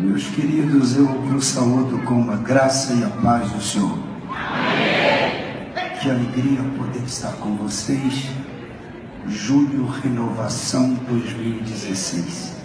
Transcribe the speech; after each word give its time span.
Meus 0.00 0.28
queridos, 0.28 0.96
eu 0.96 1.06
vos 1.06 1.44
saúdo 1.44 1.98
com 2.06 2.30
a 2.30 2.36
graça 2.36 2.94
e 2.94 3.04
a 3.04 3.10
paz 3.10 3.50
do 3.50 3.60
Senhor. 3.60 3.98
Que 6.00 6.08
alegria 6.08 6.62
poder 6.78 7.02
estar 7.04 7.32
com 7.32 7.54
vocês. 7.56 8.30
Julho 9.28 9.86
Renovação 9.86 10.94
2016. 11.06 12.56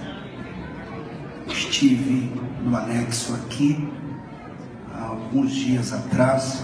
Estive 1.48 2.32
no 2.64 2.74
anexo 2.78 3.36
aqui 3.36 3.86
há 4.94 5.04
alguns 5.04 5.52
dias 5.54 5.92
atrás 5.92 6.64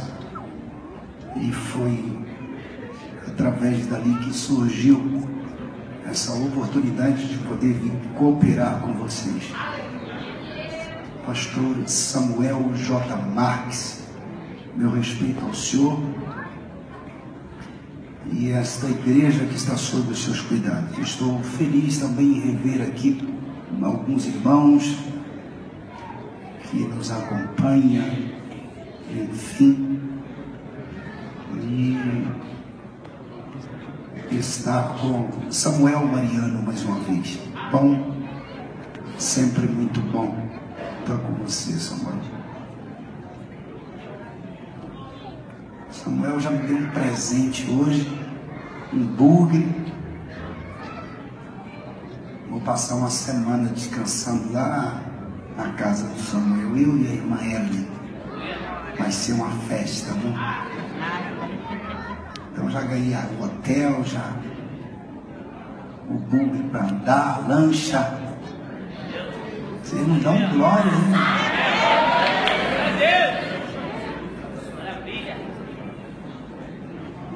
e 1.35 1.52
foi 1.52 2.17
através 3.27 3.88
dali 3.88 4.16
que 4.20 4.34
surgiu 4.34 5.27
essa 6.09 6.31
oportunidade 6.31 7.27
de 7.27 7.38
poder 7.40 7.73
vir 7.73 7.91
cooperar 8.16 8.80
com 8.80 8.94
vocês. 8.94 9.52
Pastor 11.31 11.88
Samuel 11.88 12.73
J. 12.76 13.16
Marques, 13.34 14.03
meu 14.76 14.91
respeito 14.91 15.45
ao 15.45 15.54
senhor 15.54 15.98
e 18.34 18.49
esta 18.49 18.90
igreja 18.90 19.45
que 19.45 19.55
está 19.55 19.77
sob 19.77 20.12
os 20.12 20.26
seus 20.26 20.41
cuidados. 20.41 20.98
Estou 20.98 21.41
feliz 21.41 21.99
também 21.99 22.34
em 22.34 22.52
rever 22.52 22.81
aqui 22.81 23.26
alguns 23.81 24.26
irmãos 24.26 24.98
que 26.70 26.80
nos 26.80 27.09
acompanham, 27.09 28.13
enfim, 29.09 30.02
e 31.62 31.98
estar 34.35 34.98
com 34.98 35.29
Samuel 35.49 36.05
Mariano 36.07 36.62
mais 36.62 36.84
uma 36.84 36.99
vez. 36.99 37.40
Bom, 37.71 38.18
sempre 39.18 39.66
muito 39.66 40.02
bom 40.12 40.51
estar 41.02 41.18
com 41.18 41.34
você, 41.34 41.74
Samuel. 41.74 42.20
Samuel 45.91 46.40
já 46.40 46.49
me 46.52 46.68
deu 46.68 46.77
um 46.77 46.90
presente 46.91 47.70
hoje, 47.70 48.08
um 48.93 49.05
bug. 49.05 49.91
Vou 52.49 52.62
passar 52.62 52.96
uma 52.96 53.10
semana 53.10 53.70
descansando 53.70 54.54
lá 54.54 55.02
na 55.58 55.74
casa 55.74 56.08
do 56.08 56.20
Samuel, 56.20 56.77
eu 56.77 56.98
e 56.98 57.08
a 57.08 57.13
irmã 57.13 57.38
Ellen. 57.41 57.88
Vai 58.98 59.12
ser 59.12 59.34
uma 59.34 59.49
festa, 59.68 60.13
viu? 60.13 60.34
Então 62.52 62.70
já 62.70 62.82
ganhei 62.82 63.15
o 63.15 63.43
hotel, 63.43 64.03
já 64.03 64.34
o 66.09 66.13
bug 66.13 66.63
para 66.69 66.84
andar, 66.84 67.47
lancha. 67.47 68.21
Vocês 69.91 70.07
não 70.07 70.19
dão 70.19 70.38
glória, 70.53 70.89
né? 70.89 71.17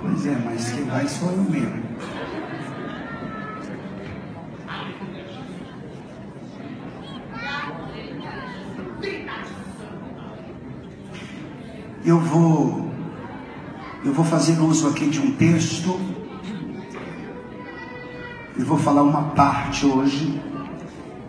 Pois 0.02 0.26
é, 0.26 0.38
mas 0.46 0.72
quem 0.72 0.86
vai 0.86 1.06
sou 1.06 1.32
eu 1.32 1.44
mesmo. 1.44 1.84
Eu 12.06 12.20
vou 12.22 12.90
eu 14.06 14.14
vou 14.14 14.24
fazer 14.24 14.58
uso 14.62 14.88
aqui 14.88 15.10
de 15.10 15.20
um 15.20 15.36
texto 15.36 16.00
e 18.58 18.64
vou 18.64 18.78
falar 18.78 19.04
uma 19.04 19.24
parte 19.32 19.86
hoje 19.86 20.55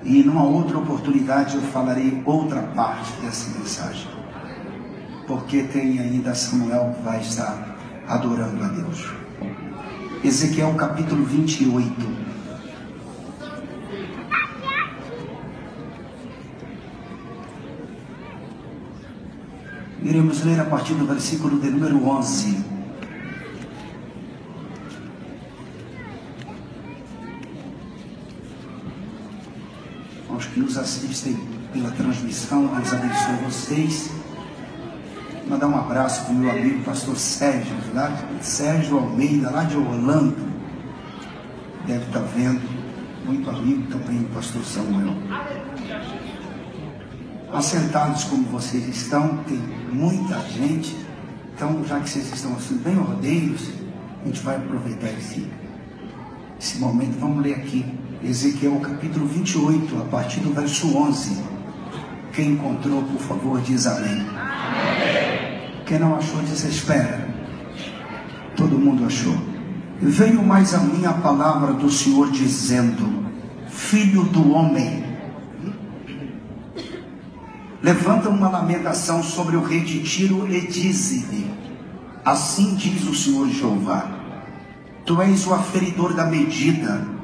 e 0.06 0.22
numa 0.22 0.44
outra 0.44 0.78
oportunidade 0.78 1.56
eu 1.56 1.62
falarei 1.62 2.22
outra 2.24 2.62
parte 2.62 3.12
dessa 3.20 3.58
mensagem. 3.58 4.08
Porque 5.26 5.64
tem 5.64 5.98
ainda 5.98 6.32
Samuel 6.32 6.94
que 6.96 7.02
vai 7.02 7.20
estar 7.20 7.76
adorando 8.06 8.62
a 8.62 8.68
Deus. 8.68 9.04
Ezequiel 10.22 10.74
capítulo 10.74 11.24
28. 11.24 12.26
Iremos 20.02 20.44
ler 20.44 20.60
a 20.60 20.64
partir 20.66 20.94
do 20.94 21.04
versículo 21.04 21.58
de 21.58 21.68
número 21.68 22.06
11. 22.08 22.75
Aos 30.36 30.44
que 30.44 30.60
nos 30.60 30.76
assistem 30.76 31.34
pela 31.72 31.90
transmissão, 31.92 32.66
Deus 32.66 32.92
abençoe 32.92 33.36
vocês. 33.46 34.10
Mandar 35.48 35.66
um 35.66 35.78
abraço 35.78 36.26
para 36.26 36.34
o 36.34 36.36
meu 36.36 36.50
amigo 36.50 36.84
pastor 36.84 37.16
Sérgio, 37.16 37.74
lá, 37.94 38.14
Sérgio 38.42 38.98
Almeida, 38.98 39.48
lá 39.48 39.64
de 39.64 39.78
Orlando. 39.78 40.36
Deve 41.86 42.04
estar 42.04 42.20
vendo. 42.20 42.60
Muito 43.24 43.48
amigo 43.48 43.90
também 43.90 44.18
do 44.18 44.34
pastor 44.34 44.62
Samuel. 44.62 45.14
Assentados 47.50 48.24
como 48.24 48.42
vocês 48.48 48.86
estão, 48.88 49.38
tem 49.44 49.56
muita 49.90 50.38
gente. 50.50 50.94
Então, 51.54 51.82
já 51.82 51.98
que 51.98 52.10
vocês 52.10 52.30
estão 52.30 52.54
assim 52.56 52.76
bem 52.76 52.98
ordeiros, 52.98 53.70
a 54.22 54.26
gente 54.26 54.42
vai 54.42 54.56
aproveitar 54.56 55.08
esse, 55.12 55.50
esse 56.60 56.78
momento. 56.78 57.18
Vamos 57.18 57.42
ler 57.42 57.54
aqui 57.54 57.86
Ezequiel 58.28 58.80
capítulo 58.80 59.24
28, 59.26 60.02
a 60.02 60.04
partir 60.06 60.40
do 60.40 60.52
verso 60.52 60.96
11. 60.96 61.44
Quem 62.32 62.52
encontrou, 62.52 63.02
por 63.02 63.20
favor, 63.20 63.60
diz 63.60 63.86
amém. 63.86 64.26
amém. 64.28 65.82
Quem 65.86 66.00
não 66.00 66.16
achou, 66.16 66.42
diz 66.42 66.64
espera. 66.64 67.28
Todo 68.56 68.78
mundo 68.78 69.06
achou. 69.06 69.36
Veio 70.00 70.42
mais 70.42 70.74
a 70.74 70.78
mim 70.80 71.06
a 71.06 71.12
palavra 71.12 71.72
do 71.74 71.88
Senhor 71.88 72.30
dizendo: 72.32 73.24
Filho 73.68 74.24
do 74.24 74.50
homem, 74.50 75.04
levanta 77.80 78.28
uma 78.28 78.48
lamentação 78.48 79.22
sobre 79.22 79.56
o 79.56 79.62
rei 79.62 79.80
de 79.80 80.02
Tiro 80.02 80.52
e 80.52 80.66
dize-lhe: 80.66 81.48
Assim 82.24 82.74
diz 82.74 83.06
o 83.06 83.14
Senhor 83.14 83.48
Jeová: 83.48 84.10
Tu 85.04 85.22
és 85.22 85.46
o 85.46 85.54
aferidor 85.54 86.12
da 86.12 86.26
medida, 86.26 87.15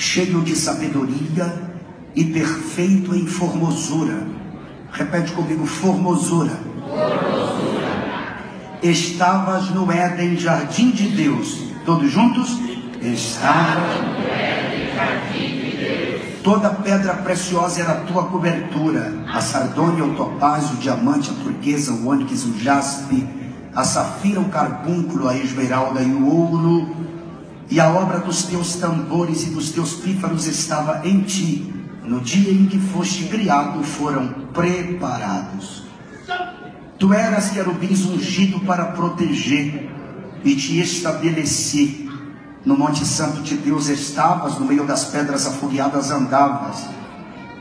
cheio 0.00 0.40
de 0.40 0.56
sabedoria 0.56 1.62
e 2.16 2.24
perfeito 2.24 3.14
em 3.14 3.26
formosura. 3.26 4.26
Repete 4.90 5.32
comigo: 5.32 5.66
formosura. 5.66 6.58
formosura. 6.88 7.80
Estavas 8.82 9.70
no 9.70 9.92
Éden, 9.92 10.38
jardim 10.38 10.90
de 10.90 11.08
Deus. 11.08 11.64
Todos 11.84 12.10
juntos? 12.10 12.58
Estavas 13.02 14.00
no 14.00 14.18
Éden, 14.26 14.94
jardim 14.94 15.60
de 15.60 15.76
Deus. 15.76 16.22
Toda 16.42 16.70
pedra 16.70 17.14
preciosa 17.14 17.82
era 17.82 17.92
a 17.92 18.00
tua 18.00 18.24
cobertura: 18.24 19.12
a 19.28 19.40
sardônia, 19.42 20.04
o 20.04 20.14
topázio, 20.14 20.76
o 20.76 20.80
diamante, 20.80 21.30
a 21.30 21.44
turquesa, 21.44 21.92
o 21.92 22.08
ônix, 22.08 22.44
o 22.46 22.58
jaspe, 22.58 23.28
a 23.74 23.84
safira, 23.84 24.40
o 24.40 24.48
carbúnculo, 24.48 25.28
a 25.28 25.36
esmeralda 25.36 26.00
e 26.00 26.10
o 26.10 26.26
ouro. 26.26 27.09
E 27.70 27.78
a 27.78 27.88
obra 27.88 28.18
dos 28.18 28.42
teus 28.42 28.74
tambores 28.74 29.46
e 29.46 29.50
dos 29.50 29.70
teus 29.70 29.94
pífaros 29.94 30.46
estava 30.46 31.06
em 31.06 31.20
ti. 31.20 31.72
No 32.04 32.20
dia 32.20 32.52
em 32.52 32.66
que 32.66 32.80
foste 32.80 33.26
criado, 33.26 33.84
foram 33.84 34.28
preparados. 34.52 35.84
Tu 36.98 37.14
eras 37.14 37.50
querubins 37.50 38.04
ungido 38.04 38.58
para 38.60 38.86
proteger, 38.86 39.88
e 40.44 40.56
te 40.56 40.80
estabeleci. 40.80 42.10
No 42.64 42.76
Monte 42.76 43.06
Santo 43.06 43.40
de 43.40 43.56
Deus 43.56 43.88
estavas, 43.88 44.58
no 44.58 44.66
meio 44.66 44.84
das 44.84 45.04
pedras 45.04 45.46
afogueadas 45.46 46.10
andavas. 46.10 46.84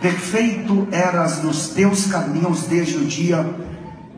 Perfeito 0.02 0.88
eras 0.92 1.44
nos 1.44 1.70
teus 1.70 2.08
caminhos 2.08 2.64
desde 2.64 2.98
o 2.98 3.06
dia 3.06 3.48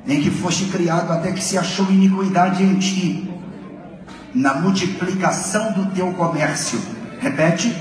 em 0.07 0.21
que 0.21 0.31
foste 0.31 0.65
criado, 0.65 1.11
até 1.11 1.31
que 1.31 1.43
se 1.43 1.57
achou 1.57 1.91
iniquidade 1.91 2.63
em 2.63 2.79
ti 2.79 3.30
na 4.33 4.55
multiplicação 4.55 5.73
do 5.73 5.85
teu 5.93 6.11
comércio. 6.13 6.79
Repete: 7.19 7.75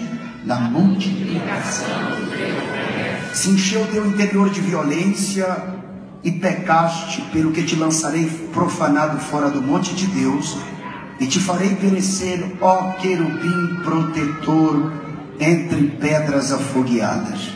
na 0.45 0.61
multiplicação 0.61 1.87
do 1.87 2.31
teu 2.31 2.55
comércio. 2.55 3.35
Se 3.35 3.51
encheu 3.51 3.83
o 3.83 3.87
teu 3.87 4.07
interior 4.07 4.51
de 4.51 4.61
violência 4.61 5.47
e 6.23 6.31
pecaste, 6.33 7.23
pelo 7.33 7.53
que 7.53 7.63
te 7.63 7.77
lançarei 7.77 8.27
profanado 8.53 9.19
fora 9.19 9.49
do 9.49 9.63
monte 9.63 9.95
de 9.95 10.07
Deus, 10.07 10.59
e 11.19 11.27
te 11.27 11.39
farei 11.39 11.75
perecer, 11.77 12.57
ó 12.61 12.93
querubim 12.93 13.77
protetor, 13.83 14.93
entre 15.39 15.85
pedras 16.01 16.53
afogueadas. 16.53 17.53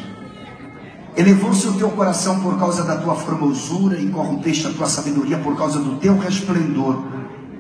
Elevou-se 1.17 1.67
o 1.69 1.75
teu 1.75 1.91
coração 1.91 2.41
por 2.41 2.59
causa 2.59 2.83
da 2.83 2.97
tua 2.97 3.15
formosura 3.15 4.01
e 4.01 4.09
corrompeste 4.09 4.67
a 4.67 4.71
tua 4.71 4.87
sabedoria 4.87 5.39
por 5.39 5.57
causa 5.57 5.79
do 5.79 5.97
teu 5.97 6.19
resplendor 6.19 7.14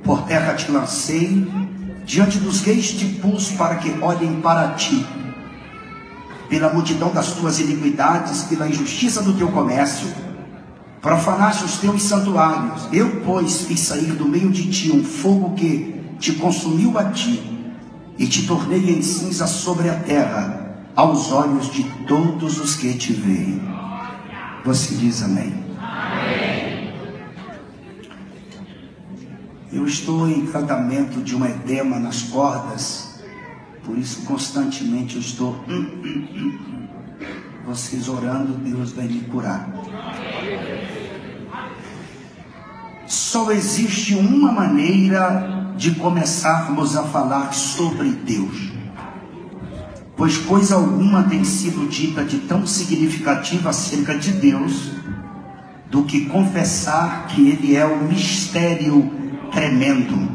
por 0.04 0.22
terra 0.22 0.54
te 0.54 0.70
lancei, 0.70 1.50
diante 2.04 2.38
dos 2.38 2.60
reis 2.60 2.92
te 2.92 3.06
pus 3.06 3.50
para 3.50 3.76
que 3.76 3.90
olhem 4.02 4.40
para 4.40 4.74
ti. 4.74 5.04
pela 6.48 6.72
multidão 6.72 7.10
das 7.12 7.32
tuas 7.32 7.58
iniquidades, 7.58 8.44
pela 8.44 8.68
injustiça 8.68 9.22
do 9.22 9.32
teu 9.32 9.48
comércio, 9.48 10.06
profanaste 11.00 11.64
os 11.64 11.78
teus 11.78 12.02
santuários. 12.02 12.88
Eu, 12.92 13.22
pois, 13.24 13.62
fiz 13.62 13.80
sair 13.80 14.12
do 14.12 14.28
meio 14.28 14.50
de 14.50 14.70
ti 14.70 14.92
um 14.92 15.02
fogo 15.02 15.54
que 15.54 16.00
te 16.18 16.32
consumiu 16.34 16.96
a 16.98 17.04
ti, 17.04 17.42
e 18.16 18.26
te 18.26 18.46
tornei 18.46 18.90
em 18.90 19.02
cinza 19.02 19.46
sobre 19.46 19.90
a 19.90 19.94
terra, 19.94 20.76
aos 20.94 21.32
olhos 21.32 21.72
de 21.72 21.82
todos 22.06 22.60
os 22.60 22.76
que 22.76 22.94
te 22.94 23.12
veem. 23.12 23.60
Você 24.64 24.94
diz 24.94 25.22
amém. 25.22 25.63
Eu 29.74 29.84
estou 29.84 30.28
em 30.28 30.46
tratamento 30.46 31.20
de 31.20 31.36
um 31.36 31.44
edema 31.44 31.98
nas 31.98 32.22
cordas 32.22 33.14
por 33.84 33.98
isso, 33.98 34.22
constantemente 34.22 35.16
eu 35.16 35.20
estou. 35.20 35.62
Hum, 35.68 35.86
hum, 36.02 36.28
hum, 36.34 36.88
vocês 37.66 38.08
orando, 38.08 38.54
Deus 38.54 38.92
vai 38.92 39.06
me 39.06 39.20
curar. 39.20 39.68
Só 43.06 43.52
existe 43.52 44.14
uma 44.14 44.50
maneira 44.52 45.74
de 45.76 45.94
começarmos 45.96 46.96
a 46.96 47.02
falar 47.02 47.52
sobre 47.52 48.08
Deus. 48.10 48.72
Pois 50.16 50.38
coisa 50.38 50.76
alguma 50.76 51.24
tem 51.24 51.44
sido 51.44 51.86
dita 51.88 52.24
de 52.24 52.38
tão 52.38 52.66
significativa 52.66 53.68
acerca 53.68 54.16
de 54.16 54.32
Deus, 54.32 54.92
do 55.90 56.04
que 56.04 56.26
confessar 56.26 57.26
que 57.26 57.48
Ele 57.48 57.76
é 57.76 57.84
o 57.84 58.04
mistério 58.04 59.23
tremendo 59.54 60.34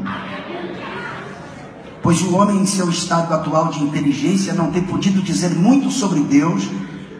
pois 2.02 2.22
o 2.22 2.34
homem, 2.34 2.60
em 2.60 2.66
seu 2.66 2.88
estado 2.88 3.32
atual 3.32 3.68
de 3.68 3.82
inteligência, 3.82 4.54
não 4.54 4.70
tem 4.70 4.82
podido 4.82 5.22
dizer 5.22 5.50
muito 5.50 5.90
sobre 5.90 6.20
Deus, 6.20 6.68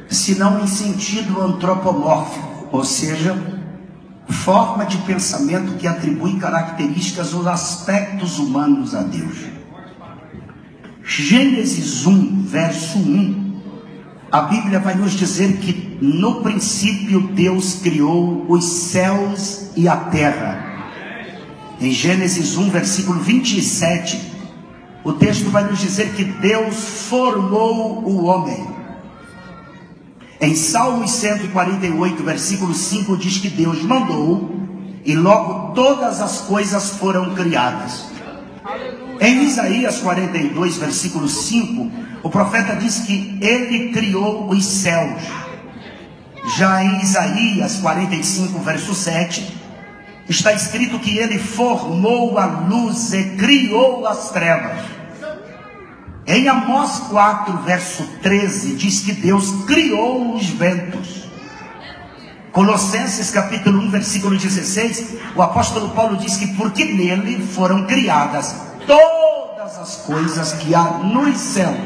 senão 0.08 0.61
em 0.62 0.67
sentido 0.67 1.41
antropomórfico, 1.41 2.67
ou 2.73 2.85
seja, 2.85 3.37
forma 4.29 4.85
de 4.85 4.97
pensamento 4.99 5.76
que 5.76 5.87
atribui 5.87 6.38
características 6.38 7.35
ou 7.35 7.49
aspectos 7.49 8.38
humanos 8.38 8.94
a 8.94 9.02
Deus. 9.02 9.37
Gênesis 11.05 12.06
1, 12.06 12.43
verso 12.44 12.99
1, 12.99 13.61
a 14.32 14.43
Bíblia 14.43 14.79
vai 14.79 14.94
nos 14.94 15.12
dizer 15.12 15.58
que 15.58 15.99
no 16.00 16.41
princípio 16.43 17.29
Deus 17.32 17.81
criou 17.82 18.47
os 18.49 18.64
céus 18.64 19.70
e 19.76 19.88
a 19.88 19.97
terra. 19.97 20.69
Em 21.80 21.92
Gênesis 21.92 22.58
1, 22.58 22.68
versículo 22.68 23.18
27, 23.20 24.20
o 25.02 25.14
texto 25.14 25.48
vai 25.48 25.64
nos 25.64 25.78
dizer 25.78 26.12
que 26.14 26.24
Deus 26.24 26.76
formou 27.08 28.04
o 28.04 28.24
homem. 28.24 28.66
Em 30.38 30.54
Salmos 30.54 31.10
148, 31.12 32.22
versículo 32.22 32.74
5, 32.74 33.16
diz 33.16 33.38
que 33.38 33.48
Deus 33.48 33.82
mandou 33.82 34.54
e 35.06 35.14
logo 35.14 35.72
todas 35.72 36.20
as 36.20 36.42
coisas 36.42 36.90
foram 36.90 37.34
criadas. 37.34 38.10
Em 39.18 39.44
Isaías 39.44 40.00
42, 40.00 40.76
versículo 40.76 41.28
5, 41.28 41.90
o 42.22 42.28
profeta 42.28 42.76
diz 42.76 42.98
que 43.00 43.38
ele 43.40 43.90
criou 43.90 44.50
os 44.50 44.66
céus. 44.66 45.22
Já 46.58 46.84
em 46.84 47.00
Isaías 47.00 47.76
45, 47.76 48.58
verso 48.58 48.94
7, 48.94 49.59
está 50.30 50.52
escrito 50.52 51.00
que 51.00 51.18
ele 51.18 51.38
formou 51.38 52.38
a 52.38 52.46
luz 52.46 53.12
e 53.12 53.36
criou 53.36 54.06
as 54.06 54.30
trevas. 54.30 54.78
Em 56.26 56.46
Amós 56.48 57.00
4, 57.10 57.58
verso 57.58 58.04
13, 58.22 58.76
diz 58.76 59.00
que 59.00 59.12
Deus 59.12 59.50
criou 59.66 60.36
os 60.36 60.46
ventos. 60.46 61.28
Colossenses 62.52 63.30
capítulo 63.30 63.80
1, 63.80 63.90
versículo 63.90 64.36
16, 64.36 65.16
o 65.34 65.42
apóstolo 65.42 65.90
Paulo 65.90 66.16
diz 66.16 66.36
que 66.36 66.54
porque 66.54 66.84
nele 66.84 67.44
foram 67.44 67.86
criadas 67.86 68.54
todas 68.86 69.78
as 69.78 69.96
coisas 69.96 70.52
que 70.54 70.74
há 70.74 70.98
nos 70.98 71.36
céus. 71.38 71.76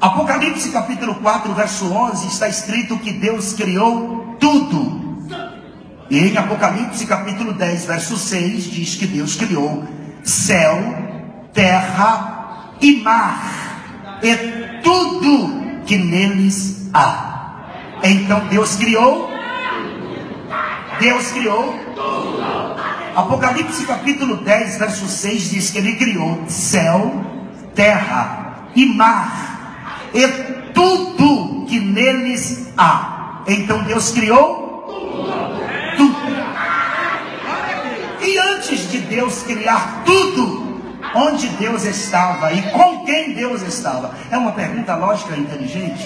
Apocalipse 0.00 0.70
capítulo 0.70 1.16
4, 1.16 1.52
verso 1.54 1.92
11, 1.92 2.26
está 2.28 2.48
escrito 2.48 2.98
que 2.98 3.12
Deus 3.12 3.54
criou 3.54 4.36
tudo. 4.38 5.13
E 6.10 6.18
em 6.18 6.36
Apocalipse 6.36 7.06
capítulo 7.06 7.54
10, 7.54 7.86
verso 7.86 8.16
6, 8.16 8.64
diz 8.64 8.94
que 8.94 9.06
Deus 9.06 9.36
criou 9.36 9.84
céu, 10.22 10.78
terra 11.52 12.74
e 12.80 13.00
mar, 13.00 14.18
e 14.22 14.34
tudo 14.82 15.82
que 15.86 15.96
neles 15.96 16.90
há. 16.92 17.34
Então 18.02 18.46
Deus 18.48 18.76
criou, 18.76 19.30
Deus 21.00 21.32
criou. 21.32 21.74
Apocalipse 23.16 23.86
capítulo 23.86 24.38
10, 24.38 24.78
verso 24.78 25.06
6 25.06 25.50
diz 25.50 25.70
que 25.70 25.78
ele 25.78 25.94
criou 25.94 26.44
céu, 26.48 27.24
terra 27.74 28.68
e 28.74 28.84
mar, 28.86 30.08
e 30.12 30.26
tudo 30.72 31.64
que 31.66 31.78
neles 31.80 32.72
há. 32.76 33.42
Então 33.46 33.82
Deus 33.84 34.10
criou 34.10 34.64
tudo. 35.96 36.16
Antes 38.38 38.90
de 38.90 38.98
Deus 38.98 39.42
criar 39.42 40.02
tudo, 40.04 40.82
onde 41.14 41.48
Deus 41.50 41.84
estava 41.84 42.52
e 42.52 42.62
com 42.70 43.04
quem 43.04 43.34
Deus 43.34 43.62
estava? 43.62 44.14
É 44.30 44.36
uma 44.36 44.52
pergunta 44.52 44.96
lógica 44.96 45.34
e 45.36 45.40
inteligente. 45.40 46.04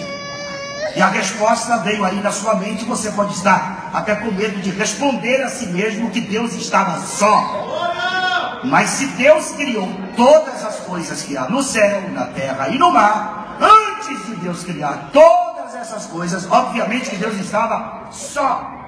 E 0.96 1.00
a 1.00 1.08
resposta 1.08 1.78
veio 1.78 2.04
aí 2.04 2.20
na 2.20 2.32
sua 2.32 2.56
mente, 2.56 2.84
você 2.84 3.10
pode 3.12 3.34
estar 3.34 3.90
até 3.92 4.16
com 4.16 4.32
medo 4.32 4.60
de 4.60 4.70
responder 4.70 5.42
a 5.42 5.48
si 5.48 5.66
mesmo 5.66 6.10
que 6.10 6.20
Deus 6.20 6.54
estava 6.54 7.00
só. 7.00 8.60
Mas 8.64 8.90
se 8.90 9.06
Deus 9.08 9.52
criou 9.52 9.88
todas 10.16 10.64
as 10.64 10.80
coisas 10.80 11.22
que 11.22 11.36
há 11.36 11.48
no 11.48 11.62
céu, 11.62 12.10
na 12.10 12.24
terra 12.26 12.68
e 12.68 12.78
no 12.78 12.90
mar, 12.90 13.56
antes 13.60 14.26
de 14.26 14.34
Deus 14.36 14.64
criar 14.64 15.10
todas 15.12 15.74
essas 15.74 16.06
coisas, 16.06 16.50
obviamente 16.50 17.10
que 17.10 17.16
Deus 17.16 17.34
estava 17.34 18.08
só. 18.10 18.87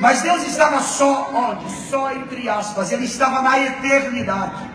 Mas 0.00 0.22
Deus 0.22 0.42
estava 0.46 0.80
só 0.80 1.30
onde? 1.32 1.70
Só 1.88 2.10
entre 2.12 2.48
aspas, 2.48 2.90
ele 2.90 3.04
estava 3.04 3.42
na 3.42 3.58
eternidade. 3.58 4.70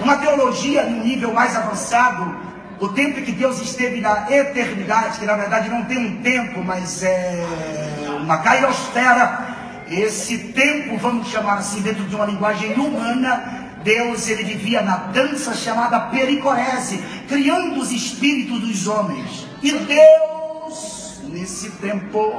Uma 0.00 0.16
teologia 0.16 0.84
no 0.84 1.04
nível 1.04 1.32
mais 1.32 1.54
avançado, 1.54 2.34
o 2.80 2.88
tempo 2.88 3.20
em 3.20 3.24
que 3.24 3.32
Deus 3.32 3.60
esteve 3.60 4.00
na 4.00 4.30
eternidade, 4.30 5.18
que 5.18 5.26
na 5.26 5.36
verdade 5.36 5.68
não 5.68 5.84
tem 5.84 5.98
um 5.98 6.22
tempo, 6.22 6.64
mas 6.64 7.02
é 7.02 7.46
uma 8.20 8.38
cairosfera, 8.38 9.52
esse 9.90 10.38
tempo, 10.38 10.96
vamos 10.96 11.28
chamar 11.28 11.58
assim, 11.58 11.82
dentro 11.82 12.04
de 12.04 12.14
uma 12.14 12.24
linguagem 12.24 12.72
humana, 12.72 13.68
Deus 13.84 14.28
ele 14.28 14.44
vivia 14.44 14.80
na 14.80 14.96
dança 14.96 15.54
chamada 15.54 16.00
pericorese, 16.00 16.98
criando 17.28 17.80
os 17.80 17.92
espíritos 17.92 18.60
dos 18.60 18.86
homens. 18.86 19.46
E 19.62 19.72
Deus, 19.72 21.20
nesse 21.24 21.70
tempo, 21.72 22.32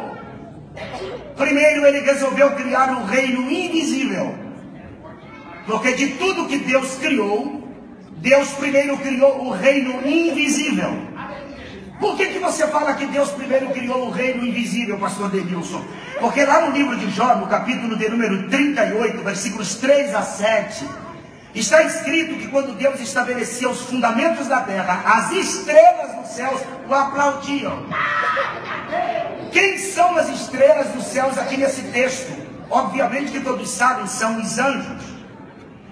primeiro 1.35 1.85
ele 1.85 1.99
resolveu 1.99 2.51
criar 2.51 2.89
um 2.91 3.05
reino 3.05 3.49
invisível. 3.51 4.35
Porque 5.65 5.93
de 5.93 6.07
tudo 6.15 6.47
que 6.47 6.57
Deus 6.57 6.95
criou, 6.95 7.63
Deus 8.17 8.49
primeiro 8.53 8.97
criou 8.97 9.45
o 9.45 9.51
reino 9.51 10.05
invisível. 10.05 11.13
Por 11.99 12.17
que, 12.17 12.27
que 12.27 12.39
você 12.39 12.67
fala 12.67 12.95
que 12.95 13.05
Deus 13.05 13.31
primeiro 13.31 13.69
criou 13.69 14.07
o 14.07 14.11
reino 14.11 14.45
invisível, 14.45 14.97
pastor 14.97 15.29
Denilson? 15.29 15.81
Porque 16.19 16.43
lá 16.43 16.61
no 16.65 16.75
livro 16.75 16.97
de 16.97 17.09
Jó, 17.11 17.35
no 17.35 17.47
capítulo 17.47 17.95
de 17.95 18.09
número 18.09 18.49
38, 18.49 19.23
versículos 19.23 19.75
3 19.75 20.13
a 20.13 20.21
7, 20.21 20.85
está 21.55 21.81
escrito 21.83 22.35
que 22.35 22.47
quando 22.47 22.73
Deus 22.77 22.99
estabelecia 22.99 23.69
os 23.69 23.81
fundamentos 23.83 24.47
da 24.47 24.61
terra, 24.61 25.01
as 25.05 25.31
estrelas 25.31 26.15
dos 26.17 26.27
céus 26.29 26.61
o 26.89 26.93
aplaudiam. 26.93 27.85
Quem 29.53 29.77
são 29.77 30.17
as 30.17 30.29
estrelas 30.29 30.87
dos 30.87 31.05
céus 31.05 31.37
aqui 31.37 31.57
nesse 31.57 31.83
texto? 31.83 32.33
Obviamente 32.71 33.31
que 33.31 33.39
todos 33.39 33.69
sabem, 33.69 34.07
são 34.07 34.41
os 34.41 34.57
anjos. 34.57 35.03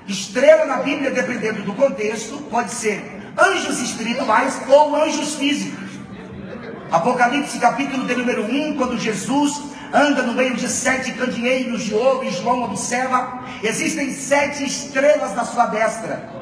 Estrela 0.07 0.65
na 0.65 0.77
Bíblia, 0.77 1.11
dependendo 1.11 1.61
do 1.61 1.75
contexto, 1.75 2.39
pode 2.49 2.71
ser 2.71 3.21
anjos 3.37 3.79
espirituais 3.79 4.59
ou 4.67 4.95
anjos 4.95 5.35
físicos. 5.35 5.91
Apocalipse 6.91 7.59
capítulo 7.59 8.07
de 8.07 8.15
número 8.15 8.45
1, 8.45 8.77
quando 8.77 8.97
Jesus 8.97 9.61
anda 9.93 10.23
no 10.23 10.33
meio 10.33 10.55
de 10.55 10.67
sete 10.67 11.11
candeeiros 11.11 11.83
de 11.83 11.93
ouro, 11.93 12.25
e 12.25 12.31
João 12.31 12.63
observa, 12.63 13.43
existem 13.61 14.11
sete 14.11 14.65
estrelas 14.65 15.35
na 15.35 15.45
sua 15.45 15.67
destra. 15.67 16.40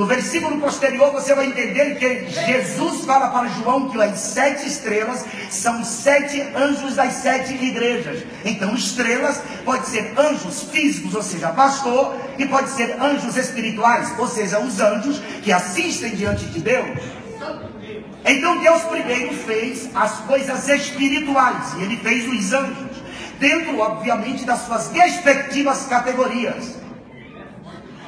No 0.00 0.06
versículo 0.06 0.58
posterior 0.58 1.12
você 1.12 1.34
vai 1.34 1.48
entender 1.48 1.96
que 1.96 2.30
Jesus 2.30 3.04
fala 3.04 3.28
para 3.28 3.48
João 3.48 3.90
que 3.90 4.00
as 4.00 4.18
sete 4.18 4.66
estrelas 4.66 5.26
são 5.50 5.84
sete 5.84 6.40
anjos 6.56 6.94
das 6.94 7.12
sete 7.12 7.52
igrejas. 7.52 8.24
Então, 8.42 8.74
estrelas 8.74 9.42
pode 9.62 9.86
ser 9.86 10.18
anjos 10.18 10.62
físicos, 10.72 11.14
ou 11.14 11.22
seja, 11.22 11.50
pastor, 11.50 12.16
e 12.38 12.46
pode 12.46 12.70
ser 12.70 12.98
anjos 12.98 13.36
espirituais, 13.36 14.18
ou 14.18 14.26
seja, 14.26 14.58
os 14.58 14.80
anjos 14.80 15.20
que 15.42 15.52
assistem 15.52 16.16
diante 16.16 16.46
de 16.46 16.60
Deus. 16.60 16.98
Então 18.24 18.58
Deus 18.58 18.82
primeiro 18.84 19.34
fez 19.34 19.90
as 19.94 20.12
coisas 20.20 20.66
espirituais, 20.66 21.74
e 21.76 21.82
ele 21.82 21.98
fez 21.98 22.26
os 22.26 22.54
anjos, 22.54 23.02
dentro, 23.38 23.78
obviamente, 23.78 24.46
das 24.46 24.60
suas 24.60 24.90
respectivas 24.92 25.84
categorias. 25.90 26.80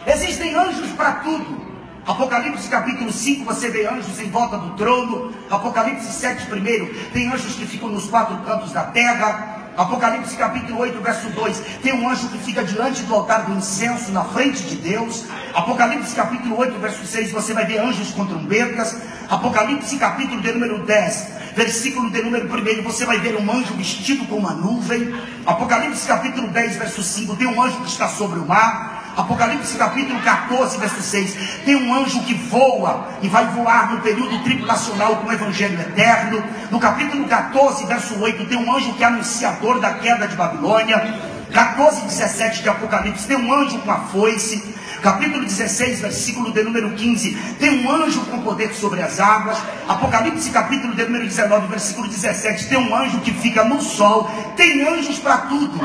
Existem 0.07 0.55
anjos 0.55 0.91
para 0.93 1.13
tudo. 1.17 1.62
Apocalipse 2.05 2.69
capítulo 2.69 3.13
5, 3.13 3.45
você 3.45 3.71
vê 3.71 3.87
anjos 3.87 4.19
em 4.19 4.29
volta 4.29 4.59
do 4.59 4.71
trono. 4.71 5.33
Apocalipse 5.49 6.13
7, 6.13 6.47
primeiro, 6.47 6.93
tem 7.13 7.29
anjos 7.29 7.55
que 7.55 7.65
ficam 7.65 7.89
nos 7.89 8.07
quatro 8.07 8.37
cantos 8.39 8.73
da 8.73 8.83
terra. 8.85 9.71
Apocalipse 9.77 10.37
capítulo 10.37 10.81
8, 10.81 11.01
verso 11.01 11.31
2, 11.31 11.63
tem 11.81 11.95
um 11.95 12.09
anjo 12.09 12.29
que 12.29 12.39
fica 12.39 12.65
diante 12.65 13.05
do 13.05 13.15
altar 13.15 13.45
do 13.45 13.53
incenso, 13.53 14.11
na 14.11 14.25
frente 14.25 14.65
de 14.65 14.77
Deus. 14.77 15.25
Apocalipse 15.55 16.15
capítulo 16.15 16.59
8, 16.59 16.79
verso 16.81 17.07
6, 17.07 17.31
você 17.31 17.55
vai 17.55 17.67
ver 17.67 17.79
anjos 17.79 18.11
com 18.11 18.27
trombetas. 18.27 19.01
Apocalipse 19.31 19.97
capítulo 19.97 20.43
de 20.43 20.53
número 20.53 20.85
10, 20.85 21.29
versículo 21.55 22.11
de 22.11 22.21
número 22.21 22.47
1, 22.47 22.83
você 22.83 23.07
vai 23.07 23.19
ver 23.21 23.37
um 23.37 23.51
anjo 23.51 23.75
vestido 23.75 24.27
com 24.27 24.37
uma 24.37 24.53
nuvem. 24.53 25.15
Apocalipse 25.47 26.07
capítulo 26.07 26.49
10, 26.49 26.77
verso 26.77 27.03
5, 27.03 27.37
tem 27.37 27.47
um 27.47 27.63
anjo 27.63 27.81
que 27.81 27.89
está 27.89 28.09
sobre 28.09 28.41
o 28.41 28.47
mar. 28.47 29.02
Apocalipse 29.17 29.77
capítulo 29.77 30.19
14, 30.21 30.79
verso 30.79 31.03
6. 31.03 31.37
Tem 31.65 31.77
um 31.77 31.95
anjo 31.95 32.23
que 32.23 32.35
voa 32.35 33.09
e 33.21 33.29
vai 33.29 33.47
voar 33.49 33.93
no 33.93 34.01
período 34.01 34.43
tribulacional 34.43 35.17
com 35.17 35.29
o 35.29 35.33
evangelho 35.33 35.79
eterno. 35.81 36.43
No 36.71 36.81
capítulo 36.81 37.27
14, 37.29 37.85
verso 37.87 38.19
8, 38.19 38.47
tem 38.47 38.57
um 38.57 38.75
anjo 38.75 38.95
que 38.95 39.05
é 39.05 39.07
anunciador 39.07 39.81
da 39.81 39.95
queda 39.95 40.27
de 40.27 40.35
Babilônia. 40.35 41.33
14, 41.53 42.07
17 42.07 42.63
de 42.63 42.69
Apocalipse, 42.71 43.27
tem 43.27 43.37
um 43.37 43.53
anjo 43.53 43.79
com 43.81 43.91
a 43.91 43.99
foice. 43.99 44.75
Capítulo 45.03 45.45
16, 45.45 46.01
versículo 46.01 46.53
de 46.53 46.63
número 46.63 46.93
15, 46.93 47.33
tem 47.59 47.85
um 47.85 47.91
anjo 47.91 48.21
com 48.27 48.41
poder 48.41 48.73
sobre 48.73 49.03
as 49.03 49.21
águas. 49.21 49.59
Apocalipse, 49.89 50.49
capítulo 50.51 50.95
de 50.95 51.05
número 51.05 51.25
19, 51.25 51.67
versículo 51.67 52.09
17, 52.09 52.69
tem 52.69 52.79
um 52.79 52.95
anjo 52.97 53.21
que 53.21 53.33
fica 53.33 53.65
no 53.65 53.83
sol. 53.83 54.31
Tem 54.57 54.87
anjos 54.89 55.19
para 55.19 55.39
tudo. 55.39 55.79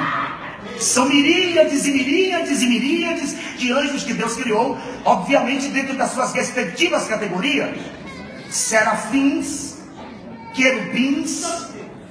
São 0.80 1.06
miríades 1.06 1.86
e 1.86 1.92
miríades 1.92 2.62
e 2.62 2.68
miríades 2.68 3.36
de 3.58 3.72
anjos 3.72 4.04
que 4.04 4.14
Deus 4.14 4.36
criou, 4.36 4.78
obviamente 5.04 5.70
dentro 5.70 5.96
das 5.96 6.12
suas 6.12 6.34
respectivas 6.34 7.08
categorias: 7.08 7.78
serafins, 8.50 9.78
querubins. 10.54 11.46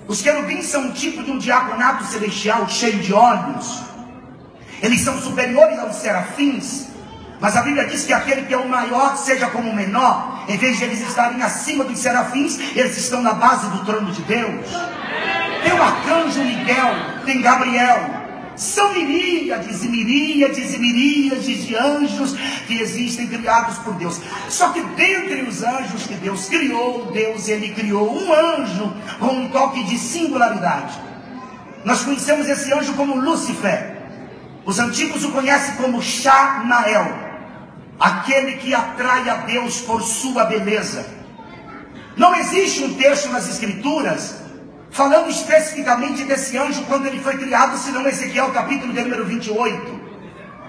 Os 0.09 0.23
querubins 0.23 0.67
são 0.67 0.83
um 0.83 0.93
tipo 0.93 1.23
de 1.23 1.31
um 1.31 1.39
diaconato 1.39 2.05
celestial 2.05 2.69
cheio 2.69 2.99
de 2.99 3.13
olhos. 3.13 3.83
Eles 4.81 5.01
são 5.01 5.21
superiores 5.21 5.79
aos 5.79 5.97
serafins. 5.97 6.87
Mas 7.41 7.57
a 7.57 7.63
Bíblia 7.63 7.85
diz 7.87 8.05
que 8.05 8.13
aquele 8.13 8.43
que 8.43 8.55
é 8.55 8.57
o 8.57 8.69
maior 8.69 9.17
seja 9.17 9.49
como 9.49 9.71
o 9.71 9.75
menor. 9.75 10.45
Em 10.49 10.57
vez 10.57 10.79
de 10.79 10.85
eles 10.85 11.01
estarem 11.01 11.43
acima 11.43 11.85
dos 11.85 11.99
serafins, 11.99 12.59
eles 12.75 12.97
estão 12.97 13.21
na 13.21 13.35
base 13.35 13.69
do 13.69 13.85
trono 13.85 14.11
de 14.13 14.23
Deus. 14.23 14.67
Tem 15.63 15.73
o 15.73 15.83
arcanjo 15.83 16.41
Miguel, 16.45 16.95
tem 17.25 17.43
Gabriel, 17.43 18.16
são 18.57 18.93
miríades 18.95 19.85
e 19.85 19.89
miríades 19.89 20.75
e 20.75 20.79
miríades 20.79 21.67
de 21.67 21.77
anjos 21.77 22.35
que 22.67 22.81
existem 22.81 23.27
criados 23.27 23.79
por 23.79 23.95
Deus. 23.95 24.21
Só 24.49 24.71
que 24.71 24.81
dentre 24.81 25.43
os 25.43 25.63
anjos 25.63 26.07
que 26.07 26.15
Deus 26.15 26.49
criou, 26.49 27.13
Deus 27.13 27.49
ele 27.49 27.71
criou 27.75 28.17
um 28.17 28.33
anjo 28.33 28.93
com 29.19 29.27
um 29.27 29.49
toque 29.51 29.85
de 29.85 29.99
singularidade. 29.99 30.99
Nós 31.85 32.03
conhecemos 32.03 32.49
esse 32.49 32.73
anjo 32.73 32.95
como 32.95 33.21
Lúcifer. 33.21 33.95
Os 34.65 34.79
antigos 34.79 35.25
o 35.25 35.31
conhecem 35.31 35.77
como 35.77 36.03
Shamael, 36.03 37.17
aquele 38.01 38.57
que 38.57 38.75
atrai 38.75 39.29
a 39.29 39.37
Deus 39.37 39.81
por 39.83 40.03
sua 40.03 40.45
beleza. 40.47 41.07
Não 42.17 42.35
existe 42.35 42.83
um 42.83 42.95
texto 42.95 43.29
nas 43.29 43.49
escrituras 43.49 44.46
falando 44.97 45.29
especificamente 45.29 46.25
desse 46.25 46.57
anjo 46.57 46.83
quando 46.87 47.07
ele 47.07 47.21
foi 47.21 47.37
criado, 47.37 47.77
senão 47.77 48.07
Ezequiel 48.09 48.51
capítulo 48.51 48.95
de 48.95 49.03
número 49.03 49.27
28. 49.27 50.01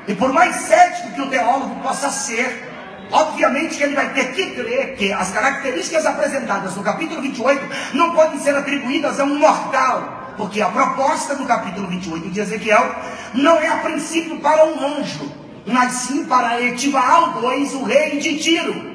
E 0.06 0.14
por 0.16 0.34
mais 0.34 0.54
cético 0.58 1.14
que 1.14 1.22
o 1.22 1.30
teólogo 1.30 1.82
possa 1.82 2.10
ser, 2.10 2.70
obviamente 3.10 3.78
que 3.78 3.84
ele 3.84 3.96
vai 3.96 4.12
ter 4.14 4.34
que 4.34 4.52
crer 4.52 4.98
que 4.98 5.14
as 5.14 5.32
características 5.32 6.06
apresentadas 6.06 6.76
no 6.76 6.84
capítulo 6.84 7.22
28 7.22 7.96
não 7.96 8.14
podem 8.14 8.38
ser 8.40 8.54
atribuídas 8.54 9.18
a 9.18 9.24
um 9.24 9.40
mortal, 9.40 10.34
porque 10.36 10.62
a 10.62 10.68
proposta 10.68 11.34
do 11.34 11.46
capítulo 11.46 11.88
28 11.88 12.30
de 12.30 12.42
Ezequiel 12.42 12.96
não 13.34 13.56
é 13.56 13.70
a 13.70 13.78
princípio 13.78 14.42
para 14.42 14.66
um 14.66 15.00
anjo, 15.00 15.32
mas 15.66 15.94
sim 15.94 16.26
para 16.26 16.62
Etibaal 16.62 17.42
II, 17.42 17.76
o 17.76 17.84
rei 17.86 18.20
de 18.20 18.38
Tiro. 18.40 18.87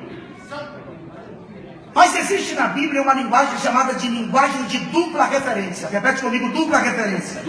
Mas 1.94 2.16
existe 2.16 2.54
na 2.54 2.68
Bíblia 2.68 3.02
uma 3.02 3.12
linguagem 3.12 3.58
chamada 3.58 3.94
de 3.94 4.08
linguagem 4.08 4.62
de 4.64 4.78
dupla 4.78 5.24
referência. 5.24 5.88
Repete 5.88 6.22
comigo, 6.22 6.48
dupla 6.48 6.78
referência. 6.78 7.42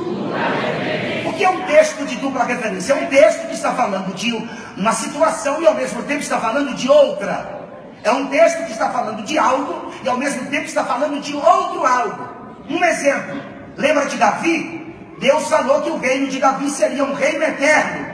O 1.26 1.34
que 1.34 1.44
é 1.46 1.50
um 1.50 1.62
texto 1.62 2.06
de 2.06 2.18
dupla 2.18 2.44
referência? 2.44 2.94
É 2.94 2.96
um 2.96 3.06
texto 3.06 3.48
que 3.48 3.54
está 3.54 3.72
falando 3.74 4.14
de 4.14 4.34
uma 4.78 4.92
situação 4.92 5.62
e 5.62 5.68
ao 5.68 5.74
mesmo 5.74 6.04
tempo 6.04 6.20
está 6.20 6.40
falando 6.40 6.76
de 6.76 6.90
outra. 6.90 7.64
É 8.04 8.12
um 8.12 8.28
texto 8.28 8.66
que 8.66 8.74
está 8.74 8.90
falando 8.90 9.24
de 9.24 9.38
algo 9.38 9.92
e 10.04 10.10
ao 10.10 10.18
mesmo 10.18 10.46
tempo 10.50 10.66
está 10.66 10.84
falando 10.84 11.22
de 11.22 11.34
outro 11.34 11.86
algo. 11.86 12.28
Um 12.70 12.84
exemplo. 12.84 13.42
Lembra 13.78 14.06
de 14.08 14.18
Davi? 14.18 14.94
Deus 15.20 15.48
falou 15.48 15.82
que 15.82 15.90
o 15.90 15.98
reino 15.98 16.28
de 16.28 16.40
Davi 16.40 16.70
seria 16.70 17.06
um 17.06 17.14
reino 17.14 17.44
eterno. 17.44 18.14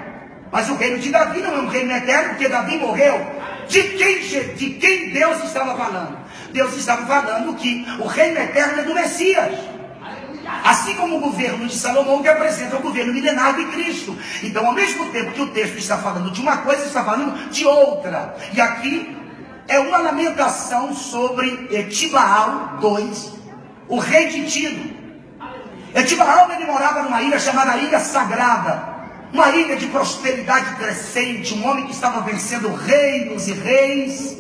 Mas 0.51 0.69
o 0.69 0.75
reino 0.75 0.99
de 0.99 1.11
Davi 1.11 1.41
não 1.41 1.55
é 1.55 1.59
um 1.61 1.67
reino 1.67 1.91
eterno, 1.91 2.29
porque 2.29 2.47
Davi 2.47 2.77
morreu. 2.77 3.38
De 3.69 3.83
quem, 3.83 4.19
de 4.55 4.69
quem 4.71 5.11
Deus 5.11 5.43
estava 5.43 5.77
falando? 5.77 6.17
Deus 6.51 6.75
estava 6.75 7.05
falando 7.05 7.55
que 7.55 7.85
o 7.99 8.07
reino 8.07 8.39
eterno 8.39 8.79
é 8.79 8.83
do 8.83 8.95
Messias. 8.95 9.53
Assim 10.63 10.95
como 10.95 11.17
o 11.17 11.21
governo 11.21 11.67
de 11.67 11.77
Salomão 11.77 12.23
que 12.23 12.27
apresenta 12.27 12.77
o 12.77 12.81
governo 12.81 13.13
milenar 13.13 13.55
de 13.55 13.65
Cristo. 13.65 14.17
Então, 14.41 14.65
ao 14.65 14.73
mesmo 14.73 15.11
tempo 15.11 15.33
que 15.33 15.41
o 15.41 15.51
texto 15.51 15.77
está 15.77 15.99
falando 15.99 16.31
de 16.31 16.41
uma 16.41 16.57
coisa, 16.57 16.83
está 16.83 17.03
falando 17.03 17.49
de 17.51 17.63
outra. 17.63 18.35
E 18.51 18.59
aqui 18.59 19.15
é 19.67 19.79
uma 19.79 19.99
lamentação 19.99 20.91
sobre 20.95 21.67
Etibaal 21.71 22.79
II, 22.81 23.13
o 23.87 23.99
rei 23.99 24.29
de 24.29 24.49
Tiro. 24.49 24.99
Etibaal 25.93 26.51
ele 26.51 26.65
morava 26.65 27.03
numa 27.03 27.21
ilha 27.21 27.39
chamada 27.39 27.77
Ilha 27.77 27.99
Sagrada 27.99 28.88
uma 29.31 29.49
ilha 29.49 29.75
de 29.75 29.87
prosperidade 29.87 30.75
crescente, 30.75 31.53
um 31.53 31.67
homem 31.67 31.85
que 31.85 31.91
estava 31.91 32.21
vencendo 32.21 32.73
reinos 32.73 33.47
e 33.47 33.53
reis. 33.53 34.37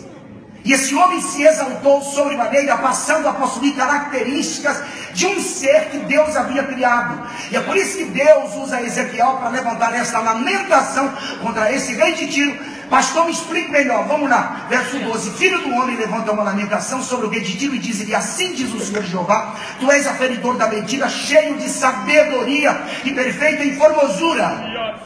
E 0.63 0.73
esse 0.73 0.93
homem 0.93 1.21
se 1.21 1.43
exaltou 1.43 2.01
sobremaneira, 2.01 2.77
passando 2.77 3.27
a 3.27 3.33
possuir 3.33 3.75
características 3.75 4.81
de 5.13 5.25
um 5.25 5.39
ser 5.39 5.89
que 5.89 5.99
Deus 5.99 6.35
havia 6.35 6.63
criado. 6.63 7.27
E 7.51 7.55
é 7.55 7.61
por 7.61 7.77
isso 7.77 7.97
que 7.97 8.05
Deus 8.05 8.55
usa 8.55 8.81
Ezequiel 8.81 9.37
para 9.37 9.49
levantar 9.49 9.93
esta 9.93 10.19
lamentação 10.19 11.11
contra 11.41 11.71
esse 11.71 11.93
rei 11.93 12.13
de 12.13 12.27
Tiro, 12.27 12.59
Pastor, 12.89 13.25
me 13.25 13.31
explique 13.31 13.69
melhor. 13.69 14.07
Vamos 14.07 14.29
lá. 14.29 14.65
Verso 14.67 14.97
12. 14.97 15.31
Filho 15.31 15.59
do 15.59 15.75
homem 15.75 15.95
levanta 15.95 16.31
uma 16.31 16.43
lamentação 16.43 17.03
sobre 17.03 17.27
o 17.27 17.29
reditivo 17.29 17.75
e 17.75 17.79
diz-lhe: 17.79 18.15
Assim 18.15 18.53
diz 18.53 18.73
o 18.73 18.79
Senhor 18.79 19.03
Jeová: 19.03 19.55
Tu 19.79 19.91
és 19.91 20.07
aferidor 20.07 20.57
da 20.57 20.67
medida, 20.67 21.07
cheio 21.07 21.57
de 21.57 21.69
sabedoria 21.69 22.81
e 23.05 23.11
perfeito 23.11 23.63
em 23.63 23.75
formosura. 23.75 24.99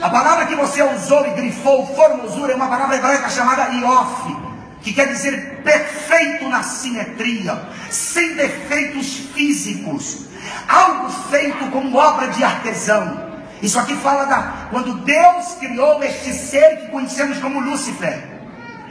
A 0.00 0.10
palavra 0.10 0.46
que 0.46 0.54
você 0.54 0.82
usou 0.82 1.26
e 1.26 1.30
grifou, 1.30 1.86
formosura, 1.94 2.52
é 2.52 2.56
uma 2.56 2.68
palavra 2.68 2.96
hebraica 2.96 3.28
chamada 3.28 3.72
iof, 3.72 4.36
que 4.82 4.92
quer 4.92 5.08
dizer 5.08 5.62
perfeito 5.64 6.48
na 6.48 6.62
simetria, 6.62 7.60
sem 7.90 8.34
defeitos 8.34 9.16
físicos, 9.34 10.26
algo 10.68 11.08
feito 11.30 11.70
como 11.70 11.96
obra 11.96 12.28
de 12.28 12.44
artesão. 12.44 13.33
Isso 13.64 13.78
aqui 13.80 13.96
fala 13.96 14.26
da 14.26 14.68
quando 14.70 14.92
Deus 15.06 15.54
criou 15.58 16.04
este 16.04 16.34
ser 16.34 16.80
que 16.80 16.88
conhecemos 16.88 17.38
como 17.38 17.60
Lúcifer. 17.60 18.22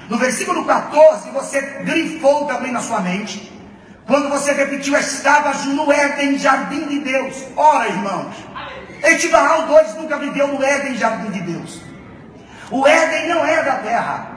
No 0.10 0.18
versículo 0.18 0.66
14, 0.66 1.30
você 1.30 1.62
grifou 1.86 2.48
também 2.48 2.72
na 2.72 2.82
sua 2.82 3.00
mente. 3.00 3.54
Quando 4.08 4.30
você 4.30 4.52
repetiu, 4.52 4.98
estavas 4.98 5.64
no 5.66 5.92
Éden, 5.92 6.40
jardim 6.40 6.88
de 6.88 7.00
Deus. 7.02 7.44
Ora, 7.56 7.88
irmãos, 7.88 8.34
Etibaal 9.04 9.68
2 9.68 9.94
nunca 9.94 10.18
viveu 10.18 10.48
no 10.48 10.64
Éden, 10.64 10.98
jardim 10.98 11.30
de 11.30 11.42
Deus. 11.42 11.80
O 12.72 12.88
Éden 12.88 13.30
não 13.30 13.46
é 13.46 13.62
da 13.62 13.76
terra. 13.76 14.28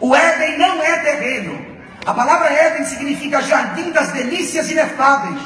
O 0.00 0.12
Éden 0.12 0.58
não 0.58 0.82
é 0.82 0.98
terreno. 0.98 1.56
A 2.04 2.12
palavra 2.12 2.52
Éden 2.52 2.84
significa 2.84 3.40
jardim 3.42 3.92
das 3.92 4.10
delícias 4.10 4.68
inefáveis. 4.72 5.40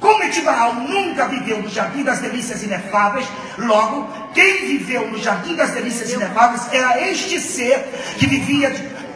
Como 0.00 0.22
Etibaal 0.22 0.74
nunca 0.74 1.26
viveu 1.26 1.62
no 1.62 1.68
jardim 1.68 2.02
das 2.02 2.20
delícias 2.20 2.62
inefáveis, 2.62 3.26
logo 3.56 4.08
quem 4.34 4.66
viveu 4.66 5.10
no 5.10 5.18
jardim 5.18 5.54
das 5.54 5.70
delícias 5.70 6.12
inefáveis 6.12 6.62
era 6.72 7.00
este 7.08 7.40
ser 7.40 7.78
que 8.18 8.26
vivia 8.26 8.70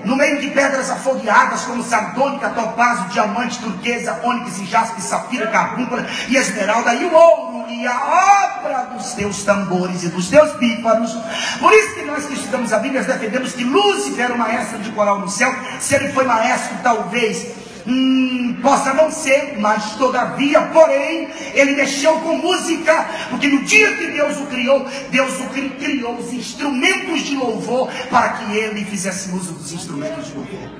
no 0.04 0.16
meio 0.16 0.40
de 0.40 0.48
pedras 0.48 0.90
afogueadas 0.90 1.62
como 1.62 1.82
sardônica, 1.82 2.48
topázio, 2.50 3.04
diamante, 3.10 3.58
turquesa, 3.58 4.18
ônix 4.22 4.58
jaspe, 4.68 5.02
safira, 5.02 5.48
carbúncula 5.48 6.06
e 6.28 6.36
esmeralda 6.36 6.94
e 6.94 7.04
o 7.04 7.12
ouro 7.12 7.68
e 7.68 7.86
a 7.86 8.58
obra 8.58 8.82
dos 8.94 9.12
teus 9.12 9.42
tambores 9.44 10.02
e 10.02 10.08
dos 10.08 10.28
teus 10.28 10.52
pífaros. 10.52 11.16
Por 11.58 11.72
isso 11.72 11.94
que 11.94 12.04
nós 12.04 12.24
que 12.24 12.34
estudamos 12.34 12.72
a 12.72 12.78
Bíblia 12.78 13.02
defendemos 13.02 13.52
que 13.52 13.64
Lúcifer 13.64 14.24
era 14.24 14.34
o 14.34 14.38
maestro 14.38 14.78
de 14.78 14.90
coral 14.92 15.18
no 15.18 15.28
céu. 15.28 15.54
Se 15.78 15.94
ele 15.94 16.12
foi 16.12 16.24
maestro, 16.24 16.76
talvez 16.82 17.59
Hum, 17.86 18.56
possa 18.60 18.92
não 18.92 19.10
ser, 19.10 19.56
mas 19.58 19.94
todavia, 19.94 20.60
porém, 20.72 21.28
ele 21.54 21.72
mexeu 21.76 22.12
com 22.20 22.36
música, 22.36 23.06
porque 23.30 23.48
no 23.48 23.62
dia 23.62 23.96
que 23.96 24.06
Deus 24.08 24.36
o 24.38 24.46
criou, 24.46 24.86
Deus 25.10 25.40
o 25.40 25.44
criou 25.44 26.14
os 26.16 26.32
instrumentos 26.32 27.22
de 27.22 27.36
louvor 27.36 27.88
para 28.10 28.30
que 28.30 28.56
ele 28.56 28.84
fizesse 28.84 29.30
uso 29.30 29.54
dos 29.54 29.72
instrumentos 29.72 30.26
de 30.26 30.34
louvor. 30.34 30.70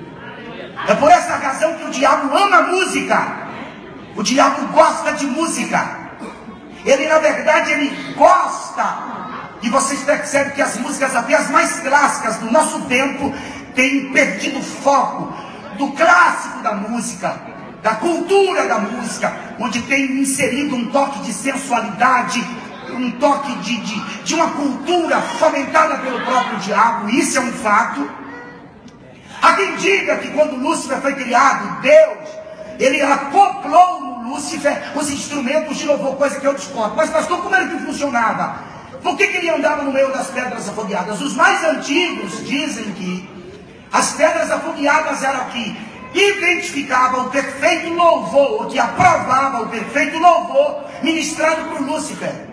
É 0.87 0.95
por 0.95 1.09
essa 1.09 1.35
razão 1.35 1.75
que 1.75 1.85
o 1.85 1.89
diabo 1.89 2.35
ama 2.35 2.61
música. 2.63 3.49
O 4.15 4.23
diabo 4.23 4.67
gosta 4.73 5.13
de 5.13 5.25
música. 5.25 5.99
Ele, 6.85 7.07
na 7.07 7.19
verdade, 7.19 7.71
ele 7.71 8.13
gosta. 8.15 9.11
E 9.61 9.69
vocês 9.69 10.01
percebem 10.01 10.53
que 10.53 10.61
as 10.61 10.77
músicas, 10.77 11.15
até 11.15 11.35
as 11.35 11.49
mais 11.49 11.79
clássicas 11.79 12.37
do 12.37 12.51
nosso 12.51 12.81
tempo, 12.81 13.33
têm 13.75 14.11
perdido 14.11 14.61
foco 14.61 15.31
do 15.81 15.91
clássico 15.93 16.59
da 16.59 16.75
música, 16.75 17.41
da 17.81 17.95
cultura 17.95 18.67
da 18.67 18.77
música, 18.77 19.33
onde 19.59 19.81
tem 19.81 20.19
inserido 20.19 20.75
um 20.75 20.91
toque 20.91 21.19
de 21.21 21.33
sensualidade, 21.33 22.45
um 22.91 23.09
toque 23.13 23.51
de, 23.57 23.77
de, 23.77 24.23
de 24.23 24.35
uma 24.35 24.51
cultura 24.51 25.19
fomentada 25.19 25.97
pelo 25.97 26.21
próprio 26.21 26.59
diabo, 26.59 27.09
isso 27.09 27.39
é 27.39 27.41
um 27.41 27.51
fato. 27.51 28.07
Há 29.41 29.53
quem 29.53 29.75
diga 29.77 30.17
que 30.17 30.27
quando 30.29 30.55
Lúcifer 30.55 31.01
foi 31.01 31.15
criado, 31.15 31.81
Deus, 31.81 32.29
ele 32.77 33.01
acoplou 33.01 34.01
no 34.01 34.29
Lúcifer 34.29 34.91
os 34.95 35.09
instrumentos 35.09 35.77
de 35.77 35.87
louvor, 35.87 36.15
coisa 36.15 36.39
que 36.39 36.45
eu 36.45 36.53
discordo. 36.53 36.95
Mas 36.95 37.09
pastor, 37.09 37.41
como 37.41 37.55
era 37.55 37.67
que 37.67 37.79
funcionava? 37.85 38.69
Por 39.01 39.17
que, 39.17 39.27
que 39.29 39.37
ele 39.37 39.49
andava 39.49 39.81
no 39.81 39.91
meio 39.91 40.13
das 40.13 40.27
pedras 40.27 40.69
afogueadas? 40.69 41.19
Os 41.21 41.35
mais 41.35 41.63
antigos 41.63 42.45
dizem 42.45 42.91
que 42.91 43.30
as 43.91 44.13
pedras 44.13 44.49
afogueadas 44.49 45.23
eram 45.23 45.45
que 45.45 45.91
identificavam 46.13 47.27
o 47.27 47.29
perfeito 47.29 47.89
louvor, 47.93 48.67
que 48.67 48.79
aprovava 48.79 49.63
o 49.63 49.69
perfeito 49.69 50.17
louvor 50.17 50.85
ministrado 51.01 51.69
por 51.69 51.81
Lúcifer. 51.81 52.51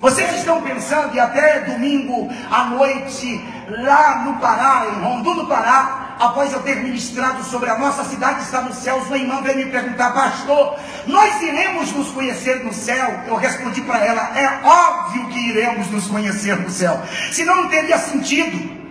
Vocês 0.00 0.34
estão 0.34 0.60
pensando, 0.62 1.14
e 1.14 1.20
até 1.20 1.60
domingo 1.60 2.28
à 2.50 2.64
noite, 2.64 3.40
lá 3.68 4.24
no 4.24 4.34
Pará, 4.40 4.86
em 4.88 5.00
Rondu 5.00 5.34
do 5.34 5.46
Pará, 5.46 6.16
após 6.18 6.52
eu 6.52 6.60
ter 6.62 6.76
ministrado 6.82 7.44
sobre 7.44 7.70
a 7.70 7.78
nossa 7.78 8.02
cidade 8.04 8.42
está 8.42 8.62
no 8.62 8.72
céu, 8.72 9.00
sua 9.06 9.16
irmã 9.16 9.40
veio 9.42 9.58
me 9.58 9.66
perguntar, 9.66 10.12
pastor, 10.12 10.76
nós 11.06 11.40
iremos 11.40 11.92
nos 11.92 12.08
conhecer 12.08 12.64
no 12.64 12.72
céu? 12.72 13.22
Eu 13.28 13.36
respondi 13.36 13.80
para 13.82 14.04
ela, 14.04 14.36
é 14.36 14.60
óbvio 14.64 15.28
que 15.28 15.50
iremos 15.50 15.88
nos 15.88 16.08
conhecer 16.08 16.56
no 16.56 16.68
céu, 16.68 17.00
senão 17.30 17.54
não 17.62 17.68
teria 17.68 17.98
sentido. 17.98 18.82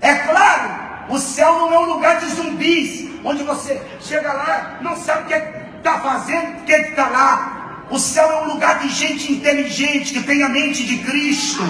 É 0.00 0.14
claro 0.14 0.79
o 1.10 1.18
céu 1.18 1.52
não 1.58 1.74
é 1.74 1.78
um 1.80 1.94
lugar 1.94 2.20
de 2.20 2.26
zumbis, 2.26 3.08
onde 3.24 3.42
você 3.42 3.82
chega 4.00 4.32
lá, 4.32 4.78
não 4.80 4.96
sabe 4.96 5.24
o 5.24 5.26
que 5.26 5.34
está 5.78 5.98
fazendo, 5.98 6.60
o 6.60 6.64
que 6.64 6.72
está 6.72 7.08
lá. 7.08 7.86
O 7.90 7.98
céu 7.98 8.30
é 8.30 8.42
um 8.42 8.52
lugar 8.52 8.78
de 8.78 8.88
gente 8.88 9.32
inteligente, 9.32 10.12
que 10.12 10.22
tem 10.22 10.44
a 10.44 10.48
mente 10.48 10.84
de 10.84 10.98
Cristo. 10.98 11.62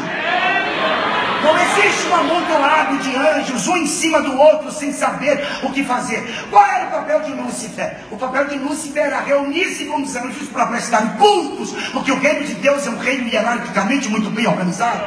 Não 1.42 1.58
existe 1.58 2.06
um 2.08 2.14
amontoado 2.14 2.98
de 2.98 3.16
anjos, 3.16 3.66
um 3.66 3.78
em 3.78 3.86
cima 3.86 4.20
do 4.20 4.38
outro, 4.38 4.70
sem 4.70 4.92
saber 4.92 5.42
o 5.62 5.72
que 5.72 5.82
fazer. 5.82 6.22
Qual 6.50 6.62
era 6.62 6.88
o 6.88 6.90
papel 6.90 7.20
de 7.20 7.32
Lúcifer? 7.32 7.96
O 8.10 8.18
papel 8.18 8.48
de 8.48 8.58
Lúcifer 8.58 9.04
era 9.04 9.22
reunir-se 9.22 9.86
com 9.86 10.02
os 10.02 10.14
anjos 10.14 10.48
para 10.50 10.66
prestar 10.66 11.16
cultos, 11.16 11.72
porque 11.92 12.12
o 12.12 12.20
reino 12.20 12.44
de 12.44 12.54
Deus 12.56 12.86
é 12.86 12.90
um 12.90 12.98
reino 12.98 13.26
hierarquicamente 13.26 14.10
muito 14.10 14.28
bem 14.28 14.46
organizado. 14.46 15.04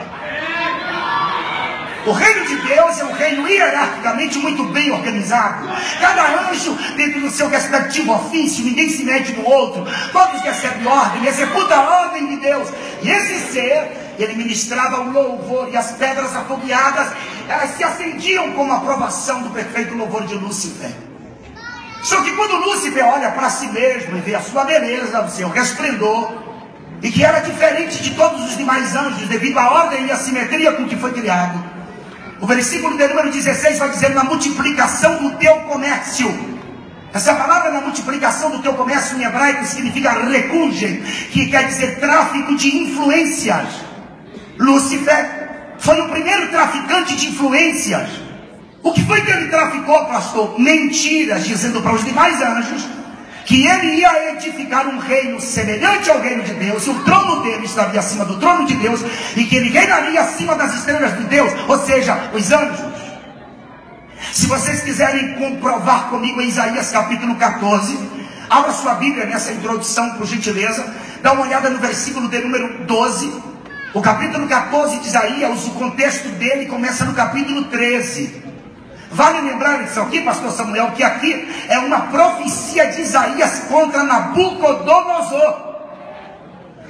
O 2.05 2.11
reino 2.11 2.45
de 2.45 2.55
Deus 2.57 2.99
é 2.99 3.05
um 3.05 3.13
reino 3.13 3.47
hierarquicamente 3.47 4.37
muito 4.37 4.65
bem 4.65 4.91
organizado. 4.91 5.69
Cada 6.01 6.49
anjo 6.49 6.73
dentro 6.97 7.21
do 7.21 7.31
seu 7.31 7.47
respectivo 7.47 8.13
ofício, 8.13 8.65
ninguém 8.65 8.89
se 8.89 9.05
mete 9.05 9.31
no 9.31 9.45
outro. 9.45 9.85
Todos 10.11 10.41
recebem 10.41 10.85
ordem, 10.85 11.25
executa 11.25 11.75
a 11.75 12.01
ordem 12.01 12.27
de 12.27 12.35
Deus. 12.41 12.67
E 13.01 13.09
esse 13.09 13.53
ser, 13.53 14.15
ele 14.19 14.33
ministrava 14.33 14.99
o 14.99 15.11
louvor 15.13 15.69
e 15.71 15.77
as 15.77 15.93
pedras 15.93 16.35
afogueadas, 16.35 17.13
elas 17.47 17.69
se 17.77 17.83
acendiam 17.85 18.51
como 18.51 18.73
aprovação 18.73 19.41
do 19.41 19.51
perfeito 19.51 19.95
louvor 19.95 20.25
de 20.25 20.35
Lúcifer. 20.35 20.91
Só 22.03 22.21
que 22.21 22.35
quando 22.35 22.57
Lúcifer 22.65 23.05
olha 23.05 23.31
para 23.31 23.49
si 23.49 23.67
mesmo 23.67 24.17
e 24.17 24.19
vê 24.19 24.35
a 24.35 24.41
sua 24.41 24.65
beleza, 24.65 25.21
o 25.21 25.29
seu 25.29 25.47
resplendor, 25.47 26.33
e 27.01 27.09
que 27.09 27.23
era 27.23 27.39
diferente 27.39 28.03
de 28.03 28.11
todos 28.11 28.43
os 28.43 28.57
demais 28.57 28.93
anjos, 28.93 29.27
devido 29.29 29.57
à 29.57 29.71
ordem 29.71 30.05
e 30.07 30.11
à 30.11 30.17
simetria 30.17 30.73
com 30.73 30.85
que 30.85 30.97
foi 30.97 31.13
criado, 31.13 31.72
o 32.43 32.45
versículo 32.45 32.97
de 32.97 33.07
número 33.07 33.31
16 33.31 33.79
vai 33.79 33.89
dizer 33.89 34.09
na 34.09 34.25
multiplicação 34.25 35.15
do 35.23 35.37
teu 35.37 35.55
comércio. 35.61 36.29
Essa 37.13 37.35
palavra 37.35 37.71
na 37.71 37.79
multiplicação 37.79 38.51
do 38.51 38.61
teu 38.61 38.73
comércio 38.73 39.17
em 39.17 39.23
hebraico 39.23 39.65
significa 39.65 40.11
recunge, 40.11 41.01
que 41.31 41.45
quer 41.45 41.67
dizer 41.67 42.01
tráfico 42.01 42.53
de 42.57 42.75
influências. 42.79 43.69
Lúcifer 44.59 45.75
foi 45.79 46.01
o 46.01 46.09
primeiro 46.09 46.49
traficante 46.49 47.15
de 47.15 47.27
influências. 47.27 48.09
O 48.83 48.91
que 48.91 49.05
foi 49.05 49.21
que 49.21 49.31
ele 49.31 49.47
traficou, 49.47 50.03
pastor? 50.07 50.59
Mentiras, 50.59 51.45
dizendo 51.45 51.81
para 51.81 51.93
os 51.93 52.03
demais 52.03 52.41
anjos 52.41 52.85
que 53.45 53.67
ele 53.67 53.95
ia 53.99 54.31
edificar 54.31 54.87
um 54.87 54.97
reino 54.97 55.39
semelhante 55.41 56.09
ao 56.09 56.21
reino 56.21 56.43
de 56.43 56.53
Deus, 56.53 56.85
e 56.85 56.89
o 56.89 57.03
trono 57.03 57.41
dele 57.41 57.65
estaria 57.65 57.99
acima 57.99 58.25
do 58.25 58.39
trono 58.39 58.65
de 58.65 58.75
Deus, 58.75 59.01
e 59.35 59.43
que 59.45 59.55
ele 59.55 59.69
reinaria 59.69 60.21
acima 60.21 60.55
das 60.55 60.73
estrelas 60.75 61.17
de 61.17 61.23
Deus, 61.25 61.51
ou 61.67 61.77
seja, 61.79 62.31
os 62.33 62.51
anjos. 62.51 62.93
Se 64.31 64.47
vocês 64.47 64.81
quiserem 64.81 65.33
comprovar 65.33 66.09
comigo 66.09 66.41
em 66.41 66.47
Isaías 66.47 66.91
capítulo 66.91 67.35
14, 67.35 67.99
abra 68.49 68.71
sua 68.71 68.95
Bíblia 68.95 69.25
nessa 69.25 69.51
introdução, 69.51 70.11
por 70.11 70.25
gentileza, 70.25 70.85
dá 71.21 71.33
uma 71.33 71.43
olhada 71.43 71.69
no 71.69 71.79
versículo 71.79 72.27
de 72.29 72.39
número 72.39 72.85
12. 72.85 73.53
O 73.93 74.01
capítulo 74.01 74.47
14 74.47 74.99
de 74.99 75.07
Isaías, 75.07 75.65
o 75.67 75.71
contexto 75.71 76.29
dele 76.29 76.65
começa 76.65 77.05
no 77.05 77.13
capítulo 77.13 77.65
13. 77.65 78.42
Vale 79.13 79.41
lembrar 79.41 79.83
isso 79.83 80.01
aqui, 80.01 80.21
pastor 80.21 80.51
Samuel, 80.51 80.91
que 80.91 81.03
aqui 81.03 81.47
é 81.69 81.77
uma 81.77 82.01
profecia 82.07 82.87
de 82.91 83.01
Isaías 83.01 83.59
contra 83.69 84.03
Nabucodonosor. 84.03 85.73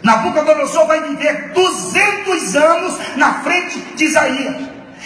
Nabucodonosor 0.02 0.88
vai 0.88 1.02
viver 1.02 1.52
200 1.54 2.56
anos 2.56 2.98
na 3.18 3.34
frente 3.42 3.78
de 3.96 4.06
Isaías. 4.06 4.56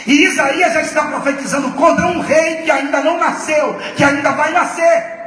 E 0.06 0.26
Isaías 0.26 0.74
já 0.74 0.82
está 0.82 1.04
profetizando 1.06 1.72
contra 1.72 2.06
um 2.06 2.22
rei 2.22 2.58
que 2.58 2.70
ainda 2.70 3.02
não 3.02 3.18
nasceu, 3.20 3.76
que 3.96 4.04
ainda 4.04 4.32
vai 4.34 4.52
nascer. 4.52 5.18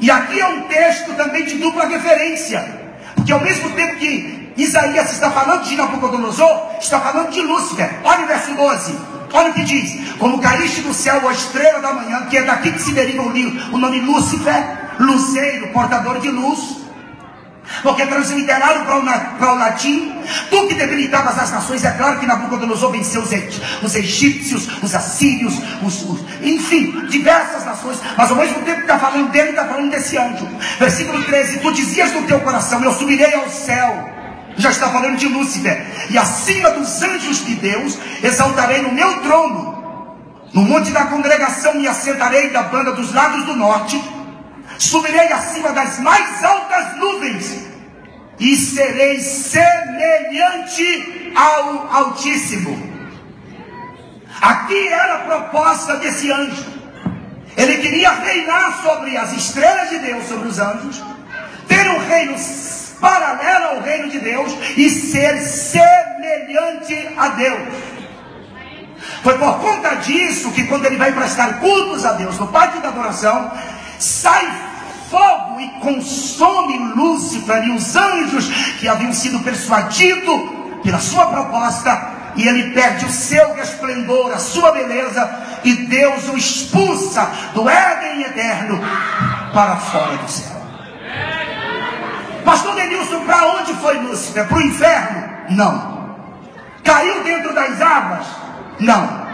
E 0.00 0.10
aqui 0.10 0.40
é 0.40 0.46
um 0.48 0.62
texto 0.62 1.14
também 1.14 1.44
de 1.44 1.58
dupla 1.58 1.86
referência. 1.86 2.82
Porque 3.14 3.32
ao 3.32 3.40
mesmo 3.40 3.70
tempo 3.70 3.96
que 3.96 4.52
Isaías 4.56 5.12
está 5.12 5.30
falando 5.30 5.62
de 5.62 5.76
Nabucodonosor, 5.76 6.70
está 6.80 6.98
falando 6.98 7.30
de 7.30 7.40
Lúcifer. 7.40 7.88
Olha 8.02 8.24
o 8.24 8.26
verso 8.26 8.52
12. 8.52 9.13
Olha 9.34 9.50
o 9.50 9.54
que 9.54 9.64
diz: 9.64 10.16
Como 10.16 10.40
caíste 10.40 10.80
do 10.82 10.94
céu 10.94 11.28
a 11.28 11.32
estrela 11.32 11.80
da 11.80 11.92
manhã, 11.92 12.24
que 12.30 12.38
é 12.38 12.42
daqui 12.44 12.70
que 12.70 12.80
se 12.80 12.92
deriva 12.92 13.22
o, 13.22 13.74
o 13.74 13.78
nome 13.78 14.00
Lúcifer, 14.00 14.94
luzeiro, 14.98 15.72
portador 15.72 16.20
de 16.20 16.30
luz. 16.30 16.84
Porque 17.82 18.06
transliterado 18.06 18.84
para 18.84 18.98
o, 18.98 19.38
para 19.38 19.54
o 19.54 19.58
latim, 19.58 20.14
tu 20.50 20.68
que 20.68 20.74
debilitavas 20.74 21.38
as 21.38 21.50
nações, 21.50 21.82
é 21.82 21.90
claro 21.92 22.20
que 22.20 22.26
Nabucodonosor 22.26 22.92
venceu 22.92 23.22
os, 23.22 23.30
os 23.82 23.94
egípcios, 23.96 24.68
os 24.82 24.94
assírios, 24.94 25.54
os, 25.82 26.02
os, 26.02 26.20
enfim, 26.42 27.06
diversas 27.08 27.64
nações, 27.64 27.98
mas 28.16 28.30
ao 28.30 28.36
mesmo 28.36 28.62
tempo 28.62 28.76
que 28.76 28.82
está 28.82 28.98
falando 28.98 29.30
dele, 29.30 29.50
está 29.50 29.64
falando 29.64 29.90
desse 29.90 30.16
anjo. 30.16 30.46
Versículo 30.78 31.24
13: 31.24 31.58
Tu 31.58 31.72
dizias 31.72 32.12
no 32.12 32.22
teu 32.22 32.38
coração: 32.40 32.84
Eu 32.84 32.92
subirei 32.92 33.34
ao 33.34 33.48
céu 33.48 34.13
já 34.56 34.70
está 34.70 34.88
falando 34.88 35.16
de 35.16 35.28
Lúcifer. 35.28 35.84
E 36.10 36.18
acima 36.18 36.70
dos 36.70 37.02
anjos 37.02 37.44
de 37.44 37.54
Deus, 37.56 37.98
exaltarei 38.22 38.82
no 38.82 38.92
meu 38.92 39.20
trono. 39.22 39.74
No 40.52 40.62
monte 40.62 40.90
da 40.92 41.06
congregação 41.06 41.74
me 41.74 41.88
assentarei 41.88 42.50
da 42.50 42.62
banda 42.64 42.92
dos 42.92 43.12
lados 43.12 43.44
do 43.44 43.56
norte. 43.56 44.02
Subirei 44.78 45.32
acima 45.32 45.72
das 45.72 45.98
mais 45.98 46.44
altas 46.44 46.96
nuvens. 46.96 47.64
E 48.38 48.56
serei 48.56 49.20
semelhante 49.20 50.84
ao 51.34 51.88
Altíssimo. 51.92 52.94
Aqui 54.40 54.88
era 54.88 55.14
a 55.14 55.18
proposta 55.18 55.96
desse 55.96 56.30
anjo. 56.30 56.74
Ele 57.56 57.78
queria 57.78 58.10
reinar 58.10 58.82
sobre 58.82 59.16
as 59.16 59.32
estrelas 59.32 59.90
de 59.90 59.98
Deus, 60.00 60.26
sobre 60.26 60.48
os 60.48 60.58
anjos, 60.58 61.02
ter 61.68 61.88
um 61.88 61.98
reino 62.06 62.36
paralela 63.04 63.66
ao 63.74 63.82
reino 63.82 64.08
de 64.08 64.18
Deus 64.18 64.50
e 64.78 64.88
ser 64.88 65.38
semelhante 65.42 67.10
a 67.18 67.28
Deus. 67.28 67.68
Foi 69.22 69.36
por 69.36 69.58
conta 69.60 69.96
disso 69.96 70.50
que 70.52 70.64
quando 70.64 70.86
ele 70.86 70.96
vai 70.96 71.12
prestar 71.12 71.60
cultos 71.60 72.06
a 72.06 72.12
Deus 72.12 72.38
no 72.38 72.48
pátio 72.48 72.80
da 72.80 72.88
adoração, 72.88 73.52
sai 73.98 74.50
fogo 75.10 75.60
e 75.60 75.68
consome 75.80 76.78
Lúcifer 76.96 77.62
e 77.64 77.72
os 77.72 77.94
anjos 77.94 78.48
que 78.80 78.88
haviam 78.88 79.12
sido 79.12 79.38
persuadidos 79.40 80.40
pela 80.82 80.98
sua 80.98 81.26
proposta, 81.26 82.14
e 82.36 82.48
ele 82.48 82.72
perde 82.72 83.04
o 83.04 83.10
seu 83.10 83.54
resplendor, 83.54 84.32
a 84.32 84.38
sua 84.38 84.72
beleza, 84.72 85.30
e 85.62 85.72
Deus 85.86 86.28
o 86.28 86.36
expulsa 86.36 87.30
do 87.54 87.68
Éden 87.68 88.22
eterno 88.22 88.80
para 89.52 89.76
fora 89.76 90.16
do 90.16 90.30
céu. 90.30 90.63
Pastor 92.44 92.74
Denilson, 92.74 93.24
para 93.24 93.46
onde 93.46 93.72
foi 93.74 93.98
Lúcifer? 93.98 94.46
Para 94.46 94.58
o 94.58 94.62
inferno? 94.62 95.28
Não. 95.50 96.16
Caiu 96.82 97.22
dentro 97.24 97.54
das 97.54 97.80
águas? 97.80 98.26
Não. 98.80 99.24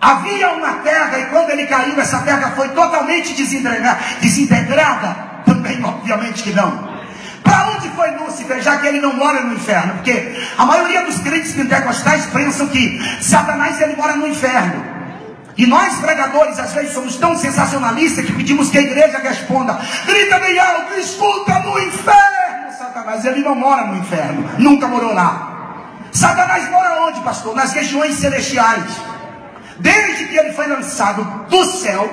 Havia 0.00 0.50
uma 0.50 0.74
terra 0.84 1.18
e 1.18 1.26
quando 1.26 1.50
ele 1.50 1.66
caiu, 1.66 1.98
essa 2.00 2.18
terra 2.20 2.52
foi 2.54 2.68
totalmente 2.68 3.34
desintegrada? 3.34 5.16
Também, 5.44 5.82
obviamente 5.82 6.42
que 6.42 6.52
não. 6.52 6.88
Para 7.42 7.70
onde 7.70 7.88
foi 7.90 8.10
Lúcifer, 8.12 8.60
já 8.60 8.76
que 8.76 8.86
ele 8.86 9.00
não 9.00 9.14
mora 9.14 9.40
no 9.40 9.54
inferno? 9.54 9.94
Porque 9.94 10.36
a 10.56 10.66
maioria 10.66 11.04
dos 11.04 11.18
crentes 11.20 11.52
pentecostais 11.52 12.26
pensam 12.26 12.68
que 12.68 13.00
Satanás 13.20 13.80
ele 13.80 13.96
mora 13.96 14.14
no 14.16 14.26
inferno. 14.26 14.97
E 15.58 15.66
nós, 15.66 15.96
pregadores, 15.96 16.56
às 16.60 16.72
vezes 16.72 16.94
somos 16.94 17.16
tão 17.16 17.36
sensacionalistas 17.36 18.24
que 18.24 18.32
pedimos 18.32 18.70
que 18.70 18.78
a 18.78 18.80
igreja 18.80 19.18
responda: 19.18 19.76
grita 20.06 20.38
bem 20.38 20.56
alto, 20.56 20.94
escuta 20.94 21.58
no 21.58 21.76
inferno, 21.80 22.72
Satanás. 22.78 23.24
Ele 23.24 23.40
não 23.40 23.56
mora 23.56 23.84
no 23.84 23.96
inferno, 23.96 24.48
nunca 24.56 24.86
morou 24.86 25.12
lá. 25.12 25.56
Satanás 26.12 26.70
mora 26.70 27.02
onde, 27.02 27.20
pastor? 27.22 27.56
Nas 27.56 27.72
regiões 27.72 28.14
celestiais. 28.14 28.84
Desde 29.80 30.26
que 30.26 30.38
ele 30.38 30.52
foi 30.52 30.68
lançado 30.68 31.24
do 31.48 31.64
céu, 31.64 32.08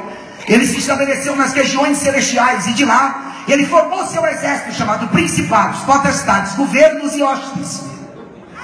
ele 0.47 0.65
se 0.65 0.79
estabeleceu 0.79 1.35
nas 1.35 1.53
regiões 1.53 1.99
celestiais 1.99 2.65
e 2.67 2.73
de 2.73 2.83
lá 2.83 3.33
ele 3.47 3.67
formou 3.67 4.07
seu 4.07 4.25
exército 4.25 4.73
chamado 4.73 5.07
principados, 5.09 5.81
potestades, 5.81 6.55
governos 6.55 7.15
e 7.15 7.21
hostes. 7.21 7.83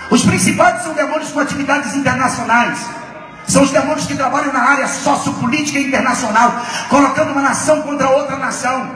Os 0.09 0.23
principados 0.25 0.83
são 0.83 0.93
demônios 0.93 1.31
com 1.31 1.39
atividades 1.39 1.95
internacionais. 1.95 2.79
São 3.51 3.63
os 3.63 3.71
demônios 3.71 4.05
que 4.05 4.15
trabalham 4.15 4.53
na 4.53 4.61
área 4.61 4.87
sociopolítica 4.87 5.77
internacional, 5.77 6.55
colocando 6.87 7.33
uma 7.33 7.41
nação 7.41 7.81
contra 7.81 8.09
outra 8.09 8.37
nação. 8.37 8.89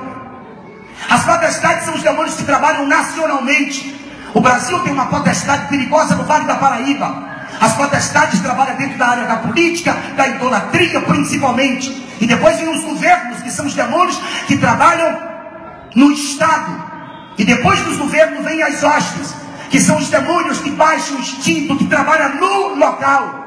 As 1.10 1.26
potestades 1.26 1.84
são 1.84 1.94
os 1.94 2.02
demônios 2.02 2.36
que 2.36 2.46
trabalham 2.46 2.88
nacionalmente. 2.88 3.94
O 4.34 4.40
Brasil 4.40 4.80
tem 4.80 4.94
uma 4.94 5.08
potestade 5.08 5.68
perigosa 5.68 6.16
no 6.16 6.24
Vale 6.24 6.46
da 6.46 6.56
Paraíba. 6.56 7.36
As 7.60 7.74
potestades 7.74 8.40
trabalham 8.40 8.78
dentro 8.78 8.98
da 8.98 9.08
área 9.08 9.26
da 9.26 9.36
política, 9.36 9.94
da 10.16 10.26
idolatria 10.26 11.02
principalmente. 11.02 11.90
E 12.22 12.26
depois 12.26 12.58
vem 12.58 12.70
os 12.70 12.82
governos, 12.82 13.42
que 13.42 13.52
são 13.52 13.66
os 13.66 13.74
demônios 13.74 14.18
que 14.48 14.58
trabalham 14.58 15.20
no 15.94 16.14
Estado. 16.14 16.82
E 17.38 17.44
depois 17.44 17.82
dos 17.82 17.98
governos 17.98 18.42
vem 18.46 18.64
as 18.64 18.82
hostes, 18.82 19.36
que 19.70 19.82
são 19.82 19.98
os 19.98 20.08
demônios 20.08 20.60
que 20.60 20.72
baixam 20.72 21.18
o 21.18 21.20
instinto, 21.20 21.76
que 21.76 21.88
trabalham 21.88 22.36
no 22.36 22.76
local. 22.76 23.45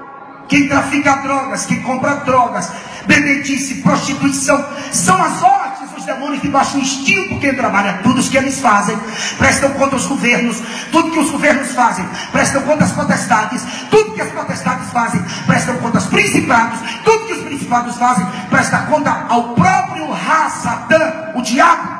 Quem 0.48 0.66
trafica 0.66 1.16
drogas, 1.16 1.66
quem 1.66 1.82
compra 1.82 2.16
drogas, 2.16 2.72
bebedice, 3.06 3.76
prostituição, 3.76 4.64
são 4.90 5.22
as 5.22 5.42
hostes, 5.42 5.88
os 5.96 6.04
demônios 6.06 6.40
que 6.40 6.48
baixam 6.48 6.80
instinto 6.80 7.38
quem 7.38 7.54
trabalha. 7.54 8.00
Tudo 8.02 8.20
o 8.20 8.24
que 8.24 8.36
eles 8.36 8.58
fazem, 8.58 8.98
prestam 9.36 9.70
conta 9.70 9.96
aos 9.96 10.06
governos, 10.06 10.62
tudo 10.90 11.10
que 11.10 11.18
os 11.18 11.30
governos 11.30 11.72
fazem, 11.72 12.08
prestam 12.32 12.62
conta 12.62 12.84
às 12.84 12.92
potestades, 12.92 13.62
tudo 13.90 14.14
que 14.14 14.22
as 14.22 14.30
potestades 14.30 14.90
fazem, 14.90 15.22
prestam 15.46 15.76
conta 15.76 15.98
aos 15.98 16.06
principados, 16.06 16.80
tudo 17.04 17.26
que 17.26 17.32
os 17.34 17.42
principados 17.42 17.96
fazem, 17.96 18.26
presta 18.48 18.78
conta 18.78 19.26
ao 19.28 19.54
próprio 19.54 20.10
Ra, 20.10 20.48
Satã, 20.48 21.32
o 21.34 21.42
diabo. 21.42 21.97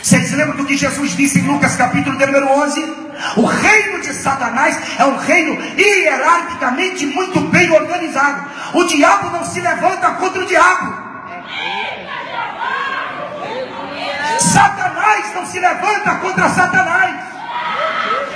Vocês 0.00 0.32
lembram 0.32 0.56
do 0.56 0.64
que 0.64 0.76
Jesus 0.76 1.16
disse 1.16 1.40
em 1.40 1.42
Lucas 1.42 1.76
capítulo 1.76 2.18
número 2.18 2.48
11? 2.48 2.80
O 3.36 3.44
reino 3.44 4.00
de 4.00 4.12
Satanás 4.14 4.78
é 4.98 5.04
um 5.04 5.16
reino 5.16 5.60
hierarquicamente 5.76 7.06
muito 7.06 7.40
bem 7.40 7.70
organizado. 7.70 8.46
O 8.74 8.84
diabo 8.84 9.30
não 9.30 9.44
se 9.44 9.60
levanta 9.60 10.10
contra 10.12 10.42
o 10.42 10.46
diabo. 10.46 10.94
Satanás 14.38 15.34
não 15.34 15.46
se 15.46 15.60
levanta 15.60 16.14
contra 16.16 16.48
Satanás. 16.48 17.14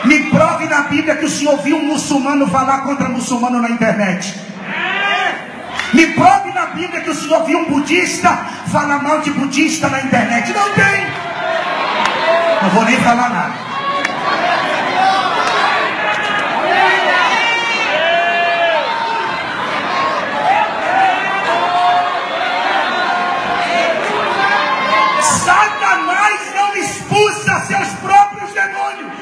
Me 0.04 0.30
prove 0.30 0.66
na 0.66 0.82
Bíblia 0.82 1.16
que 1.16 1.24
o 1.24 1.30
senhor 1.30 1.56
viu 1.62 1.78
um 1.78 1.86
muçulmano 1.86 2.48
falar 2.48 2.82
contra 2.82 3.08
muçulmano 3.08 3.60
na 3.60 3.70
internet. 3.70 4.34
Me 5.92 6.06
prove 6.08 6.52
na 6.52 6.66
Bíblia 6.66 7.00
que 7.00 7.10
o 7.10 7.14
senhor 7.14 7.44
viu 7.44 7.58
um 7.58 7.64
budista 7.64 8.28
falar 8.70 9.02
mal 9.02 9.20
de 9.20 9.30
budista 9.30 9.88
na 9.88 10.00
internet. 10.00 10.52
Não 10.52 10.72
tem. 10.74 11.06
Não 12.62 12.70
vou 12.70 12.84
nem 12.84 12.96
falar 13.00 13.28
nada. 13.28 13.54
Satanás 25.22 26.54
não 26.54 26.76
expulsa 26.76 27.60
seus 27.60 27.88
próprios 28.00 28.52
demônios. 28.52 29.12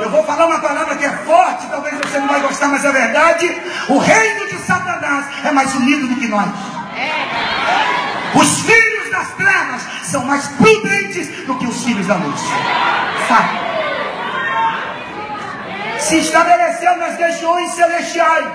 Eu 0.00 0.10
vou 0.10 0.24
falar 0.24 0.46
uma 0.46 0.58
palavra 0.60 0.96
que 0.96 1.04
é 1.04 1.10
forte, 1.10 1.66
talvez 1.66 1.96
você 1.98 2.18
não 2.18 2.28
vai 2.28 2.40
gostar, 2.40 2.68
mas 2.68 2.84
é 2.84 2.92
verdade. 2.92 3.62
O 3.88 3.98
reino 3.98 4.46
de 4.48 4.58
Satanás 4.58 5.26
é 5.44 5.50
mais 5.50 5.74
unido 5.74 6.08
do 6.08 6.16
que 6.16 6.28
nós. 6.28 6.48
Os 8.34 8.60
filhos 8.60 8.91
das 9.12 9.28
trevas 9.34 9.82
são 10.04 10.24
mais 10.24 10.48
prudentes 10.48 11.28
do 11.46 11.56
que 11.58 11.66
os 11.66 11.84
filhos 11.84 12.06
da 12.06 12.16
luz. 12.16 12.40
Sabe? 13.28 13.60
Se 16.00 16.16
estabeleceu 16.18 16.96
nas 16.96 17.16
regiões 17.16 17.70
celestiais. 17.74 18.46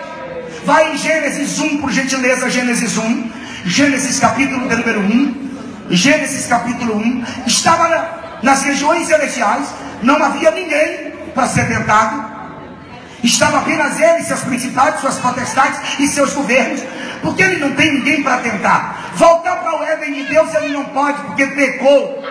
Vai 0.66 0.94
em 0.94 0.98
Gênesis 0.98 1.60
1, 1.60 1.78
por 1.78 1.92
gentileza, 1.92 2.50
Gênesis 2.50 2.98
1. 2.98 3.32
Gênesis 3.66 4.20
capítulo 4.20 4.62
número 4.62 5.00
1. 5.00 5.50
Gênesis 5.92 6.48
capítulo 6.48 6.98
1. 6.98 7.24
Estava 7.46 8.40
nas 8.44 8.64
regiões 8.64 9.08
celestiais. 9.08 9.68
Não 10.02 10.22
havia 10.22 10.52
ninguém 10.52 11.14
para 11.34 11.48
ser 11.48 11.68
tentado. 11.68 12.36
Estava 13.24 13.60
apenas 13.60 14.00
ele, 14.00 14.24
seus 14.24 14.42
principados, 14.42 15.02
suas 15.02 15.18
potestades 15.18 15.80
e 16.00 16.08
seus 16.08 16.34
governos. 16.34 16.82
Porque 17.22 17.44
ele 17.44 17.58
não 17.58 17.72
tem 17.72 17.94
ninguém 17.94 18.22
para 18.22 18.38
tentar. 18.38 19.08
Éden 19.18 19.37
de 20.18 20.24
Deus 20.24 20.54
ele 20.56 20.74
não 20.74 20.86
pode, 20.86 21.22
porque 21.22 21.46
pecou. 21.48 22.24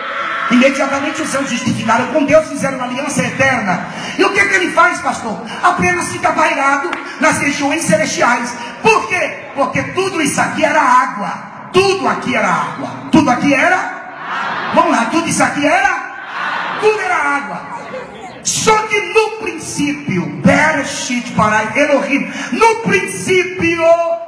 Imediatamente 0.51 1.21
os 1.21 1.29
seus 1.29 1.49
justificaram 1.49 2.07
com 2.07 2.23
Deus, 2.23 2.47
fizeram 2.47 2.77
uma 2.77 2.87
aliança 2.87 3.21
eterna. 3.21 3.85
E 4.17 4.23
o 4.23 4.31
que, 4.31 4.45
que 4.45 4.55
ele 4.55 4.71
faz, 4.71 4.99
pastor? 5.01 5.41
Apenas 5.61 6.09
fica 6.09 6.31
pairado 6.31 6.89
nas 7.19 7.37
regiões 7.39 7.83
celestiais. 7.83 8.53
Por 8.81 9.07
quê? 9.09 9.49
Porque 9.55 9.83
tudo 9.83 10.21
isso 10.21 10.39
aqui 10.39 10.63
era 10.63 10.81
água. 10.81 11.69
Tudo 11.73 12.07
aqui 12.07 12.35
era 12.35 12.47
água. 12.47 12.89
Tudo 13.11 13.29
aqui 13.29 13.53
era? 13.53 13.97
Vamos 14.73 14.91
lá, 14.91 15.05
tudo 15.05 15.27
isso 15.27 15.43
aqui 15.43 15.65
era? 15.65 16.07
Tudo 16.79 16.99
era 16.99 17.15
água. 17.15 17.61
Só 18.43 18.75
que 18.83 18.99
no 19.13 19.31
princípio, 19.41 20.25
Bereshit 20.43 21.31
para 21.31 21.77
Elohim, 21.77 22.31
no 22.53 22.75
princípio 22.83 23.83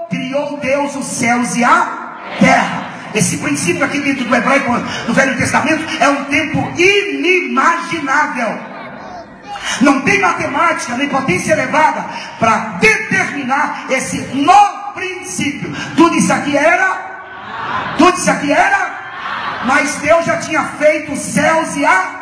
criou 0.10 0.58
Deus 0.58 0.96
os 0.96 1.06
céus 1.06 1.56
e 1.56 1.64
a 1.64 2.36
terra. 2.40 2.89
Esse 3.14 3.38
princípio 3.38 3.84
aqui 3.84 4.00
dentro 4.00 4.26
do 4.26 4.36
hebraico, 4.36 4.72
do 5.08 5.14
Velho 5.14 5.38
Testamento, 5.38 5.84
é 6.00 6.10
um 6.10 6.26
tempo 6.26 6.72
inimaginável. 6.78 8.60
Não 9.82 10.02
tem 10.02 10.20
matemática 10.20 10.96
nem 10.96 11.10
potência 11.10 11.54
elevada 11.54 12.06
para 12.40 12.58
determinar 12.80 13.86
esse 13.90 14.18
no 14.36 14.94
princípio. 14.94 15.76
Tudo 15.96 16.16
isso 16.16 16.32
aqui 16.34 16.58
era? 16.58 17.96
Tudo 17.98 18.18
isso 18.18 18.30
aqui 18.30 18.52
era? 18.52 19.00
Mas 19.66 19.96
Deus 19.96 20.26
já 20.26 20.38
tinha 20.38 20.64
feito 20.64 21.14
os 21.14 21.20
céus 21.20 21.76
e 21.76 21.86
a 21.86 22.20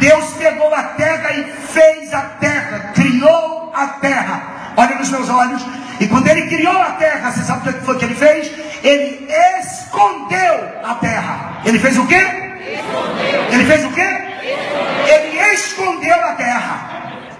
Deus 0.00 0.32
pegou 0.32 0.74
a 0.74 0.82
terra 0.82 1.32
e 1.32 1.44
fez 1.44 2.12
a 2.12 2.22
terra, 2.22 2.92
criou 2.94 3.72
a 3.74 3.86
terra. 3.86 4.59
Olha 4.80 4.96
nos 4.96 5.10
meus 5.10 5.28
olhos. 5.28 5.62
E 6.00 6.06
quando 6.06 6.26
ele 6.26 6.48
criou 6.48 6.80
a 6.80 6.92
terra, 6.92 7.30
você 7.30 7.42
sabe 7.42 7.68
o 7.68 7.72
que 7.74 7.84
foi 7.84 7.98
que 7.98 8.04
ele 8.06 8.14
fez? 8.14 8.50
Ele 8.82 9.28
escondeu 9.60 10.54
a 10.82 10.94
terra. 10.94 11.60
Ele 11.66 11.78
fez 11.78 11.98
o 11.98 12.06
quê? 12.06 12.16
Escondeu. 12.16 13.44
Ele 13.52 13.64
fez 13.66 13.84
o 13.84 13.90
quê? 13.90 14.00
Escondeu. 14.00 15.14
Ele 15.14 15.54
escondeu 15.54 16.24
a 16.24 16.32
terra. 16.32 16.90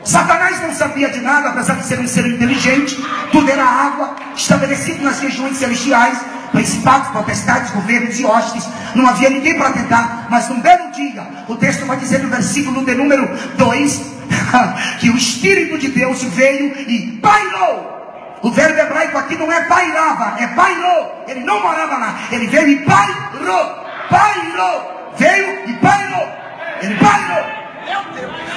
Satanás 0.05 0.61
não 0.61 0.74
sabia 0.74 1.09
de 1.09 1.20
nada, 1.20 1.48
apesar 1.48 1.76
de 1.76 1.87
ser 1.87 1.98
um 1.98 2.07
ser 2.07 2.26
inteligente. 2.26 3.03
Tudo 3.33 3.50
era 3.50 3.64
água, 3.64 4.16
estabelecido 4.37 5.03
nas 5.03 5.18
regiões 5.20 5.57
celestiais. 5.57 6.18
principados, 6.53 7.09
potestades, 7.09 7.70
governos 7.70 8.18
e 8.18 8.24
hostes. 8.24 8.68
Não 8.94 9.07
havia 9.07 9.31
ninguém 9.31 9.57
para 9.57 9.70
tentar, 9.70 10.26
mas 10.29 10.48
num 10.48 10.61
belo 10.61 10.90
dia, 10.90 11.24
o 11.48 11.57
texto 11.57 11.87
vai 11.87 11.96
dizer 11.96 12.18
no 12.18 12.29
versículo 12.29 12.85
de 12.85 12.94
número 12.94 13.31
2, 13.57 14.00
que 15.00 15.10
o 15.10 15.16
Espírito 15.16 15.78
de 15.78 15.88
Deus 15.88 16.22
veio 16.24 16.74
e 16.88 17.18
pairou. 17.22 17.98
O 18.42 18.50
verbo 18.50 18.78
hebraico 18.78 19.18
aqui 19.18 19.36
não 19.36 19.52
é 19.52 19.64
pairava, 19.64 20.40
é 20.42 20.46
pairou. 20.48 21.24
Ele 21.28 21.40
não 21.40 21.60
morava 21.60 21.96
lá, 21.98 22.18
ele 22.30 22.46
veio 22.46 22.68
e 22.68 22.76
pairou. 22.84 23.84
Pairou. 24.08 25.12
Veio 25.16 25.68
e 25.68 25.72
pairou. 25.74 26.28
Ele 26.80 26.94
pairou. 26.94 27.44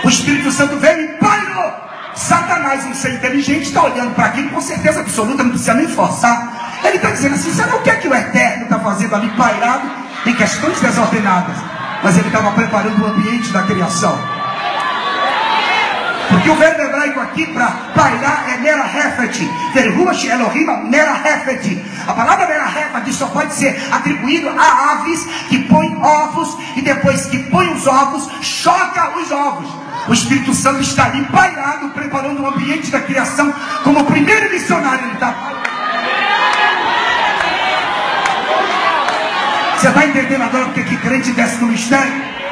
O 0.03 0.09
Espírito 0.09 0.51
Santo 0.51 0.77
veio 0.77 1.01
e 1.01 1.07
pairou. 1.17 1.73
Satanás, 2.15 2.85
em 2.85 2.93
ser 2.93 3.15
inteligente, 3.15 3.63
está 3.63 3.83
olhando 3.83 4.13
para 4.13 4.25
aquilo 4.25 4.49
com 4.49 4.61
certeza 4.61 4.99
absoluta, 5.01 5.43
não 5.43 5.49
precisa 5.49 5.73
nem 5.73 5.87
forçar. 5.87 6.79
Ele 6.83 6.97
está 6.97 7.09
dizendo 7.09 7.35
assim: 7.35 7.51
sabe 7.53 7.75
o 7.75 7.81
que 7.81 7.89
é 7.89 7.95
que 7.95 8.07
o 8.07 8.13
Eterno 8.13 8.63
está 8.63 8.79
fazendo 8.79 9.15
ali 9.15 9.29
pairado 9.31 9.89
em 10.25 10.35
questões 10.35 10.79
desordenadas? 10.79 11.57
Mas 12.03 12.17
ele 12.17 12.27
estava 12.27 12.51
preparando 12.51 13.01
o 13.01 13.07
ambiente 13.07 13.51
da 13.51 13.63
criação. 13.63 14.17
Porque 16.33 16.49
o 16.49 16.55
verbo 16.55 16.81
hebraico 16.81 17.19
aqui 17.19 17.45
para 17.45 17.67
pairar 17.93 18.45
é 18.51 18.57
mera 18.57 18.85
hefet. 18.85 19.47
Verruach 19.71 20.25
Elohim 20.27 20.65
mera 20.89 21.15
hefet. 21.23 21.85
A 22.07 22.13
palavra 22.13 22.47
mera 22.47 22.65
hefet 22.65 23.13
só 23.13 23.27
pode 23.27 23.53
ser 23.53 23.79
atribuído 23.91 24.49
a 24.49 24.93
aves 24.93 25.23
que 25.47 25.59
põem 25.59 25.95
ovos 26.01 26.57
e 26.75 26.81
depois 26.81 27.27
que 27.27 27.37
põem 27.51 27.71
os 27.73 27.85
ovos, 27.85 28.27
choca 28.41 29.15
os 29.15 29.31
ovos. 29.31 29.69
O 30.07 30.13
Espírito 30.13 30.55
Santo 30.55 30.81
está 30.81 31.05
ali 31.05 31.23
pairado, 31.25 31.89
preparando 31.89 32.41
o 32.41 32.47
ambiente 32.47 32.89
da 32.89 32.99
criação, 32.99 33.53
como 33.83 33.99
o 33.99 34.05
primeiro 34.05 34.49
missionário 34.49 35.05
ele 35.05 35.13
está. 35.13 35.35
Você 39.77 39.87
está 39.87 40.05
entendendo 40.05 40.41
agora 40.41 40.65
porque 40.65 40.83
que 40.83 40.97
crente 40.97 41.31
desce 41.31 41.61
no 41.61 41.67
mistério? 41.67 42.42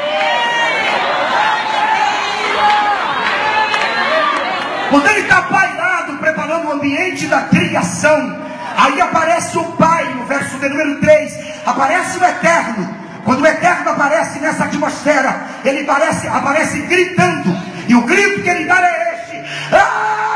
Quando 4.92 5.08
ele 5.08 5.22
está 5.22 5.42
pairado, 5.44 6.18
preparando 6.18 6.68
o 6.68 6.72
ambiente 6.74 7.26
da 7.28 7.44
criação, 7.44 8.38
aí 8.78 9.02
aparece 9.02 9.58
o 9.58 9.64
Pai, 9.74 10.04
no 10.14 10.26
verso 10.26 10.58
de 10.58 10.68
número 10.68 11.00
3, 11.00 11.34
aparece 11.66 12.20
o 12.20 12.24
Eterno, 12.26 13.02
quando 13.24 13.42
o 13.42 13.48
Eterno 13.48 13.92
aparece 13.92 14.40
nessa 14.40 14.66
atmosfera, 14.66 15.44
ele 15.64 15.82
aparece, 15.90 16.28
aparece 16.28 16.80
gritando. 16.82 17.58
E 17.88 17.96
o 17.96 18.02
grito 18.02 18.42
que 18.42 18.50
ele 18.50 18.66
dá 18.66 18.82
é 18.82 19.16
este: 19.16 19.38
Haja 19.74 20.31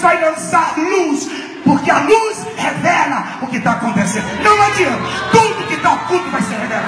Vai 0.00 0.18
lançar 0.18 0.78
luz 0.78 1.28
porque 1.62 1.90
a 1.90 1.98
luz 1.98 2.38
revela 2.56 3.38
o 3.42 3.46
que 3.46 3.58
está 3.58 3.72
acontecendo. 3.72 4.24
Não 4.42 4.62
adianta, 4.62 5.02
tudo 5.30 5.66
que 5.66 5.74
está 5.74 5.92
oculto 5.92 6.30
vai 6.30 6.40
ser 6.40 6.54
revelado. 6.54 6.86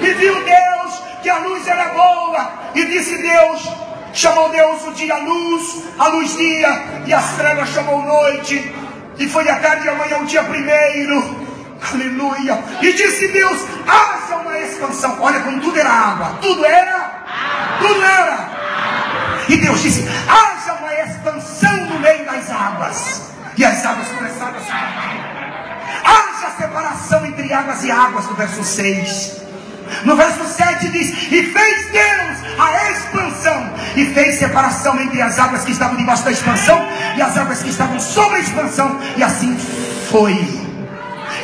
E 0.00 0.14
viu 0.14 0.34
Deus 0.44 1.02
que 1.22 1.30
a 1.30 1.38
luz 1.38 1.68
era 1.68 1.88
boa, 1.90 2.52
e 2.74 2.84
disse 2.84 3.16
Deus: 3.22 3.77
chamou 4.18 4.48
Deus 4.48 4.84
o 4.84 4.92
dia 4.92 5.16
luz, 5.18 5.84
a 5.96 6.08
luz 6.08 6.36
dia, 6.36 7.02
e 7.06 7.14
as 7.14 7.36
trevas 7.36 7.68
chamou 7.68 8.02
noite, 8.02 8.74
e 9.16 9.28
foi 9.28 9.48
a 9.48 9.56
tarde 9.60 9.86
e 9.86 9.88
amanhã 9.88 10.18
o 10.18 10.26
dia 10.26 10.42
primeiro. 10.42 11.46
Aleluia. 11.92 12.58
E 12.82 12.92
disse 12.92 13.28
Deus: 13.28 13.64
haja 13.86 14.36
uma 14.36 14.58
expansão. 14.58 15.16
Olha 15.20 15.40
como 15.40 15.60
tudo 15.60 15.78
era 15.78 15.90
água. 15.90 16.38
Tudo 16.40 16.64
era? 16.64 17.78
Tudo 17.78 18.02
era. 18.02 18.50
E 19.48 19.56
Deus 19.56 19.80
disse: 19.80 20.04
haja 20.28 20.74
uma 20.74 20.92
expansão 20.94 21.76
no 21.86 22.00
meio 22.00 22.24
das 22.24 22.50
águas. 22.50 23.22
E 23.56 23.64
as 23.64 23.84
águas 23.84 24.08
começaram 24.08 24.56
a 24.56 24.60
se 24.60 24.72
Haja 26.04 26.56
separação 26.56 27.26
entre 27.26 27.52
águas 27.52 27.84
e 27.84 27.90
águas, 27.90 28.26
no 28.26 28.34
verso 28.34 28.64
6. 28.64 29.47
No 30.04 30.16
verso 30.16 30.44
7 30.44 30.88
diz: 30.88 31.10
E 31.30 31.42
fez 31.42 31.90
Deus 31.90 32.38
a 32.58 32.90
expansão, 32.90 33.72
e 33.96 34.06
fez 34.06 34.38
separação 34.38 35.00
entre 35.00 35.20
as 35.22 35.38
águas 35.38 35.64
que 35.64 35.72
estavam 35.72 35.96
debaixo 35.96 36.24
da 36.24 36.30
expansão 36.30 36.86
e 37.16 37.22
as 37.22 37.36
águas 37.36 37.62
que 37.62 37.70
estavam 37.70 38.00
sobre 38.00 38.36
a 38.36 38.40
expansão, 38.40 38.98
e 39.16 39.22
assim 39.22 39.56
foi. 40.10 40.68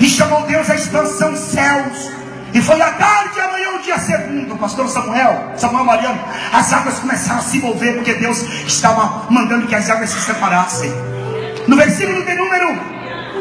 E 0.00 0.08
chamou 0.08 0.42
Deus 0.46 0.68
a 0.70 0.74
expansão 0.74 1.36
céus. 1.36 2.12
E 2.52 2.62
foi 2.62 2.80
a 2.80 2.92
tarde 2.92 3.36
e 3.36 3.40
amanhã 3.40 3.70
o 3.70 3.82
dia 3.82 3.98
segundo, 3.98 4.56
pastor 4.56 4.88
Samuel, 4.88 5.54
Samuel 5.56 5.84
Mariano, 5.84 6.20
as 6.52 6.72
águas 6.72 7.00
começaram 7.00 7.40
a 7.40 7.42
se 7.42 7.58
mover, 7.58 7.96
porque 7.96 8.14
Deus 8.14 8.42
estava 8.64 9.26
mandando 9.28 9.66
que 9.66 9.74
as 9.74 9.90
águas 9.90 10.10
se 10.10 10.20
separassem. 10.20 10.92
No 11.66 11.76
versículo 11.76 12.24
de 12.24 12.34
número 12.34 12.68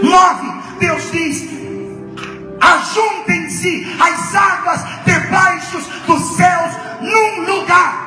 9, 0.01 0.53
Deus 0.79 1.11
diz: 1.11 1.52
ajuntem-se 2.63 3.95
as 3.99 4.35
águas 4.35 4.81
debaixo 5.05 5.77
dos 6.07 6.37
céus 6.37 6.71
num 7.01 7.45
lugar. 7.45 8.03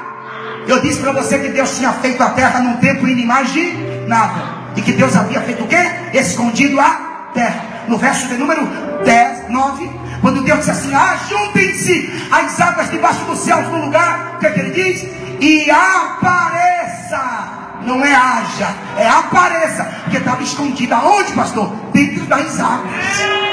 Eu 0.66 0.80
disse 0.80 1.00
para 1.00 1.12
você 1.12 1.38
que 1.38 1.48
Deus 1.48 1.76
tinha 1.76 1.92
feito 1.92 2.22
a 2.22 2.30
terra 2.30 2.60
num 2.60 2.76
tempo 2.78 3.06
inimaginável. 3.06 4.42
E 4.74 4.82
que 4.82 4.92
Deus 4.92 5.16
havia 5.16 5.40
feito 5.42 5.64
o 5.64 5.68
quê? 5.68 5.78
Escondido 6.12 6.80
a 6.80 7.30
terra. 7.32 7.84
No 7.88 7.96
verso 7.98 8.26
de 8.28 8.34
número 8.34 8.66
10, 9.04 9.48
9, 9.48 9.90
quando 10.20 10.42
Deus 10.42 10.58
disse 10.58 10.70
assim: 10.70 10.94
ajuntem-se 10.94 12.28
as 12.30 12.60
águas 12.60 12.90
debaixo 12.90 13.24
dos 13.24 13.38
céus 13.38 13.66
num 13.68 13.84
lugar, 13.84 14.34
o 14.36 14.38
que, 14.38 14.46
é 14.46 14.50
que 14.50 14.60
ele 14.60 14.70
diz? 14.70 15.06
E 15.40 15.70
apareça 15.70 17.65
não 17.86 18.04
é 18.04 18.14
haja, 18.14 18.74
é 18.98 19.08
apareça, 19.08 19.84
porque 20.02 20.18
estava 20.18 20.42
escondida. 20.42 20.98
Onde, 20.98 21.32
pastor? 21.32 21.72
Dentro 21.92 22.26
das 22.26 22.60
águas. 22.60 23.46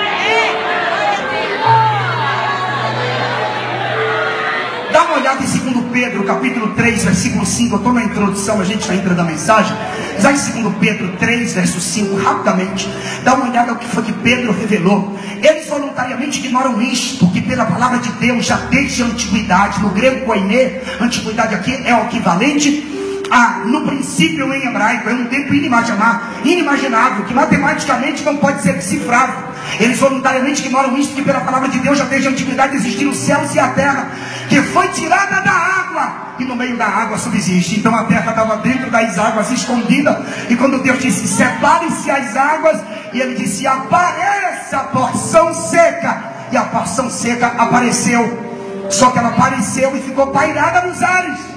Dá 4.92 5.04
uma 5.04 5.18
olhada 5.18 5.44
em 5.44 5.74
2 5.74 5.86
Pedro, 5.92 6.24
capítulo 6.24 6.74
3, 6.76 7.04
versículo 7.04 7.46
5. 7.46 7.74
Eu 7.74 7.78
estou 7.78 7.94
na 7.94 8.04
introdução, 8.04 8.60
a 8.60 8.64
gente 8.64 8.82
está 8.82 8.96
entrando 8.96 9.18
na 9.18 9.24
mensagem. 9.24 9.76
Já 10.20 10.32
em 10.32 10.64
2 10.64 10.76
Pedro 10.80 11.16
3, 11.18 11.54
verso 11.54 11.80
5, 11.80 12.16
rapidamente. 12.18 12.90
Dá 13.24 13.34
uma 13.34 13.50
olhada 13.50 13.72
no 13.72 13.78
que 13.78 13.88
foi 13.88 14.04
que 14.04 14.14
Pedro 14.14 14.52
revelou. 14.52 15.18
Eles 15.42 15.68
voluntariamente 15.68 16.40
ignoram 16.40 16.82
isto, 16.82 17.28
que 17.32 17.42
pela 17.42 17.66
palavra 17.66 18.00
de 18.00 18.12
Deus, 18.14 18.46
já 18.46 18.56
desde 18.56 19.04
a 19.04 19.06
antiguidade, 19.06 19.82
no 19.82 19.90
grego 19.90 20.26
koine, 20.26 20.80
antiguidade 21.00 21.56
aqui 21.56 21.82
é 21.86 21.96
o 21.96 22.06
equivalente 22.06 23.03
ah, 23.32 23.62
no 23.66 23.82
princípio 23.86 24.54
em 24.54 24.68
hebraico, 24.68 25.10
é 25.10 25.14
um 25.14 25.26
tempo 25.26 25.54
inimaginável, 25.54 27.26
que 27.26 27.34
matematicamente 27.34 28.24
não 28.24 28.38
pode 28.38 28.62
ser 28.62 28.74
decifrado. 28.74 29.34
Eles 29.80 30.00
voluntariamente 30.00 30.62
ignoram 30.62 30.98
isso, 30.98 31.14
que 31.14 31.22
pela 31.22 31.42
palavra 31.42 31.70
de 31.70 31.80
Deus 31.80 31.98
já 31.98 32.06
desde 32.06 32.28
a 32.28 32.32
antiguidade 32.32 32.76
existiram 32.76 33.12
os 33.12 33.18
céus 33.18 33.56
e 33.56 33.60
a 33.60 33.70
terra, 33.70 34.08
que 34.50 34.62
foi 34.62 34.88
tirada 34.90 35.42
da 35.42 35.52
água, 35.52 36.36
e 36.40 36.46
no 36.46 36.56
meio 36.56 36.78
da 36.78 36.86
água 36.86 37.18
subsiste. 37.18 37.80
Então 37.80 37.96
a 37.96 38.04
terra 38.04 38.32
estava 38.32 38.58
dentro 38.58 38.92
das 38.92 39.18
águas, 39.18 39.52
escondida, 39.52 40.26
e 40.50 40.56
quando 40.56 40.84
Deus 40.84 41.00
disse, 41.00 41.28
separe-se 41.28 42.12
as 42.12 42.36
águas, 42.36 42.82
e 43.14 43.22
ele 43.22 43.36
disse, 43.36 43.66
apareça 43.66 44.78
a 44.78 44.84
porção 44.86 45.54
seca, 45.54 46.34
e 46.52 46.58
a 46.58 46.64
porção 46.64 47.10
seca 47.10 47.48
apareceu, 47.58 48.88
só 48.90 49.10
que 49.10 49.18
ela 49.18 49.30
apareceu 49.30 49.96
e 49.96 50.02
ficou 50.02 50.28
pairada 50.28 50.88
nos 50.88 51.02
ares. 51.02 51.53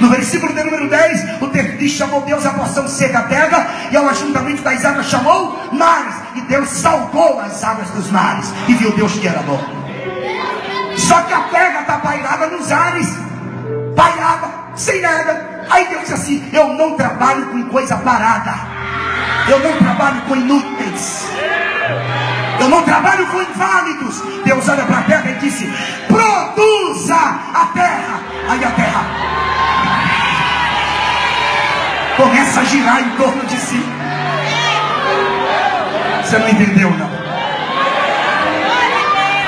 No 0.00 0.08
versículo 0.10 0.52
de 0.54 0.62
número 0.64 0.88
10, 0.88 1.42
o 1.42 1.48
texto 1.48 1.88
chamou 1.88 2.22
Deus 2.22 2.44
a 2.46 2.50
porção 2.50 2.88
seca 2.88 3.22
terra, 3.22 3.66
e 3.90 3.96
ao 3.96 4.08
ajuntamento 4.08 4.62
das 4.62 4.84
águas 4.84 5.06
chamou 5.06 5.58
mares, 5.72 6.14
e 6.34 6.40
Deus 6.42 6.68
salgou 6.68 7.40
as 7.40 7.62
águas 7.62 7.88
dos 7.90 8.10
mares, 8.10 8.52
e 8.68 8.74
viu 8.74 8.92
Deus 8.92 9.12
que 9.14 9.28
era 9.28 9.42
bom. 9.42 9.60
Só 10.96 11.20
que 11.22 11.32
a 11.32 11.40
terra 11.40 11.80
está 11.80 11.98
pairada 11.98 12.46
nos 12.48 12.70
ares, 12.70 13.08
pairada, 13.96 14.48
sem 14.74 15.00
nada. 15.00 15.64
Aí 15.70 15.88
Deus 15.88 16.02
disse 16.02 16.14
assim: 16.14 16.50
Eu 16.52 16.68
não 16.74 16.96
trabalho 16.96 17.46
com 17.46 17.64
coisa 17.68 17.96
parada, 17.96 18.54
eu 19.48 19.58
não 19.58 19.76
trabalho 19.78 20.22
com 20.22 20.36
inúteis. 20.36 21.28
Eu 22.60 22.68
não 22.68 22.82
trabalho 22.82 23.26
com 23.26 23.42
inválidos. 23.42 24.22
Deus 24.44 24.68
olha 24.68 24.84
para 24.84 24.98
a 24.98 25.02
terra 25.02 25.30
e 25.30 25.34
disse: 25.34 25.66
Produza 26.06 27.16
a 27.16 27.66
terra. 27.74 28.20
Aí 28.48 28.64
a 28.64 28.70
terra 28.70 29.04
começa 32.16 32.60
a 32.60 32.64
girar 32.64 33.00
em 33.00 33.10
torno 33.16 33.44
de 33.46 33.56
si. 33.56 33.84
Você 36.22 36.38
não 36.38 36.48
entendeu, 36.48 36.90
não? 36.90 37.10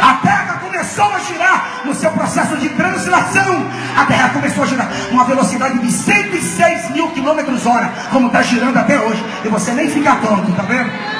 A 0.03 0.15
terra 0.15 0.61
começou 0.63 1.13
a 1.15 1.19
girar 1.21 1.81
no 1.85 1.95
seu 1.95 2.11
processo 2.11 2.57
de 2.57 2.69
translação. 2.71 3.67
A 3.97 4.05
terra 4.05 4.29
começou 4.31 4.65
a 4.65 4.67
girar 4.67 4.89
numa 5.11 5.25
velocidade 5.25 5.79
de 5.79 5.91
106 5.91 6.91
mil 6.91 7.09
quilômetros 7.11 7.65
hora, 7.67 7.91
como 8.11 8.27
está 8.27 8.43
girando 8.43 8.77
até 8.77 8.99
hoje. 8.99 9.25
E 9.45 9.49
você 9.49 9.73
nem 9.73 9.89
fica 9.89 10.17
tonto, 10.17 10.53
tá 10.53 10.63
vendo? 10.63 11.16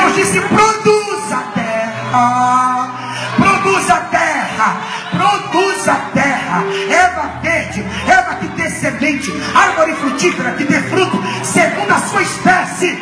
Deus 0.00 0.14
disse: 0.14 0.40
produz 0.40 1.32
a 1.32 1.42
terra, 1.54 2.90
produz 3.36 3.90
a 3.90 3.96
terra, 3.96 4.76
produz 5.10 5.88
a 5.88 5.94
terra, 6.14 6.64
erva 6.88 7.40
verde, 7.42 7.84
erva 8.06 8.34
que 8.36 8.48
dê 8.48 8.70
semente, 8.70 9.30
árvore 9.54 9.94
frutífera 9.96 10.52
que 10.52 10.64
dê 10.64 10.80
fruto, 10.80 11.22
segundo 11.44 11.90
a 11.92 11.98
sua 11.98 12.22
espécie. 12.22 12.98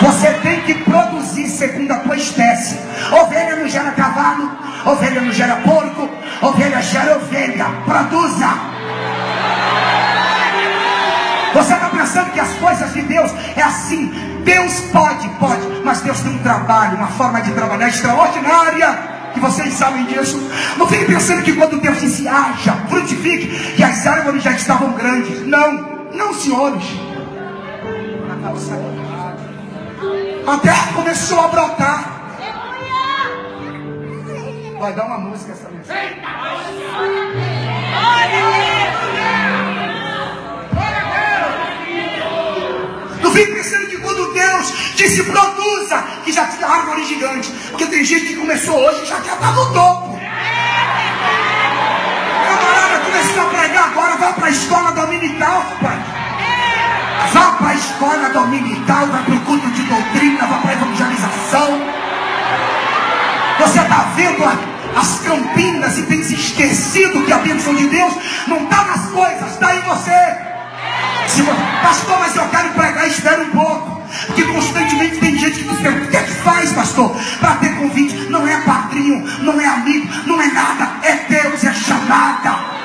Você 0.00 0.30
tem 0.42 0.62
que 0.62 0.74
produzir 0.82 1.48
segundo 1.48 1.92
a 1.92 1.98
tua 1.98 2.16
espécie. 2.16 2.78
Ovelha 3.12 3.56
não 3.56 3.68
gera 3.68 3.92
cavalo, 3.92 4.50
ovelha 4.84 5.20
não 5.20 5.32
gera 5.32 5.56
porco, 5.56 6.08
ovelha 6.42 6.82
gera 6.82 7.16
ovelha. 7.16 7.66
Produza. 7.84 8.48
Você 11.54 11.72
está 11.72 11.88
pensando 11.88 12.32
que 12.32 12.40
as 12.40 12.52
coisas 12.54 12.92
de 12.92 13.02
Deus 13.02 13.32
é 13.56 13.62
assim? 13.62 14.27
Deus 14.48 14.80
pode, 14.92 15.28
pode, 15.38 15.66
mas 15.84 16.00
Deus 16.00 16.20
tem 16.20 16.32
um 16.32 16.38
trabalho, 16.38 16.96
uma 16.96 17.08
forma 17.08 17.38
de 17.42 17.52
trabalhar 17.52 17.88
extraordinária. 17.88 19.18
Que 19.34 19.40
vocês 19.40 19.74
sabem 19.74 20.06
disso. 20.06 20.40
Não 20.78 20.88
fique 20.88 21.04
pensando 21.04 21.42
que 21.42 21.52
quando 21.52 21.78
Deus 21.78 22.00
disse 22.00 22.26
haja, 22.26 22.72
frutifique, 22.88 23.74
que 23.76 23.84
as 23.84 24.06
árvores 24.06 24.42
já 24.42 24.52
estavam 24.52 24.92
grandes. 24.94 25.46
Não, 25.46 26.08
não, 26.14 26.32
senhores. 26.32 26.82
A 30.46 30.56
terra 30.56 30.92
começou 30.94 31.40
a 31.40 31.48
brotar. 31.48 32.04
Vai 34.80 34.92
dar 34.94 35.04
uma 35.04 35.18
música 35.18 35.52
essa 35.52 35.68
mensagem. 35.68 36.16
Não 43.22 43.30
fique 43.30 43.52
pensando 43.52 43.87
que 44.38 44.46
Deus 44.46 44.72
disse 44.94 45.22
produza, 45.24 46.04
que 46.24 46.32
já 46.32 46.46
tinha 46.46 46.66
árvore 46.66 47.04
gigante. 47.04 47.50
Porque 47.70 47.86
tem 47.86 48.04
gente 48.04 48.26
que 48.26 48.36
começou 48.36 48.76
hoje 48.76 49.02
e 49.02 49.06
já 49.06 49.20
quer 49.20 49.34
estar 49.34 49.52
no 49.52 49.72
topo. 49.72 50.18
Camarada 52.46 53.04
começou 53.04 53.42
a 53.42 53.46
pregar 53.46 53.84
agora, 53.84 54.16
vai 54.16 54.32
para 54.34 54.46
a 54.46 54.50
escola 54.50 54.92
dominical, 54.92 55.64
pai. 55.82 55.98
Vá 57.32 57.50
para 57.52 57.68
a 57.68 57.74
escola 57.74 58.30
dominical, 58.30 59.06
vai 59.06 59.22
para 59.22 59.34
o 59.34 59.40
culto 59.40 59.70
de 59.70 59.82
doutrina, 59.82 60.46
vá 60.46 60.58
para 60.58 60.70
a 60.70 60.74
evangelização. 60.74 61.82
Você 63.58 63.80
está 63.80 64.12
vendo 64.14 64.44
as 64.96 65.20
campinas 65.20 65.98
e 65.98 66.02
tem 66.02 66.22
se 66.22 66.34
esquecido 66.34 67.24
que 67.26 67.32
a 67.32 67.38
bênção 67.38 67.74
de 67.74 67.88
Deus 67.88 68.14
não 68.46 68.64
está 68.64 68.84
nas 68.84 69.10
coisas, 69.10 69.50
está 69.50 69.74
em 69.74 69.80
você. 69.80 70.48
Se, 71.26 71.42
pastor, 71.82 72.18
mas 72.20 72.36
eu 72.36 72.48
quero 72.48 72.68
pregar, 72.70 73.06
espera 73.06 73.42
um 73.42 73.50
pouco. 73.50 73.97
Porque 74.26 74.44
constantemente 74.44 75.18
tem 75.18 75.38
gente 75.38 75.58
que 75.60 75.64
nos 75.64 75.78
pergunta: 75.80 76.06
o 76.06 76.10
que 76.10 76.16
é 76.16 76.22
que 76.22 76.32
faz, 76.32 76.72
pastor? 76.72 77.16
Para 77.40 77.54
ter 77.56 77.76
convite, 77.76 78.14
não 78.30 78.46
é 78.46 78.56
padrinho, 78.62 79.24
não 79.42 79.60
é 79.60 79.66
amigo, 79.66 80.08
não 80.26 80.40
é 80.40 80.46
nada, 80.48 80.90
é 81.02 81.14
Deus, 81.28 81.64
é 81.64 81.72
chamada. 81.72 82.78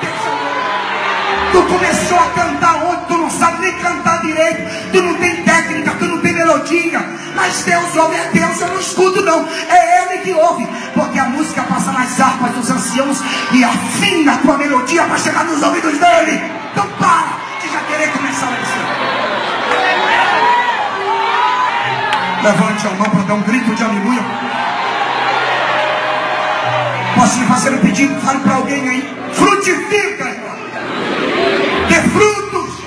Tu 1.52 1.62
começou 1.62 2.18
a 2.18 2.30
cantar 2.30 2.84
ontem, 2.84 3.04
tu 3.06 3.16
não 3.16 3.30
sabe 3.30 3.62
nem 3.62 3.72
cantar 3.74 4.20
direito, 4.22 4.90
tu 4.92 5.02
não 5.02 5.14
tem 5.14 5.36
técnica, 5.44 5.92
tu 5.98 6.04
não 6.06 6.18
tem 6.18 6.32
melodia. 6.32 7.00
Mas 7.34 7.62
Deus 7.62 7.96
ouve, 7.96 8.16
é 8.16 8.30
Deus, 8.32 8.60
eu 8.60 8.68
não 8.68 8.80
escuto 8.80 9.22
não. 9.22 9.46
É 9.68 10.02
Ele 10.02 10.22
que 10.22 10.32
ouve. 10.32 10.66
Porque 10.94 11.18
a 11.18 11.24
música 11.24 11.62
passa 11.62 11.92
nas 11.92 12.20
harpas 12.20 12.52
dos 12.52 12.70
anciãos 12.70 13.18
e 13.52 13.64
afina 13.64 14.34
a 14.34 14.38
tua 14.38 14.56
melodia 14.56 15.02
para 15.04 15.18
chegar 15.18 15.44
nos 15.44 15.62
ouvidos 15.62 15.98
dele. 15.98 16.42
Então 16.72 16.88
para 16.98 17.38
de 17.60 17.72
já 17.72 17.80
querer 17.80 18.10
começar 18.12 18.46
a 18.46 18.50
lição. 18.50 20.03
Levante 22.44 22.86
a 22.86 22.90
mão 22.90 23.08
para 23.08 23.22
dar 23.22 23.34
um 23.34 23.40
grito 23.40 23.74
de 23.74 23.82
aleluia. 23.82 24.22
Posso 27.14 27.38
lhe 27.38 27.46
fazer 27.46 27.70
um 27.70 27.78
pedido? 27.78 28.20
Fale 28.20 28.40
para 28.40 28.56
alguém 28.56 28.86
aí. 28.86 29.14
Frutifica, 29.32 30.28
irmão. 30.28 30.56
Dê 31.88 31.94
frutos. 32.10 32.84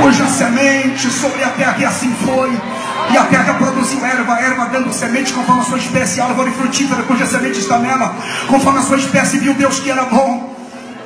Cuja 0.00 0.26
semente 0.28 1.10
sobre 1.10 1.44
a 1.44 1.50
terra, 1.50 1.76
e 1.78 1.84
assim 1.84 2.10
foi. 2.24 2.58
E 3.10 3.18
a 3.18 3.24
terra 3.24 3.52
produziu 3.52 4.02
erva, 4.02 4.40
erva 4.40 4.64
dando 4.72 4.90
semente 4.90 5.34
conforme 5.34 5.60
a 5.60 5.64
sua 5.64 5.76
espécie, 5.76 6.22
árvore 6.22 6.52
frutífera, 6.52 7.02
cuja 7.02 7.26
semente 7.26 7.60
está 7.60 7.78
nela, 7.78 8.16
conforme 8.48 8.78
a 8.78 8.82
sua 8.82 8.96
espécie, 8.96 9.38
viu 9.38 9.52
Deus 9.52 9.78
que 9.78 9.90
era 9.90 10.04
bom. 10.04 10.54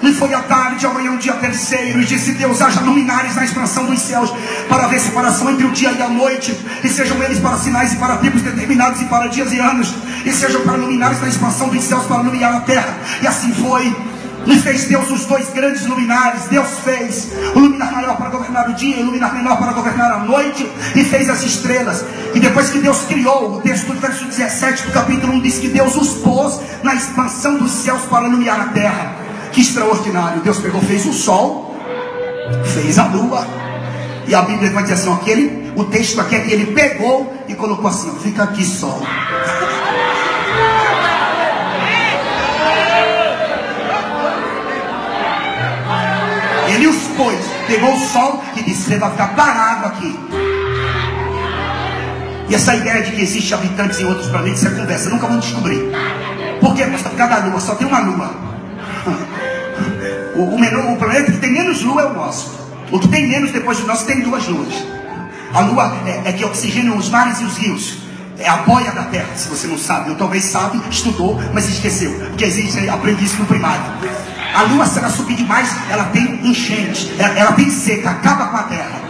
E 0.00 0.12
foi 0.12 0.32
à 0.32 0.40
tarde, 0.42 0.86
amanhã, 0.86 1.10
um 1.10 1.16
dia 1.16 1.32
terceiro, 1.34 2.00
e 2.00 2.04
disse 2.04 2.32
Deus: 2.32 2.62
haja 2.62 2.80
luminares 2.80 3.34
na 3.34 3.44
expansão 3.44 3.86
dos 3.86 3.98
céus, 4.00 4.32
para 4.68 4.84
haver 4.84 5.00
separação 5.00 5.50
entre 5.50 5.66
o 5.66 5.70
dia 5.70 5.90
e 5.92 6.02
a 6.02 6.08
noite, 6.08 6.56
e 6.84 6.88
sejam 6.88 7.22
eles 7.22 7.38
para 7.38 7.56
sinais 7.56 7.92
e 7.92 7.96
para 7.96 8.16
tempos 8.18 8.42
determinados, 8.42 9.00
e 9.00 9.06
para 9.06 9.26
dias 9.28 9.52
e 9.52 9.58
anos, 9.58 9.94
e 10.24 10.32
sejam 10.32 10.62
para 10.62 10.76
luminares 10.76 11.20
na 11.20 11.28
expansão 11.28 11.68
dos 11.68 11.84
céus, 11.84 12.04
para 12.04 12.22
iluminar 12.22 12.54
a 12.54 12.60
terra. 12.60 12.96
E 13.22 13.26
assim 13.26 13.52
foi. 13.54 13.94
E 14.46 14.58
fez 14.60 14.84
Deus 14.84 15.10
os 15.10 15.26
dois 15.26 15.50
grandes 15.50 15.84
luminares. 15.84 16.44
Deus 16.44 16.68
fez 16.82 17.28
o 17.54 17.58
luminar 17.58 17.92
maior 17.92 18.16
para 18.16 18.30
governar 18.30 18.70
o 18.70 18.74
dia 18.74 18.96
e 18.96 19.02
o 19.02 19.06
luminar 19.06 19.34
menor 19.34 19.58
para 19.58 19.72
governar 19.72 20.10
a 20.12 20.18
noite. 20.20 20.70
E 20.94 21.04
fez 21.04 21.28
as 21.28 21.42
estrelas. 21.42 22.04
E 22.34 22.40
depois 22.40 22.70
que 22.70 22.78
Deus 22.78 23.02
criou, 23.02 23.56
o 23.56 23.60
texto 23.60 23.92
do 23.92 24.00
verso 24.00 24.24
17 24.24 24.86
do 24.86 24.92
capítulo 24.92 25.34
1 25.34 25.40
diz 25.40 25.58
que 25.58 25.68
Deus 25.68 25.96
os 25.96 26.14
pôs 26.14 26.60
na 26.82 26.94
expansão 26.94 27.58
dos 27.58 27.70
céus 27.70 28.02
para 28.02 28.26
iluminar 28.26 28.60
a 28.60 28.66
terra. 28.68 29.16
Que 29.52 29.60
extraordinário. 29.60 30.40
Deus 30.40 30.58
pegou, 30.58 30.80
fez 30.80 31.04
o 31.04 31.12
sol, 31.12 31.76
fez 32.64 32.98
a 32.98 33.04
lua. 33.04 33.67
E 34.28 34.34
a 34.34 34.42
Bíblia 34.42 34.70
vai 34.70 34.82
dizer 34.82 34.94
assim: 34.94 35.10
aquele, 35.12 35.72
o 35.74 35.84
texto 35.84 36.20
aqui 36.20 36.36
é 36.36 36.40
que 36.40 36.52
ele 36.52 36.66
pegou 36.74 37.34
e 37.48 37.54
colocou 37.54 37.88
assim: 37.88 38.14
fica 38.22 38.42
aqui 38.42 38.62
sol. 38.62 39.02
Ele 46.68 46.86
os 46.86 46.98
pôs, 47.16 47.40
pegou 47.66 47.94
o 47.94 47.98
sol 47.98 48.44
e 48.54 48.62
disse: 48.62 48.90
Você 48.90 48.98
vai 48.98 49.10
ficar 49.10 49.28
parado 49.28 49.86
aqui. 49.86 50.14
E 52.50 52.54
essa 52.54 52.76
ideia 52.76 53.02
de 53.02 53.12
que 53.12 53.22
existe 53.22 53.54
habitantes 53.54 53.98
em 54.00 54.04
outros 54.04 54.28
planetas 54.28 54.66
é 54.66 54.70
conversa, 54.70 55.08
nunca 55.08 55.26
vamos 55.26 55.46
descobrir. 55.46 55.90
Por 56.60 56.74
quê? 56.74 56.84
Porque 56.84 57.16
cada 57.16 57.46
lua 57.46 57.60
só 57.60 57.74
tem 57.74 57.86
uma 57.86 58.00
lua. 58.00 58.30
O, 60.36 60.54
o, 60.54 60.60
menor, 60.60 60.92
o 60.92 60.96
planeta 60.96 61.32
que 61.32 61.38
tem 61.38 61.50
menos 61.50 61.82
lua 61.82 62.02
é 62.02 62.04
o 62.04 62.14
nosso. 62.14 62.67
O 62.90 62.98
que 62.98 63.08
tem 63.08 63.28
menos 63.28 63.52
depois 63.52 63.78
de 63.78 63.86
nós 63.86 64.02
tem 64.04 64.20
duas 64.20 64.46
luas. 64.46 64.72
A 65.52 65.60
lua 65.60 65.96
é, 66.06 66.30
é 66.30 66.32
que 66.32 66.44
oxigena 66.44 66.94
os 66.94 67.08
mares 67.08 67.40
e 67.40 67.44
os 67.44 67.56
rios. 67.56 67.98
É 68.38 68.48
a 68.48 68.58
boia 68.58 68.92
da 68.92 69.04
terra, 69.04 69.34
se 69.34 69.48
você 69.48 69.66
não 69.66 69.78
sabe. 69.78 70.10
Ou 70.10 70.16
talvez 70.16 70.44
sabe, 70.44 70.80
estudou, 70.90 71.38
mas 71.52 71.68
esqueceu. 71.68 72.12
Porque 72.28 72.44
existe, 72.44 72.88
aprendi 72.88 73.24
isso 73.24 73.38
no 73.38 73.46
primário. 73.46 73.82
A 74.54 74.62
lua, 74.62 74.86
se 74.86 74.98
ela 74.98 75.10
subir 75.10 75.36
demais, 75.36 75.74
ela 75.90 76.04
tem 76.04 76.46
enchente, 76.46 77.12
ela, 77.18 77.38
ela 77.38 77.52
tem 77.52 77.70
seca, 77.70 78.10
acaba 78.10 78.46
com 78.46 78.56
a 78.56 78.62
terra. 78.62 79.07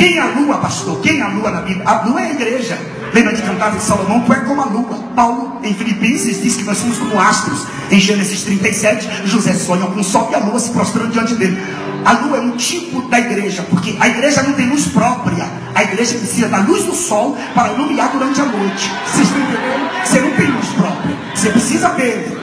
Quem 0.00 0.16
é 0.16 0.20
a 0.22 0.28
lua, 0.28 0.56
pastor? 0.56 0.98
Quem 1.02 1.20
é 1.20 1.22
a 1.22 1.28
lua 1.28 1.50
na 1.50 1.60
Bíblia? 1.60 1.86
A 1.86 2.06
lua 2.06 2.22
é 2.22 2.28
a 2.28 2.30
igreja. 2.30 2.78
Lembra 3.12 3.34
de 3.34 3.42
cantar 3.42 3.70
de 3.72 3.82
Salomão? 3.82 4.22
Tu 4.22 4.32
é 4.32 4.40
como 4.40 4.62
a 4.62 4.64
lua. 4.64 4.98
Paulo, 5.14 5.60
em 5.62 5.74
Filipenses, 5.74 6.42
diz 6.42 6.56
que 6.56 6.64
nós 6.64 6.78
somos 6.78 6.96
como 6.96 7.20
astros. 7.20 7.66
Em 7.90 8.00
Gênesis 8.00 8.42
37, 8.44 9.26
José 9.26 9.52
sonha 9.52 9.84
com 9.84 10.00
o 10.00 10.02
sol 10.02 10.30
e 10.32 10.34
a 10.34 10.38
lua 10.38 10.58
se 10.58 10.70
prostrando 10.70 11.12
diante 11.12 11.34
dele. 11.34 11.62
A 12.02 12.12
lua 12.12 12.38
é 12.38 12.40
um 12.40 12.56
tipo 12.56 13.10
da 13.10 13.18
igreja, 13.18 13.62
porque 13.68 13.94
a 14.00 14.08
igreja 14.08 14.42
não 14.42 14.54
tem 14.54 14.70
luz 14.70 14.86
própria. 14.86 15.46
A 15.74 15.82
igreja 15.82 16.16
precisa 16.16 16.48
da 16.48 16.60
luz 16.60 16.84
do 16.84 16.94
sol 16.94 17.36
para 17.54 17.74
iluminar 17.74 18.08
durante 18.10 18.40
a 18.40 18.46
noite. 18.46 18.90
Vocês 19.04 19.28
estão 19.28 19.42
entendendo? 19.42 19.90
Você 20.02 20.20
não 20.20 20.30
tem 20.30 20.46
luz 20.46 20.68
própria. 20.68 21.16
Você 21.34 21.50
precisa 21.50 21.90
dele. 21.90 22.38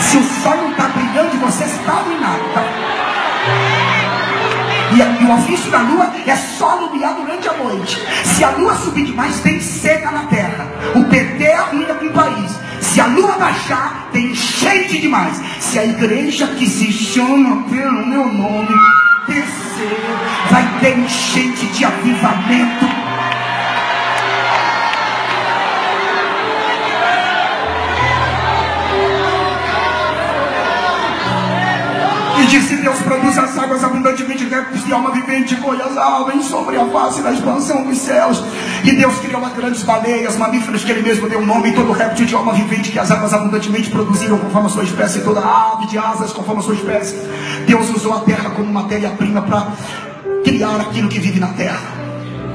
Se 0.00 0.18
o 0.18 0.22
sol 0.42 0.56
não 0.58 0.72
está 0.72 0.88
brilhando, 0.88 1.38
você 1.38 1.64
está 1.64 2.02
iluminado. 2.02 2.52
Tá? 2.52 2.87
E, 4.92 5.22
e, 5.22 5.26
o 5.26 5.34
ofício 5.34 5.70
da 5.70 5.78
lua 5.78 6.12
é 6.26 6.36
só 6.36 6.78
iluminar 6.78 7.14
durante 7.14 7.48
a 7.48 7.52
noite. 7.52 8.00
Se 8.24 8.42
a 8.42 8.50
lua 8.50 8.74
subir 8.76 9.04
demais, 9.04 9.40
tem 9.40 9.60
seca 9.60 10.10
na 10.10 10.24
terra. 10.24 10.66
O 10.94 11.04
PT 11.04 11.52
arruina 11.52 11.94
com 11.94 12.06
o 12.06 12.12
país. 12.12 12.52
Se 12.80 13.00
a 13.00 13.06
lua 13.06 13.32
baixar, 13.38 14.08
tem 14.12 14.30
enchente 14.30 14.98
demais. 14.98 15.40
Se 15.60 15.78
a 15.78 15.84
igreja 15.84 16.46
que 16.48 16.66
se 16.66 16.90
chama 16.92 17.64
pelo 17.68 18.06
meu 18.06 18.26
nome 18.26 18.74
descer, 19.26 20.00
vai 20.50 20.80
ter 20.80 20.98
enchente 20.98 21.66
de 21.66 21.84
avivamento. 21.84 22.86
Disse 32.48 32.76
Deus 32.76 32.98
produz 33.00 33.38
as 33.38 33.58
águas 33.58 33.84
abundantemente 33.84 34.44
répteis 34.44 34.84
de 34.84 34.92
alma 34.92 35.10
vivente, 35.12 35.54
colhe 35.56 35.82
as 35.82 35.96
aves 35.96 36.46
sobre 36.46 36.76
a 36.76 36.86
face 36.86 37.22
da 37.22 37.32
expansão 37.32 37.84
dos 37.84 37.98
céus. 37.98 38.42
E 38.82 38.92
Deus 38.92 39.18
criou 39.18 39.44
as 39.44 39.52
grandes 39.52 39.82
baleias, 39.82 40.36
mamíferos 40.36 40.82
que 40.82 40.90
ele 40.90 41.02
mesmo 41.02 41.28
deu 41.28 41.44
nome, 41.44 41.68
e 41.68 41.72
todo 41.74 41.92
réptil 41.92 42.26
de 42.26 42.34
alma 42.34 42.52
vivente 42.54 42.90
que 42.90 42.98
as 42.98 43.10
águas 43.10 43.34
abundantemente 43.34 43.90
produziram 43.90 44.38
conforme 44.38 44.66
a 44.66 44.70
sua 44.70 44.84
espécie, 44.84 45.20
toda 45.20 45.40
ave 45.40 45.86
de 45.86 45.98
asas 45.98 46.32
conforme 46.32 46.60
a 46.60 46.64
sua 46.64 46.74
espécie. 46.74 47.16
Deus 47.66 47.90
usou 47.90 48.14
a 48.14 48.20
terra 48.20 48.50
como 48.50 48.72
matéria-prima 48.72 49.42
para 49.42 49.68
criar 50.42 50.80
aquilo 50.80 51.08
que 51.08 51.18
vive 51.18 51.38
na 51.38 51.48
terra. 51.48 51.98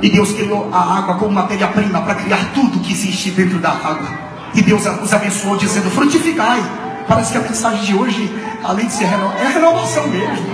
E 0.02 0.10
Deus 0.10 0.34
criou 0.34 0.70
a 0.74 0.98
água 0.98 1.16
como 1.16 1.32
matéria-prima 1.32 2.02
para 2.02 2.16
criar 2.16 2.52
tudo 2.54 2.80
que 2.80 2.92
existe 2.92 3.32
dentro 3.32 3.60
da 3.60 3.70
água. 3.70 4.08
E 4.56 4.62
Deus 4.62 4.84
os 4.86 5.14
abençoou 5.14 5.56
dizendo: 5.56 5.90
frutificai. 5.92 6.62
Parece 7.08 7.32
que 7.32 7.38
a 7.38 7.42
mensagem 7.42 7.84
de 7.84 7.96
hoje, 7.96 8.34
além 8.64 8.88
de 8.88 8.94
ser 8.94 9.06
renovação, 9.06 9.46
é 9.46 9.52
renovação 9.52 10.08
mesmo. 10.08 10.46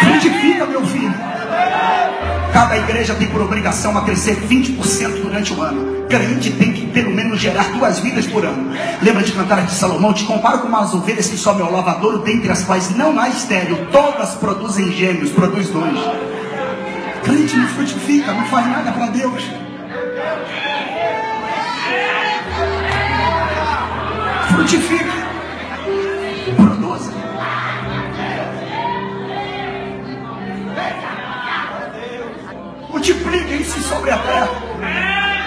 Frutifica, 0.00 0.66
meu 0.66 0.86
filho. 0.86 1.14
Cada 2.52 2.76
igreja 2.76 3.14
tem 3.14 3.28
por 3.28 3.40
obrigação 3.40 3.96
a 3.96 4.02
crescer 4.02 4.36
20% 4.48 5.22
durante 5.22 5.52
o 5.52 5.62
ano. 5.62 6.06
Crente 6.08 6.50
tem 6.52 6.72
que 6.72 6.86
pelo 6.86 7.10
menos 7.10 7.40
gerar 7.40 7.70
duas 7.72 7.98
vidas 7.98 8.26
por 8.26 8.44
ano. 8.44 8.72
Lembra 9.02 9.22
de 9.22 9.32
cantar 9.32 9.64
de 9.64 9.72
Salomão? 9.72 10.12
Te 10.12 10.24
comparo 10.24 10.60
com 10.60 10.68
umas 10.68 10.92
ovelhas 10.94 11.28
que 11.28 11.36
sobem 11.36 11.64
ao 11.64 11.72
lavadouro, 11.72 12.18
dentre 12.18 12.50
as 12.50 12.62
quais 12.64 12.94
não 12.96 13.18
há 13.18 13.28
estéreo. 13.28 13.86
Todas 13.92 14.30
produzem 14.34 14.90
gêmeos, 14.92 15.30
produz 15.30 15.68
dois. 15.68 15.98
Crente 17.22 17.56
não 17.56 17.68
frutifica, 17.68 18.32
não 18.32 18.46
faz 18.46 18.66
nada 18.66 18.92
para 18.92 19.06
Deus. 19.08 19.67
Frutifica. 24.58 25.12
Produza. 26.56 27.12
Multipliquem-se 32.90 33.80
sobre 33.84 34.10
a 34.10 34.18
terra. 34.18 34.50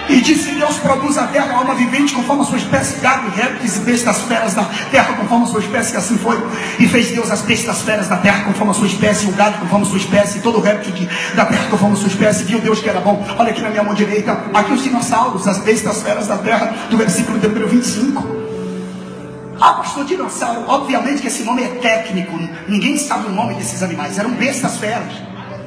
E 0.08 0.18
disse 0.22 0.52
Deus: 0.52 0.78
produz 0.78 1.18
a 1.18 1.26
terra 1.26 1.58
alma 1.58 1.74
vivente 1.74 2.14
conforme 2.14 2.40
a 2.40 2.46
sua 2.46 2.56
espécie, 2.56 3.00
gado, 3.00 3.28
répteis 3.28 3.76
e 3.76 3.80
bestas 3.80 4.22
feras 4.22 4.54
da 4.54 4.64
terra 4.90 5.12
conforme 5.12 5.44
a 5.44 5.48
sua 5.48 5.60
espécie, 5.60 5.90
que 5.92 5.98
assim 5.98 6.16
foi. 6.16 6.42
E 6.78 6.88
fez 6.88 7.10
Deus 7.10 7.30
as 7.30 7.42
bestas 7.42 7.82
feras 7.82 8.08
da 8.08 8.16
terra 8.16 8.44
conforme 8.44 8.70
a 8.70 8.74
sua 8.74 8.86
espécie, 8.86 9.26
o 9.26 9.32
gado 9.32 9.58
conforme 9.58 9.84
a 9.84 9.88
sua 9.90 9.98
espécie, 9.98 10.38
e 10.38 10.40
todo 10.40 10.56
o 10.56 10.62
réptil 10.62 10.90
de, 10.94 11.06
da 11.34 11.44
terra 11.44 11.66
conforme 11.68 11.96
a 11.96 11.98
sua 11.98 12.08
espécie. 12.08 12.44
Viu 12.44 12.60
Deus 12.60 12.80
que 12.80 12.88
era 12.88 13.00
bom. 13.00 13.22
Olha 13.38 13.50
aqui 13.50 13.60
na 13.60 13.68
minha 13.68 13.82
mão 13.82 13.92
direita, 13.92 14.32
aqui 14.54 14.72
os 14.72 14.82
dinossauros, 14.82 15.46
as 15.46 15.58
bestas 15.58 16.02
feras 16.02 16.28
da 16.28 16.38
terra, 16.38 16.72
do 16.88 16.96
versículo 16.96 17.38
de 17.38 17.46
número 17.46 17.68
25. 17.68 18.41
Ah, 19.64 19.74
pastor 19.74 20.04
dinossauro, 20.04 20.64
obviamente 20.66 21.22
que 21.22 21.28
esse 21.28 21.44
nome 21.44 21.62
é 21.62 21.68
técnico, 21.68 22.36
ninguém 22.66 22.98
sabe 22.98 23.28
o 23.28 23.30
nome 23.30 23.54
desses 23.54 23.80
animais, 23.80 24.18
eram 24.18 24.32
bestas 24.32 24.76
feras. 24.78 25.12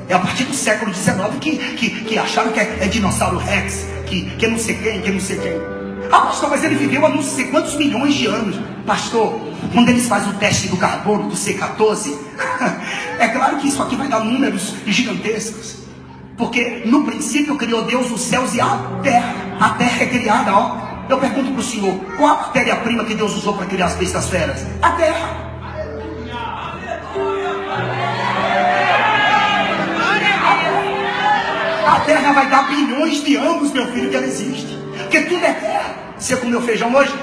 É 0.10 0.14
a 0.14 0.20
partir 0.20 0.44
do 0.44 0.54
século 0.54 0.94
XIX 0.94 1.16
que, 1.40 1.56
que, 1.56 1.90
que 2.04 2.18
acharam 2.18 2.52
que 2.52 2.60
é, 2.60 2.80
é 2.82 2.88
dinossauro 2.90 3.38
Rex, 3.38 3.86
que, 4.06 4.26
que 4.32 4.48
não 4.48 4.60
sei 4.60 4.76
quem, 4.76 5.02
que 5.02 5.10
não 5.10 5.20
sei 5.22 5.38
quem. 5.38 5.54
Ah, 6.12 6.20
pastor, 6.26 6.50
mas 6.50 6.62
ele 6.66 6.76
viveu 6.76 7.06
há 7.06 7.10
não 7.10 7.24
sei 7.24 7.46
quantos 7.46 7.78
milhões 7.78 8.14
de 8.16 8.26
anos. 8.26 8.58
Pastor, 8.86 9.40
quando 9.72 9.88
eles 9.88 10.10
fazem 10.10 10.30
o 10.30 10.36
teste 10.36 10.68
do 10.68 10.76
carbono, 10.76 11.30
do 11.30 11.36
C14, 11.38 12.18
é 13.18 13.30
claro 13.30 13.56
que 13.60 13.70
isso 13.70 13.82
aqui 13.82 13.96
vai 13.96 14.10
dar 14.10 14.20
números 14.20 14.74
gigantescos. 14.86 15.78
Porque 16.38 16.84
no 16.86 17.06
princípio 17.06 17.56
criou 17.56 17.84
Deus 17.84 18.12
os 18.12 18.20
céus 18.20 18.54
e 18.56 18.60
a 18.60 18.78
terra. 19.02 19.34
A 19.58 19.70
terra 19.70 20.04
é 20.04 20.06
criada, 20.06 20.54
ó. 20.54 20.85
Eu 21.08 21.20
pergunto 21.20 21.52
para 21.52 21.60
o 21.60 21.64
senhor: 21.64 21.96
qual 22.18 22.36
a 22.36 22.42
matéria-prima 22.42 23.06
que 23.06 23.14
Deus 23.14 23.36
usou 23.36 23.54
para 23.54 23.66
criar 23.68 23.86
as 23.88 23.96
bestas 23.96 24.28
feras? 24.30 24.66
A 24.82 24.92
terra. 24.92 25.46
A 31.88 32.00
terra 32.00 32.34
vai 32.34 32.50
dar 32.50 32.68
bilhões 32.68 33.24
de 33.24 33.36
anos, 33.36 33.72
meu 33.72 33.92
filho, 33.92 34.10
que 34.10 34.16
ela 34.16 34.26
existe. 34.26 34.78
Porque 34.98 35.22
tudo 35.22 35.46
é 35.46 35.54
terra. 35.54 35.96
Você 36.18 36.36
comeu 36.38 36.62
feijão 36.62 36.94
hoje? 36.94 37.14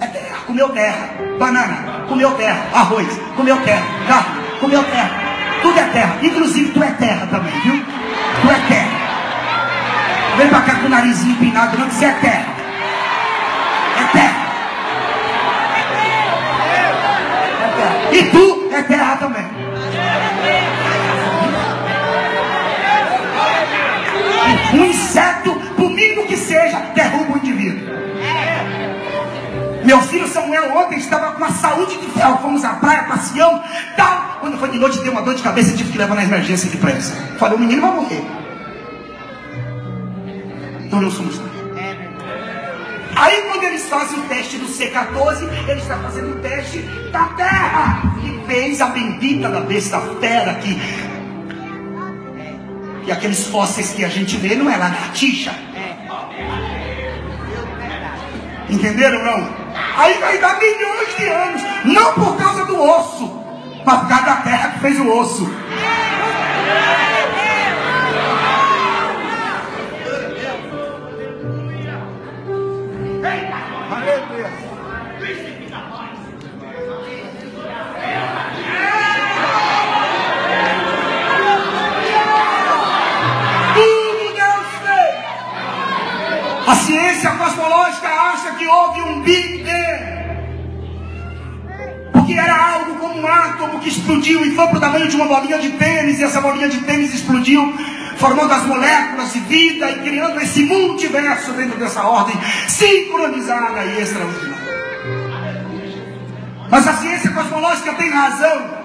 É 0.00 0.06
terra. 0.06 0.38
Comeu 0.46 0.68
terra. 0.70 1.10
Banana. 1.38 2.04
Comeu 2.08 2.30
terra. 2.32 2.66
Arroz. 2.72 3.08
Comeu 3.36 3.56
terra. 3.62 3.86
Carne. 4.06 4.46
Comeu 4.60 4.84
terra. 4.84 5.26
Tudo 5.62 5.78
é 5.78 5.84
terra. 5.84 6.16
Inclusive 6.22 6.70
tu 6.72 6.82
é 6.82 6.90
terra 6.92 7.26
também, 7.26 7.52
viu? 7.60 7.84
Tu 8.42 8.50
é 8.50 8.68
terra. 8.68 8.96
Vem 10.36 10.48
pra 10.48 10.60
cá 10.60 10.74
com 10.76 10.86
o 10.86 10.90
narizinho 10.90 11.32
empinado, 11.32 11.78
não 11.78 11.88
que 11.88 11.94
você 11.94 12.04
é 12.04 12.12
terra. 12.12 12.55
Terra. 14.16 14.46
E 18.12 18.22
tu 18.30 18.70
é 18.72 18.82
terra 18.82 19.16
também. 19.16 19.44
Um 24.72 24.84
inseto, 24.86 25.54
por 25.76 25.90
mínimo 25.90 26.26
que 26.26 26.36
seja, 26.36 26.78
derruba 26.94 27.34
o 27.34 27.36
indivíduo. 27.36 27.94
Meu 29.84 30.00
filho 30.00 30.26
Samuel 30.26 30.76
ontem 30.76 30.98
estava 30.98 31.32
com 31.32 31.44
a 31.44 31.50
saúde 31.50 31.98
de 31.98 32.06
ferro. 32.12 32.38
Fomos 32.38 32.64
à 32.64 32.70
praia, 32.70 33.04
passeamos, 33.04 33.60
tal. 33.96 34.38
Quando 34.40 34.58
foi 34.58 34.70
de 34.70 34.78
noite, 34.78 34.98
deu 35.00 35.12
uma 35.12 35.22
dor 35.22 35.34
de 35.34 35.42
cabeça 35.42 35.74
e 35.74 35.76
tive 35.76 35.92
que 35.92 35.98
levar 35.98 36.14
na 36.14 36.24
emergência 36.24 36.70
de 36.70 36.76
pressa. 36.78 37.14
Falei, 37.38 37.56
o 37.56 37.60
menino 37.60 37.82
vai 37.82 37.94
morrer. 37.94 38.24
Então 40.86 41.02
não 41.02 41.10
somos 41.10 41.38
nós. 41.38 41.55
Aí 43.16 43.42
quando 43.42 43.64
eles 43.64 43.88
fazem 43.88 44.18
o 44.18 44.22
teste 44.24 44.58
do 44.58 44.66
C14, 44.66 45.68
eles 45.68 45.82
estão 45.82 46.00
fazendo 46.02 46.36
o 46.36 46.40
teste 46.40 46.78
da 47.10 47.24
terra. 47.28 48.02
E 48.22 48.46
fez 48.46 48.80
a 48.80 48.86
bendita 48.86 49.48
da 49.48 49.60
besta 49.60 49.98
fera 50.20 50.54
que 50.54 50.78
e 53.06 53.12
aqueles 53.12 53.46
fósseis 53.46 53.92
que 53.92 54.04
a 54.04 54.08
gente 54.08 54.36
vê 54.36 54.56
não 54.56 54.68
é 54.68 54.76
lagartixa. 54.76 55.54
Entenderam 58.68 59.24
não? 59.24 59.48
Aí 59.96 60.14
vai 60.18 60.38
dar 60.38 60.58
milhões 60.58 61.16
de 61.16 61.24
anos. 61.28 61.62
Não 61.84 62.12
por 62.14 62.36
causa 62.36 62.64
do 62.64 62.82
osso, 62.82 63.44
mas 63.84 64.00
por 64.00 64.08
causa 64.08 64.24
da 64.24 64.36
terra 64.36 64.70
que 64.70 64.80
fez 64.80 64.98
o 64.98 65.08
osso. 65.08 65.48
A 86.68 86.74
ciência 86.74 87.30
cosmológica 87.30 88.08
acha 88.08 88.52
que 88.52 88.66
houve 88.66 89.00
um 89.02 89.20
Big 89.20 89.64
Bang. 89.64 90.16
Porque 92.12 92.34
era 92.34 92.74
algo 92.74 92.94
como 92.96 93.20
um 93.20 93.26
átomo 93.26 93.78
que 93.80 93.88
explodiu 93.88 94.44
e 94.44 94.54
foi 94.54 94.66
para 94.66 94.76
o 94.76 94.80
tamanho 94.80 95.08
de 95.08 95.16
uma 95.16 95.26
bolinha 95.26 95.58
de 95.58 95.70
tênis, 95.70 96.18
e 96.18 96.24
essa 96.24 96.40
bolinha 96.40 96.68
de 96.68 96.78
tênis 96.80 97.14
explodiu, 97.14 97.72
formando 98.16 98.52
as 98.52 98.64
moléculas 98.64 99.32
de 99.32 99.40
vida 99.40 99.90
e 99.90 100.00
criando 100.00 100.40
esse 100.40 100.62
multiverso 100.64 101.52
dentro 101.52 101.78
dessa 101.78 102.02
ordem 102.02 102.36
sincronizada 102.76 103.84
e 103.84 104.02
extraordinária. 104.02 104.66
Mas 106.70 106.86
a 106.86 106.92
ciência 106.94 107.30
cosmológica 107.30 107.94
tem 107.94 108.10
razão. 108.10 108.76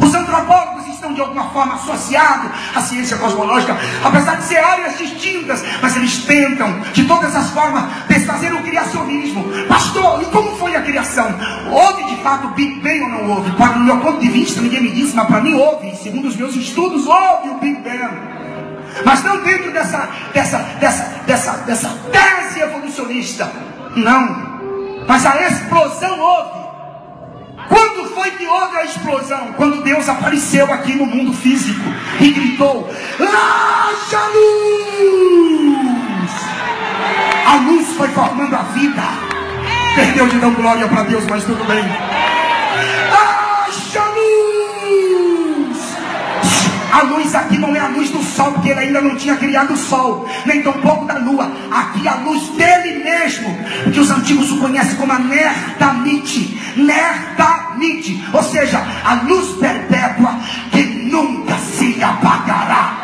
Os 0.00 0.14
antropólogos 0.14 0.86
estão 0.86 1.12
de 1.12 1.20
alguma 1.20 1.50
forma 1.50 1.74
associados 1.74 2.50
à 2.74 2.80
ciência 2.80 3.18
cosmológica, 3.18 3.76
apesar 4.02 4.36
de 4.36 4.44
ser 4.44 4.58
áreas 4.58 4.96
distintas, 4.96 5.62
mas 5.82 5.94
eles 5.94 6.24
tentam, 6.24 6.80
de 6.94 7.04
todas 7.04 7.36
as 7.36 7.50
formas, 7.50 7.84
desfazer 8.08 8.54
o 8.54 8.62
criacionismo. 8.62 9.44
Pastor, 9.68 10.22
e 10.22 10.24
como 10.26 10.56
foi 10.56 10.74
a 10.76 10.80
criação? 10.80 11.28
Houve 11.70 12.04
de 12.04 12.16
fato 12.22 12.48
Big 12.48 12.80
Bang 12.80 13.02
ou 13.02 13.08
não 13.10 13.30
houve? 13.30 13.50
Para 13.52 13.76
o 13.76 13.80
meu 13.80 13.98
ponto 13.98 14.20
de 14.20 14.28
vista, 14.30 14.60
ninguém 14.62 14.82
me 14.82 14.90
disse, 14.90 15.14
mas 15.14 15.26
para 15.26 15.42
mim 15.42 15.52
houve. 15.52 15.94
Segundo 15.96 16.28
os 16.28 16.36
meus 16.36 16.54
estudos, 16.54 17.06
houve 17.06 17.50
o 17.50 17.58
Big 17.58 17.78
Bang. 17.82 18.39
Mas 19.04 19.22
não 19.24 19.42
dentro 19.42 19.72
dessa, 19.72 20.08
dessa, 20.32 20.58
dessa, 20.78 21.04
dessa, 21.26 21.52
dessa 21.58 21.88
tese 22.12 22.60
evolucionista. 22.60 23.50
Não. 23.96 24.50
Mas 25.06 25.26
a 25.26 25.46
explosão 25.46 26.20
houve. 26.20 26.60
Quando 27.68 28.14
foi 28.14 28.30
que 28.32 28.46
houve 28.46 28.76
a 28.76 28.84
explosão? 28.84 29.52
Quando 29.56 29.82
Deus 29.82 30.08
apareceu 30.08 30.72
aqui 30.72 30.94
no 30.94 31.06
mundo 31.06 31.32
físico 31.32 31.80
e 32.20 32.30
gritou: 32.30 32.90
Haja 33.20 34.26
luz! 34.34 35.50
A 37.46 37.54
luz 37.56 37.88
foi 37.96 38.08
formando 38.08 38.54
a 38.54 38.62
vida. 38.62 39.02
Perdeu 39.94 40.28
de 40.28 40.38
dar 40.38 40.50
glória 40.50 40.86
para 40.88 41.02
Deus, 41.02 41.24
mas 41.26 41.44
tudo 41.44 41.64
bem. 41.64 41.84
Haja 43.12 43.39
A 46.90 47.02
luz 47.02 47.34
aqui 47.34 47.56
não 47.58 47.74
é 47.74 47.78
a 47.78 47.86
luz 47.86 48.10
do 48.10 48.22
sol, 48.22 48.52
porque 48.52 48.70
ele 48.70 48.80
ainda 48.80 49.00
não 49.00 49.16
tinha 49.16 49.36
criado 49.36 49.72
o 49.72 49.76
sol, 49.76 50.28
nem 50.44 50.62
tampouco 50.62 51.06
da 51.06 51.18
lua. 51.18 51.50
Aqui 51.70 52.06
a 52.06 52.16
luz 52.16 52.48
dele 52.50 53.04
mesmo, 53.04 53.56
que 53.92 54.00
os 54.00 54.10
antigos 54.10 54.50
o 54.50 54.58
conhecem 54.58 54.96
como 54.96 55.12
a 55.12 55.18
Nertamite. 55.18 56.60
Nertamite, 56.76 58.24
ou 58.32 58.42
seja, 58.42 58.84
a 59.04 59.14
luz 59.14 59.56
perpétua 59.58 60.38
que 60.72 60.82
nunca 60.82 61.56
se 61.58 62.02
apagará. 62.02 62.96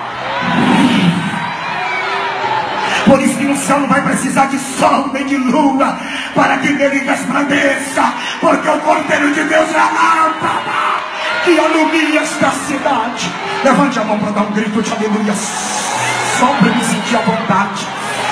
Por 3.05 3.21
isso 3.21 3.37
que 3.37 3.45
no 3.45 3.57
céu 3.57 3.79
não 3.79 3.89
vai 3.89 4.03
precisar 4.03 4.47
de 4.47 4.59
sol 4.59 5.11
nem 5.13 5.25
de 5.27 5.37
lua 5.37 5.97
para 6.35 6.59
que 6.59 6.73
nele 6.73 6.99
resplandeça, 6.99 8.15
porque 8.41 8.69
o 8.69 8.81
Cordeiro 8.81 9.33
de 9.33 9.45
Deus 9.45 9.71
é 9.73 9.79
a 9.79 9.85
lâmpada 9.85 11.06
que 11.47 11.53
ilumina 11.53 12.21
esta 12.21 12.51
cidade. 12.51 13.33
Levante 13.63 13.99
a 14.01 14.05
mão 14.05 14.19
para 14.19 14.33
dar 14.33 14.43
um 14.43 14.53
grito 14.53 14.83
de 14.83 14.93
aleluia, 14.93 15.33
só 15.33 16.47
para 16.47 16.75
me 16.75 16.85
sentir 16.85 17.17
à 17.17 17.21
vontade. 17.21 17.87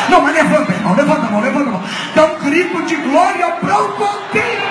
Não, 0.09 0.21
mas 0.21 0.35
levanta, 0.35 0.73
irmão, 0.73 0.95
levanta 0.95 1.27
a 1.27 1.31
mão, 1.31 1.41
levanta 1.41 1.69
a 1.69 1.73
mão. 1.73 1.83
Dá 2.15 2.25
um 2.25 2.39
grito 2.41 2.83
de 2.83 2.97
glória 2.97 3.47
para 3.53 3.79
o 3.79 3.89
Deus. 4.33 4.65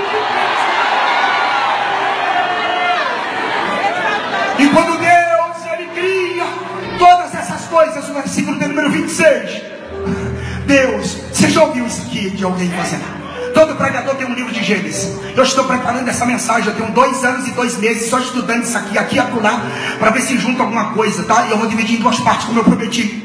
E 4.60 4.68
quando 4.70 5.00
Deus 5.00 5.74
ele 5.74 5.90
cria 5.96 6.46
todas 7.00 7.34
essas 7.34 7.66
coisas, 7.66 8.10
o 8.10 8.14
versículo 8.14 8.58
número 8.58 8.92
26. 8.92 9.62
Deus, 10.68 11.18
você 11.32 11.50
já 11.50 11.64
ouviu 11.64 11.88
isso 11.88 12.02
aqui 12.02 12.30
de 12.30 12.44
alguém 12.44 12.70
fazendo? 12.72 13.23
Todo 13.54 13.76
pregador 13.76 14.16
tem 14.16 14.28
um 14.28 14.34
livro 14.34 14.52
de 14.52 14.64
Gênesis. 14.64 15.12
Eu 15.36 15.44
estou 15.44 15.64
preparando 15.66 16.08
essa 16.08 16.26
mensagem. 16.26 16.68
Eu 16.68 16.76
tenho 16.76 16.92
dois 16.92 17.24
anos 17.24 17.48
e 17.48 17.52
dois 17.52 17.78
meses 17.78 18.10
só 18.10 18.20
estudando 18.20 18.64
isso 18.64 18.78
aqui, 18.78 18.98
aqui 18.98 19.16
e 19.16 19.20
acolá, 19.20 19.62
para 20.00 20.10
ver 20.12 20.22
se 20.22 20.38
junta 20.38 20.64
alguma 20.64 20.94
coisa, 20.94 21.24
tá? 21.24 21.46
E 21.48 21.52
eu 21.52 21.58
vou 21.58 21.68
dividir 21.68 22.00
em 22.00 22.02
duas 22.02 22.20
partes, 22.20 22.46
como 22.46 22.60
eu 22.60 22.64
prometi. 22.64 23.24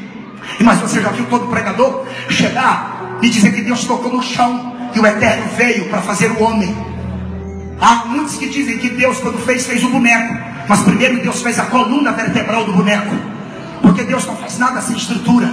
Mas 0.59 0.79
você 0.79 1.01
já 1.01 1.09
viu 1.09 1.25
todo 1.25 1.47
pregador 1.47 2.05
chegar 2.29 3.17
e 3.21 3.29
dizer 3.29 3.53
que 3.53 3.61
Deus 3.61 3.85
tocou 3.85 4.13
no 4.13 4.21
chão 4.21 4.75
e 4.93 4.99
o 4.99 5.05
Eterno 5.05 5.47
veio 5.55 5.89
para 5.89 6.01
fazer 6.01 6.31
o 6.31 6.43
homem? 6.43 6.75
Há 7.81 8.05
muitos 8.07 8.35
que 8.35 8.49
dizem 8.49 8.77
que 8.77 8.89
Deus, 8.89 9.19
quando 9.19 9.37
fez, 9.39 9.65
fez 9.65 9.83
o 9.83 9.89
boneco. 9.89 10.37
Mas 10.67 10.81
primeiro 10.81 11.21
Deus 11.21 11.41
fez 11.41 11.57
a 11.57 11.65
coluna 11.65 12.11
vertebral 12.11 12.65
do 12.65 12.73
boneco. 12.73 13.15
Porque 13.81 14.03
Deus 14.03 14.25
não 14.25 14.35
faz 14.35 14.57
nada 14.57 14.81
sem 14.81 14.95
estrutura. 14.95 15.51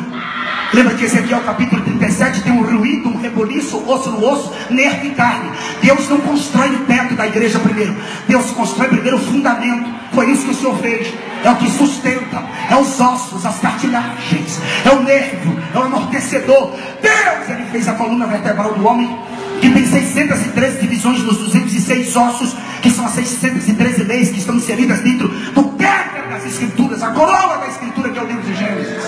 Lembra 0.73 0.95
que 0.95 1.07
o 1.07 1.41
capítulo 1.41 1.83
37, 1.83 2.43
tem 2.43 2.53
um 2.53 2.63
ruído, 2.63 3.09
um 3.09 3.19
reboliço, 3.19 3.83
osso 3.89 4.11
no 4.11 4.27
osso, 4.27 4.53
nervo 4.69 5.07
e 5.07 5.11
carne. 5.11 5.51
Deus 5.81 6.09
não 6.09 6.21
constrói 6.21 6.71
o 6.71 6.81
teto 6.81 7.15
da 7.15 7.27
igreja 7.27 7.59
primeiro. 7.59 7.97
Deus 8.29 8.51
constrói 8.51 8.89
primeiro 8.89 9.17
o 9.17 9.21
fundamento. 9.21 9.89
Foi 10.13 10.31
isso 10.31 10.45
que 10.45 10.51
o 10.51 10.55
Senhor 10.55 10.77
fez. 10.79 11.15
É 11.45 11.51
o 11.51 11.57
que 11.57 11.71
sustenta. 11.71 12.43
É 12.69 12.77
os 12.77 13.01
ossos, 13.01 13.47
as 13.47 13.59
cartilagens. 13.61 14.61
É 14.85 14.91
o 14.91 15.03
nervo, 15.03 15.57
é 15.75 15.79
o 15.79 15.83
amortecedor. 15.83 16.73
Deus, 17.01 17.49
Ele 17.49 17.65
fez 17.71 17.89
a 17.89 17.95
coluna 17.95 18.27
vertebral 18.27 18.75
do 18.75 18.87
homem. 18.87 19.17
Que 19.61 19.71
tem 19.71 19.87
613 19.87 20.81
divisões 20.81 21.23
dos 21.23 21.39
206 21.39 22.17
ossos, 22.17 22.55
que 22.83 22.91
são 22.91 23.07
as 23.07 23.13
613 23.13 24.05
leis 24.05 24.31
que 24.31 24.39
estão 24.39 24.55
inseridas 24.55 25.01
dentro 25.01 25.29
do 25.29 25.65
quebra 25.77 26.27
das 26.31 26.47
escrituras, 26.47 27.03
a 27.03 27.11
coroa 27.11 27.59
da 27.59 27.69
escritura 27.69 28.11
que 28.11 28.19
é 28.19 28.23
o 28.23 28.27
livro 28.27 28.43
de 28.43 28.55
Gênesis. 28.55 29.05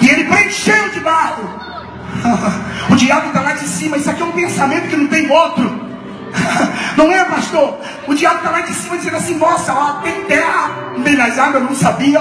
E 0.00 0.08
ele 0.08 0.24
preencheu 0.24 0.90
de 0.90 1.00
barro. 1.00 1.70
O 2.90 2.96
diabo 2.96 3.28
está 3.28 3.40
lá 3.40 3.52
de 3.52 3.68
cima. 3.68 3.96
Isso 3.96 4.10
aqui 4.10 4.20
é 4.20 4.24
um 4.24 4.32
pensamento 4.32 4.88
que 4.88 4.96
não 4.96 5.06
tem 5.06 5.30
outro. 5.30 5.88
Não 6.96 7.10
é, 7.12 7.24
pastor? 7.24 7.78
O 8.06 8.14
diabo 8.14 8.38
está 8.38 8.50
lá 8.50 8.60
de 8.60 8.74
cima 8.74 8.96
dizendo 8.96 9.16
assim: 9.16 9.34
Nossa, 9.36 9.72
ó, 9.72 9.92
tem 10.00 10.24
terra 10.24 10.70
bem 10.98 11.16
nas 11.16 11.38
águas, 11.38 11.62
não 11.62 11.74
sabia. 11.74 12.20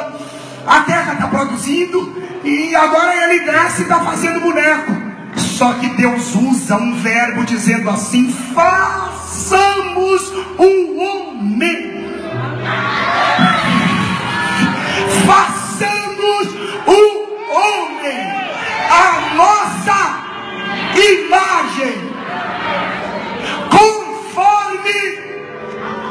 A 0.65 0.82
terra 0.82 1.13
está 1.13 1.28
produzindo. 1.28 2.15
E 2.43 2.76
agora 2.76 3.34
ele 3.34 3.45
desce 3.45 3.82
e 3.82 3.84
está 3.84 3.99
fazendo 3.99 4.39
boneco. 4.39 5.09
Só 5.39 5.73
que 5.73 5.89
Deus 5.89 6.33
usa 6.35 6.75
um 6.75 6.95
verbo 6.95 7.43
dizendo 7.45 7.89
assim: 7.89 8.31
Façamos 8.53 10.31
um 10.57 11.01
homem. 11.01 11.99
Façamos 15.25 16.47
um 16.87 17.53
homem 17.53 18.39
a 18.89 19.35
nossa 19.35 19.99
imagem, 20.95 21.93
conforme 23.69 25.19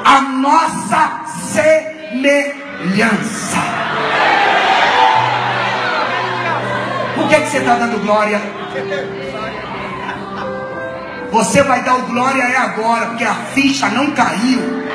a 0.04 0.20
nossa 0.20 1.24
semelhança. 1.52 3.58
Que, 7.28 7.40
que 7.40 7.50
você 7.50 7.58
está 7.58 7.74
dando 7.74 8.02
glória? 8.02 8.40
Você 11.30 11.62
vai 11.62 11.82
dar 11.82 11.96
o 11.96 12.02
glória 12.02 12.42
é 12.42 12.56
agora, 12.56 13.06
porque 13.06 13.24
a 13.24 13.34
ficha 13.34 13.88
não 13.90 14.12
caiu. 14.12 14.88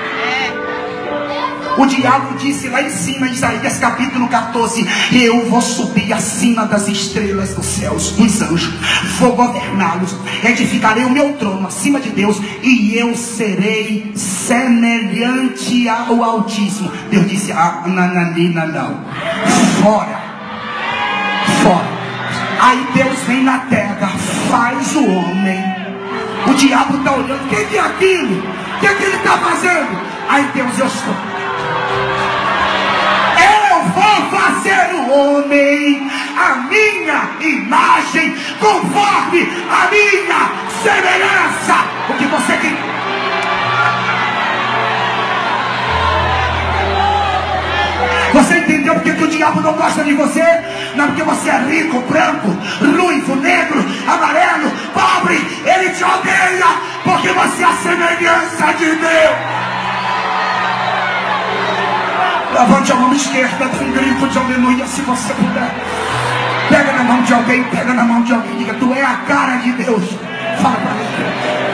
O 1.77 1.85
diabo 1.87 2.37
disse 2.37 2.67
lá 2.69 2.81
em 2.81 2.89
cima, 2.89 3.27
Isaías 3.27 3.77
capítulo 3.77 4.27
14: 4.27 4.85
Eu 5.11 5.49
vou 5.49 5.61
subir 5.61 6.13
acima 6.13 6.65
das 6.65 6.87
estrelas 6.87 7.53
dos 7.53 7.65
céus, 7.65 8.11
dos 8.11 8.41
anjos, 8.41 8.73
vou 9.19 9.35
governá-los, 9.35 10.15
edificarei 10.43 11.03
o 11.03 11.09
meu 11.09 11.33
trono 11.33 11.67
acima 11.67 11.99
de 11.99 12.09
Deus, 12.09 12.37
e 12.61 12.95
eu 12.97 13.15
serei 13.15 14.11
semelhante 14.15 15.87
ao 15.89 16.23
Altíssimo. 16.23 16.91
Deus 17.09 17.27
disse: 17.27 17.51
Ah, 17.51 17.83
nananina, 17.87 18.65
não, 18.67 18.99
fora, 19.81 19.83
fora. 19.83 20.32
Aí 22.59 22.87
Deus 22.93 23.19
vem 23.27 23.43
na 23.43 23.59
terra, 23.59 24.11
faz 24.49 24.95
o 24.95 25.05
homem. 25.05 25.63
O 26.47 26.53
diabo 26.53 26.97
está 26.97 27.11
olhando, 27.13 27.45
o 27.45 27.47
que 27.47 27.77
é 27.77 27.79
aquilo? 27.79 28.39
O 28.39 28.79
que, 28.79 28.87
é 28.87 28.93
que 28.93 29.03
ele 29.03 29.15
está 29.15 29.37
fazendo? 29.37 30.01
Aí 30.29 30.49
Deus, 30.53 30.79
eu 30.79 30.87
estou 30.87 31.33
vou 33.93 34.29
fazer 34.31 34.95
o 34.95 35.11
homem 35.11 36.09
a 36.37 36.55
minha 36.67 37.29
imagem, 37.41 38.35
conforme 38.59 39.47
a 39.69 39.89
minha 39.89 40.49
semelhança. 40.81 41.85
O 42.09 42.13
que 42.17 42.25
você 42.25 42.57
quer? 42.57 43.02
Entendeu 48.63 48.93
porque 48.95 49.11
que 49.13 49.23
o 49.23 49.27
diabo 49.27 49.61
não 49.61 49.73
gosta 49.73 50.03
de 50.03 50.13
você? 50.13 50.43
Não 50.95 51.07
porque 51.07 51.23
você 51.23 51.49
é 51.49 51.57
rico, 51.69 51.99
branco, 52.01 52.47
ruivo, 52.79 53.35
negro, 53.35 53.83
amarelo, 54.07 54.71
pobre. 54.93 55.35
Ele 55.65 55.89
te 55.89 56.03
odeia 56.03 56.67
porque 57.03 57.29
você 57.29 57.63
é 57.63 57.65
a 57.65 57.73
semelhança 57.73 58.73
de 58.77 58.85
Deus. 58.85 59.63
Levante 62.53 62.91
a 62.91 62.95
mão 62.95 63.13
esquerda, 63.13 63.65
dê 63.65 63.83
um 63.83 63.91
grito 63.91 64.27
de 64.27 64.37
aleluia 64.37 64.85
se 64.85 65.01
você 65.01 65.33
puder. 65.33 65.71
Pega 66.69 66.93
na 66.93 67.03
mão 67.03 67.21
de 67.23 67.33
alguém, 67.33 67.63
pega 67.63 67.93
na 67.93 68.03
mão 68.03 68.21
de 68.23 68.33
alguém, 68.33 68.57
diga: 68.57 68.73
Tu 68.75 68.93
é 68.93 69.01
a 69.01 69.15
cara 69.27 69.57
de 69.57 69.71
Deus. 69.73 70.03
Fala 70.61 70.75
para 70.75 70.91
mim. 70.91 71.03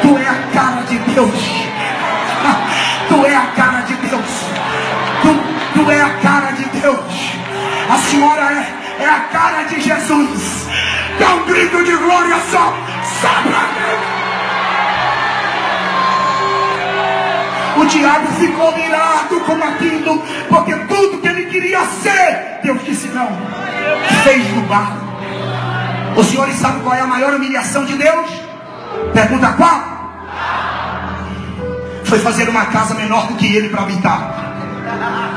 Tu 0.01 0.17
é 0.17 0.27
a 0.27 0.53
cara 0.53 0.81
de 0.83 0.97
Deus. 0.99 1.29
Tu 3.09 3.25
é 3.25 3.35
a 3.35 3.45
cara 3.55 3.81
de 3.81 3.93
Deus. 3.95 4.58
Tu 5.79 5.91
é 5.91 6.01
a 6.01 6.09
cara 6.17 6.51
de 6.51 6.65
Deus. 6.77 7.31
A 7.89 7.97
senhora 7.99 8.51
é, 8.51 9.03
é 9.03 9.09
a 9.09 9.19
cara 9.31 9.63
de 9.63 9.79
Jesus. 9.79 10.67
Dá 11.17 11.35
um 11.35 11.45
grito 11.45 11.81
de 11.85 11.95
glória 11.95 12.35
só. 12.51 12.73
Só. 13.21 13.29
O 17.79 17.85
diabo 17.85 18.27
ficou 18.33 18.75
mirado 18.75 19.39
com 19.39 19.53
aquilo, 19.53 20.21
porque 20.49 20.75
tudo 20.75 21.21
que 21.21 21.27
ele 21.29 21.45
queria 21.45 21.85
ser, 21.85 22.59
Deus 22.61 22.83
disse 22.83 23.07
não. 23.07 23.29
Fez 24.25 24.53
no 24.53 24.63
barro. 24.63 24.99
Os 26.17 26.27
senhores 26.27 26.55
sabem 26.55 26.81
qual 26.81 26.95
é 26.95 26.99
a 26.99 27.07
maior 27.07 27.33
humilhação 27.35 27.85
de 27.85 27.95
Deus? 27.95 28.29
Pergunta 29.13 29.53
qual? 29.53 30.27
Foi 32.03 32.19
fazer 32.19 32.49
uma 32.49 32.65
casa 32.65 32.95
menor 32.95 33.27
do 33.27 33.35
que 33.35 33.55
ele 33.55 33.69
para 33.69 33.83
habitar. 33.83 35.28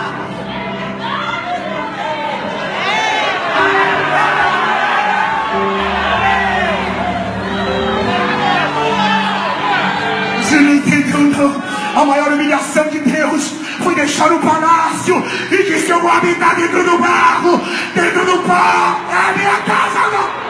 Não? 11.18 11.62
A 11.94 12.04
maior 12.04 12.32
humilhação 12.32 12.88
de 12.88 12.98
Deus 13.00 13.54
foi 13.82 13.94
deixar 13.94 14.32
o 14.32 14.38
palácio 14.38 15.22
e 15.50 15.56
disse: 15.64 15.90
Eu 15.90 16.00
vou 16.00 16.10
habitar 16.10 16.54
dentro 16.56 16.82
do 16.84 16.98
barro, 16.98 17.60
dentro 17.94 18.24
do 18.24 18.38
pó. 18.42 19.00
É 19.10 19.30
a 19.30 19.32
minha 19.36 19.56
casa, 19.66 20.00
não. 20.12 20.42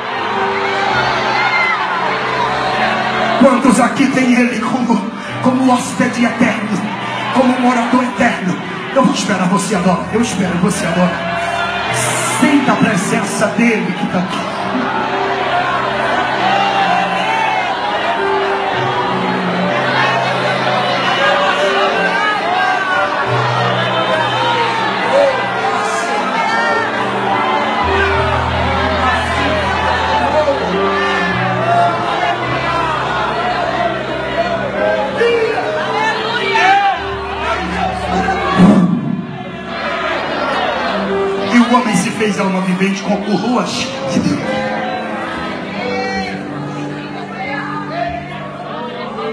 Quantos 3.41 3.81
aqui 3.81 4.07
tem 4.07 4.35
Ele 4.35 4.61
como, 4.61 5.11
como 5.43 5.73
hóspede 5.73 6.25
eterno, 6.25 6.81
como 7.35 7.61
morador 7.61 8.05
eterno? 8.05 8.57
Eu 8.95 9.05
vou 9.05 9.15
esperar 9.15 9.49
você 9.49 9.75
agora. 9.75 10.05
Eu 10.13 10.21
espero 10.21 10.57
você 10.59 10.87
agora. 10.87 11.33
Sinta 12.41 12.73
a 12.73 12.77
presença 12.77 13.47
dele 13.49 13.93
que 13.99 14.05
está 14.05 14.19
aqui. 14.19 15.02
Fez 42.23 42.39
alma 42.39 42.61
vivente 42.61 43.03
com 43.03 43.15
ruas 43.17 43.69
de 44.13 44.21
Deus. 44.21 44.41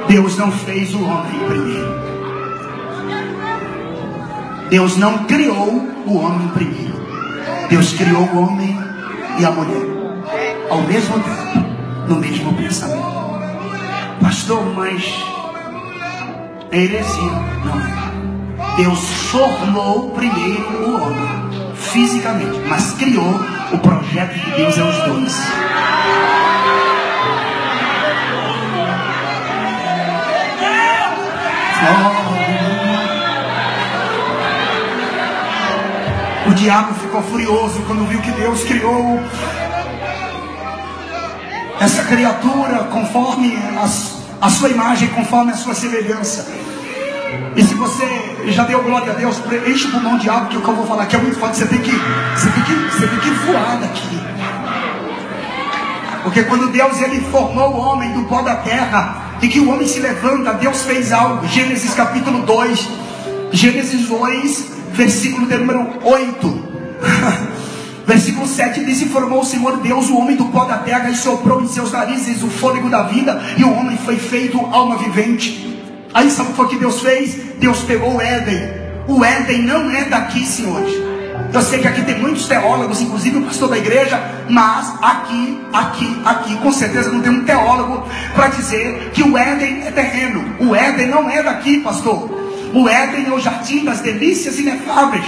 Deus 0.08 0.38
não 0.38 0.52
fez 0.52 0.96
o 0.96 1.04
homem 1.04 1.40
primeiro. 1.48 2.00
Deus 4.72 4.98
não 4.98 5.26
criou 5.26 5.88
o 6.08 6.18
homem 6.18 6.48
primeiro. 6.48 7.00
Deus 7.70 7.94
criou 7.94 8.24
o 8.24 8.40
homem 8.40 8.76
e 9.38 9.46
a 9.46 9.52
mulher 9.52 9.86
ao 10.72 10.82
mesmo 10.82 11.14
tempo, 11.20 11.66
no 12.08 12.16
mesmo 12.16 12.54
pensamento. 12.56 13.20
Pastor, 14.20 14.66
mas 14.76 15.04
é 16.72 16.80
heresia. 16.80 17.32
Não 17.66 17.80
é. 17.80 18.78
Deus 18.78 19.00
formou 19.30 20.10
primeiro 20.10 20.90
o 20.90 20.96
homem 20.96 21.49
fisicamente, 21.92 22.60
mas 22.68 22.94
criou 22.94 23.40
o 23.72 23.78
projeto 23.80 24.34
de 24.34 24.52
Deus 24.52 24.78
é 24.78 24.84
os 24.84 24.98
dois. 25.06 25.34
O 36.48 36.54
diabo 36.54 36.94
ficou 36.96 37.22
furioso 37.22 37.82
quando 37.86 38.08
viu 38.08 38.20
que 38.22 38.32
Deus 38.32 38.64
criou 38.64 39.20
essa 41.80 42.04
criatura 42.04 42.86
conforme 42.86 43.56
a, 43.78 44.46
a 44.46 44.50
sua 44.50 44.70
imagem, 44.70 45.08
conforme 45.10 45.52
a 45.52 45.56
sua 45.56 45.74
semelhança. 45.74 46.52
E 47.56 47.64
se 47.64 47.74
você 47.76 48.04
já 48.48 48.64
deu 48.64 48.82
glória 48.84 49.12
a 49.12 49.16
Deus, 49.16 49.42
enche 49.68 49.88
o 49.88 49.92
pulmão 49.92 50.18
de 50.18 50.30
algo 50.30 50.48
que 50.48 50.58
o 50.58 50.62
que 50.62 50.68
eu 50.68 50.76
vou 50.76 50.86
falar 50.86 51.04
aqui 51.04 51.16
é 51.16 51.20
muito 51.20 51.38
forte. 51.38 51.58
Você 51.58 51.68
tem 51.68 51.80
que, 51.80 51.92
você 51.92 52.50
tem 52.50 52.64
que, 52.64 52.74
você 52.74 53.08
tem 53.08 53.20
que 53.20 53.30
voar 53.30 53.78
daqui. 53.80 54.20
Porque 56.24 56.44
quando 56.44 56.72
Deus 56.72 57.02
ele 57.02 57.22
formou 57.32 57.72
o 57.72 57.78
homem 57.78 58.12
do 58.14 58.24
pó 58.24 58.42
da 58.42 58.58
terra 58.58 59.38
e 59.42 59.48
que 59.48 59.60
o 59.60 59.70
homem 59.70 59.88
se 59.88 60.00
levanta, 60.00 60.54
Deus 60.54 60.84
fez 60.84 61.12
algo. 61.12 61.48
Gênesis 61.48 61.94
capítulo 61.94 62.44
2, 62.44 62.90
Gênesis 63.52 64.08
2, 64.08 64.72
versículo 64.92 65.48
de 65.48 65.58
número 65.58 65.88
8. 66.04 66.70
Versículo 68.10 68.48
7 68.48 68.86
diz: 68.86 69.04
E 69.04 69.06
formou 69.06 69.42
o 69.42 69.46
Senhor 69.46 69.78
Deus 69.78 70.10
o 70.10 70.18
homem 70.18 70.36
do 70.36 70.46
pó 70.46 70.66
da 70.66 70.80
terra 70.80 71.12
e 71.12 71.16
soprou 71.16 71.62
em 71.62 71.68
seus 71.68 71.92
narizes 71.92 72.42
o 72.42 72.48
fôlego 72.48 72.90
da 72.90 73.04
vida, 73.04 73.40
e 73.56 73.64
o 73.64 73.72
homem 73.72 73.98
foi 73.98 74.18
feito 74.18 74.58
alma 74.72 74.98
vivente. 74.98 75.69
Aí 76.20 76.30
sabe 76.30 76.50
o 76.50 76.52
que 76.52 76.58
foi 76.58 76.68
que 76.68 76.76
Deus 76.76 77.00
fez? 77.00 77.34
Deus 77.60 77.80
pegou 77.84 78.18
o 78.18 78.22
Éden. 78.22 78.60
O 79.08 79.24
Éden 79.24 79.62
não 79.62 79.90
é 79.90 80.04
daqui, 80.04 80.46
senhores. 80.46 80.94
Eu 81.54 81.62
sei 81.62 81.80
que 81.80 81.88
aqui 81.88 82.02
tem 82.02 82.20
muitos 82.20 82.46
teólogos, 82.46 83.00
inclusive 83.00 83.38
o 83.38 83.44
pastor 83.44 83.70
da 83.70 83.78
igreja, 83.78 84.22
mas 84.50 84.96
aqui, 85.02 85.58
aqui, 85.72 86.22
aqui, 86.26 86.58
com 86.58 86.74
certeza 86.74 87.10
não 87.10 87.22
tem 87.22 87.32
um 87.32 87.46
teólogo 87.46 88.06
para 88.36 88.50
dizer 88.50 89.12
que 89.14 89.24
o 89.24 89.38
Éden 89.38 89.84
é 89.88 89.92
terreno. 89.92 90.44
O 90.60 90.76
Éden 90.76 91.08
não 91.08 91.30
é 91.30 91.42
daqui, 91.42 91.80
pastor. 91.80 92.30
O 92.74 92.90
Éden 92.90 93.28
é 93.28 93.32
o 93.32 93.40
jardim 93.40 93.86
das 93.86 94.02
delícias 94.02 94.60
inefáveis. 94.60 95.24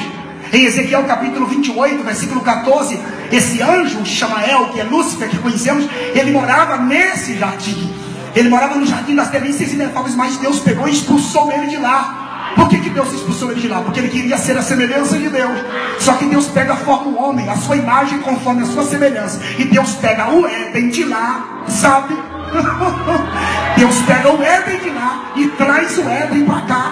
Em 0.52 0.66
Ezequiel 0.66 1.06
capítulo 1.06 1.46
28, 1.46 2.04
versículo 2.04 2.42
14, 2.42 3.00
esse 3.32 3.62
anjo, 3.62 4.06
Chamael, 4.06 4.74
que 4.74 4.82
é 4.82 4.84
Lúcifer, 4.84 5.30
que 5.30 5.38
conhecemos, 5.38 5.88
ele 6.14 6.32
morava 6.32 6.76
nesse 6.76 7.38
jardim. 7.38 8.11
Ele 8.36 8.50
morava 8.50 8.76
no 8.76 8.86
jardim 8.86 9.16
das 9.16 9.30
delícias 9.30 9.74
inefáveis, 9.74 10.16
mas 10.16 10.38
Deus 10.38 10.60
pegou 10.60 10.88
e 10.88 10.92
expulsou 10.92 11.52
ele 11.52 11.68
de 11.68 11.78
lá. 11.78 12.54
Por 12.56 12.68
que, 12.70 12.80
que 12.80 12.90
Deus 12.90 13.12
expulsou 13.14 13.52
ele 13.52 13.62
de 13.62 13.68
lá? 13.68 13.82
Porque 13.82 14.00
ele 14.00 14.10
queria 14.10 14.38
ser 14.38 14.58
a 14.58 14.62
semelhança 14.62 15.18
de 15.18 15.30
Deus. 15.30 15.60
Só 16.00 16.14
que 16.14 16.26
Deus 16.26 16.48
pega 16.48 16.74
a 16.74 16.78
forma 16.78 17.12
do 17.12 17.18
homem, 17.18 17.50
a 17.50 17.56
sua 17.56 17.78
imagem 17.78 18.20
conforme 18.20 18.64
a 18.64 18.66
sua 18.66 18.84
semelhança. 18.84 19.40
E 19.58 19.66
Deus 19.66 19.96
pega 19.96 20.30
o 20.30 20.46
Éden 20.46 20.90
de 20.90 21.04
lá, 21.06 21.64
sabe? 21.68 22.16
Deus 23.78 24.02
pega 24.02 24.34
o 24.34 24.44
Éden 24.44 24.80
de 24.80 24.90
lá 24.90 25.32
e 25.36 25.48
traz 25.50 25.98
o 25.98 26.10
Éden 26.10 26.46
para 26.46 26.62
cá. 26.62 26.92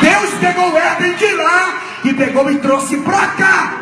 Deus 0.00 0.30
pegou 0.40 0.72
o 0.72 0.78
Éden 0.78 1.14
de 1.14 1.32
lá 1.34 1.74
e 2.04 2.14
pegou 2.14 2.50
e 2.50 2.58
trouxe 2.58 2.96
para 2.98 3.26
cá. 3.28 3.74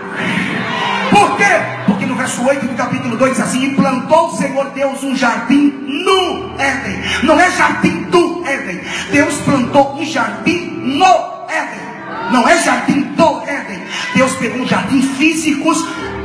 Por 1.10 1.36
quê? 1.36 1.78
Verso 2.18 2.44
8 2.44 2.66
do 2.66 2.74
capítulo 2.74 3.16
2 3.16 3.32
diz 3.32 3.40
assim: 3.40 3.64
Implantou 3.64 4.28
o 4.28 4.36
Senhor 4.36 4.70
Deus 4.70 5.02
um 5.04 5.16
jardim 5.16 5.72
no 5.86 6.52
Éden. 6.58 7.00
Não 7.22 7.40
é 7.40 7.50
jardim 7.52 8.02
do 8.04 8.44
Éden. 8.44 8.80
Deus 9.12 9.34
plantou 9.36 9.94
um 9.94 10.04
jardim 10.04 10.66
no 10.98 11.04
Éden. 11.48 12.32
Não 12.32 12.46
é 12.46 12.58
jardim 12.58 13.02
do 13.02 13.40
Éden. 13.46 13.80
Deus 14.14 14.32
pegou 14.34 14.60
um 14.60 14.66
jardim 14.66 15.00
físico, 15.00 15.72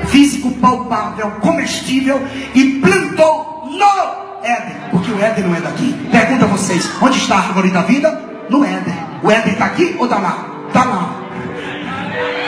físico 0.08 0.52
palpável, 0.54 1.32
comestível 1.41 2.22
e 2.56 2.80
plantou 2.80 3.70
no 3.72 4.46
Éden. 4.46 4.76
Porque 4.91 5.12
o 5.12 5.22
Éden 5.22 5.46
não 5.46 5.56
é 5.56 5.62
daqui. 5.62 5.94
Pergunta 6.12 6.46
a 6.46 6.48
vocês: 6.48 6.89
onde 7.02 7.18
está 7.18 7.36
a 7.36 7.39
árvore 7.39 7.70
da 7.70 7.84
vida? 7.84 8.12
No 8.50 8.66
Éden. 8.66 8.96
O 9.22 9.32
Éden 9.32 9.54
está 9.54 9.66
aqui 9.66 9.96
ou 10.00 10.06
está 10.06 10.18
lá? 10.18 10.38
Está 10.68 10.84
lá. 10.86 11.20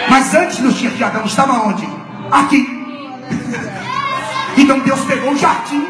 Mas 0.09 0.33
antes 0.33 0.57
dos 0.57 0.75
dias 0.75 0.97
de 0.97 1.03
Adão 1.03 1.25
estava 1.25 1.53
onde? 1.53 1.87
Aqui. 2.31 2.74
Então 4.57 4.79
Deus 4.79 5.01
pegou 5.01 5.33
o 5.33 5.37
jardim 5.37 5.85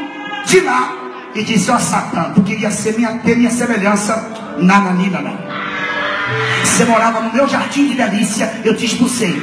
de 0.46 0.60
lá 0.62 0.94
e 1.36 1.44
disse: 1.44 1.70
Ó 1.70 1.76
oh, 1.76 1.80
Satã, 1.80 2.32
tu 2.34 2.42
queria 2.42 2.72
ser 2.72 2.96
minha, 2.96 3.18
ter 3.20 3.36
minha 3.38 3.52
semelhança. 3.52 4.32
Nananina, 4.58 5.22
não. 5.22 5.38
Você 6.64 6.86
morava 6.86 7.20
no 7.22 7.32
meu 7.32 7.48
jardim 7.48 7.90
de 7.90 7.96
delícia, 7.96 8.62
eu 8.64 8.76
te 8.76 8.86
expulsei. 8.86 9.42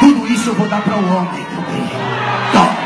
Tudo 0.00 0.26
isso 0.26 0.50
eu 0.50 0.54
vou 0.54 0.68
dar 0.68 0.80
para 0.80 0.96
o 0.96 1.16
homem. 1.16 1.46
Toma. 2.52 2.79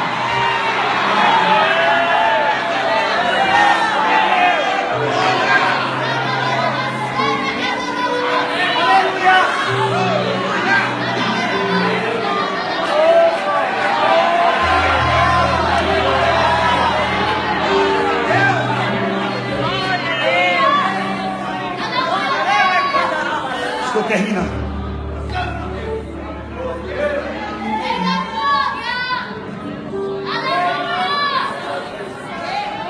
Terminando. 24.07 24.65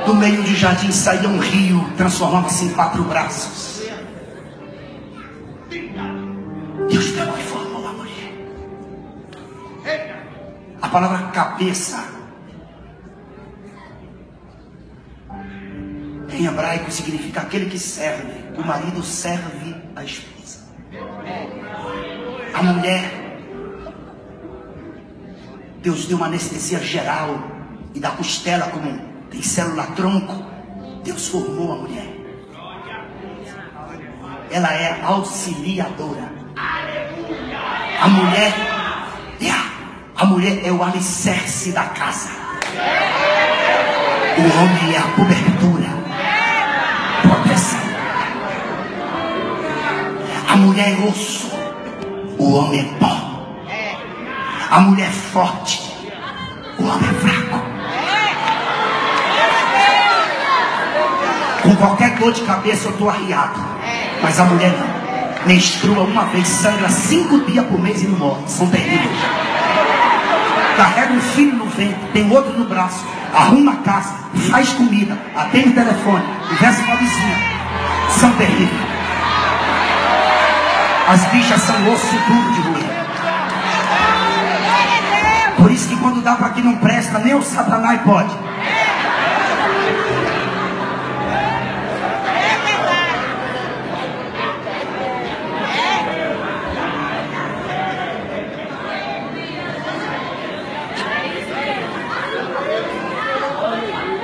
Do 0.06 0.14
meio 0.14 0.42
de 0.42 0.54
jardim 0.54 0.92
saía 0.92 1.28
um 1.28 1.38
rio, 1.38 1.90
transformava-se 1.96 2.66
em 2.66 2.68
quatro 2.70 3.02
braços. 3.04 3.82
Deus 6.90 7.10
pegou 7.12 7.38
e 7.38 7.42
formou 7.42 7.86
a 7.88 7.92
mulher. 7.92 8.32
A 10.82 10.88
palavra 10.88 11.28
cabeça 11.28 12.04
em 16.30 16.46
hebraico 16.46 16.90
significa 16.90 17.40
aquele 17.40 17.70
que 17.70 17.78
serve. 17.78 18.44
O 18.58 18.62
marido 18.62 19.02
serve 19.02 19.74
a 19.96 20.04
esposa 20.04 20.33
a 22.54 22.62
mulher. 22.62 23.24
Deus 25.82 26.06
deu 26.06 26.16
uma 26.16 26.26
anestesia 26.26 26.78
geral 26.78 27.38
e 27.94 28.00
da 28.00 28.10
costela, 28.10 28.68
como 28.68 28.98
tem 29.30 29.42
célula 29.42 29.86
tronco, 29.88 30.44
Deus 31.02 31.28
formou 31.28 31.72
a 31.72 31.76
mulher. 31.76 32.08
Ela 34.50 34.72
é 34.72 35.02
auxiliadora. 35.02 36.32
A 38.00 38.08
mulher 38.08 38.52
é 39.40 39.50
a, 39.50 40.22
a 40.22 40.26
mulher 40.26 40.64
é 40.64 40.70
o 40.70 40.82
alicerce 40.82 41.72
da 41.72 41.84
casa. 41.84 42.30
O 44.36 44.42
homem 44.42 44.94
é 44.94 44.98
a 44.98 45.02
cobertura. 45.12 45.73
A 50.54 50.56
mulher 50.56 50.92
é 50.92 51.08
osso, 51.08 51.50
o 52.38 52.52
homem 52.52 52.78
é 52.78 52.84
pó. 53.00 53.66
A 54.70 54.80
mulher 54.82 55.08
é 55.08 55.10
forte, 55.10 55.82
o 56.78 56.84
homem 56.84 57.10
é 57.10 57.14
fraco. 57.14 57.60
Com 61.60 61.74
qualquer 61.74 62.14
dor 62.20 62.32
de 62.32 62.42
cabeça 62.42 62.86
eu 62.86 62.92
estou 62.92 63.10
arriado. 63.10 63.60
Mas 64.22 64.38
a 64.38 64.44
mulher 64.44 64.72
não. 64.78 65.44
Menstrua 65.44 66.04
uma 66.04 66.26
vez, 66.26 66.46
sangra 66.46 66.88
cinco 66.88 67.40
dias 67.46 67.66
por 67.66 67.80
mês 67.80 68.04
e 68.04 68.06
não 68.06 68.16
morre. 68.16 68.44
São 68.46 68.68
terríveis. 68.68 69.18
Carrega 70.76 71.14
um 71.14 71.20
filho 71.20 71.56
no 71.56 71.66
ventre, 71.66 71.98
tem 72.12 72.30
outro 72.30 72.56
no 72.56 72.66
braço. 72.66 73.04
Arruma 73.34 73.72
a 73.72 73.76
casa, 73.78 74.14
faz 74.52 74.68
comida, 74.68 75.18
atende 75.34 75.70
o 75.70 75.74
telefone, 75.74 76.24
conversa 76.48 76.80
com 76.84 76.92
a 76.92 76.94
vizinha. 76.94 77.38
São 78.20 78.30
terríveis. 78.34 78.93
As 81.06 81.22
bichas 81.26 81.60
são 81.60 81.92
osso 81.92 82.16
duro 82.26 82.52
de 82.54 82.60
roer. 82.62 83.04
Por 85.58 85.70
isso 85.70 85.88
que 85.88 85.96
quando 85.96 86.22
dá 86.22 86.34
para 86.34 86.50
que 86.50 86.62
não 86.62 86.76
presta, 86.76 87.18
nem 87.18 87.34
o 87.34 87.42
Satanás 87.42 88.00
pode. 88.02 88.34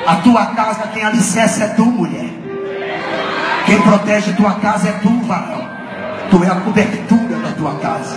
A 0.06 0.16
tua 0.16 0.46
casa, 0.46 0.88
quem 0.88 1.04
alicerce 1.04 1.62
é 1.62 1.68
tu, 1.68 1.84
mulher. 1.84 2.30
Quem 3.66 3.80
protege 3.82 4.32
tua 4.32 4.54
casa 4.54 4.88
é 4.88 4.92
tu, 4.92 5.20
varão. 5.22 5.79
Tu 6.30 6.44
é 6.44 6.48
a 6.48 6.54
cobertura 6.56 7.36
da 7.38 7.52
tua 7.52 7.74
casa. 7.76 8.16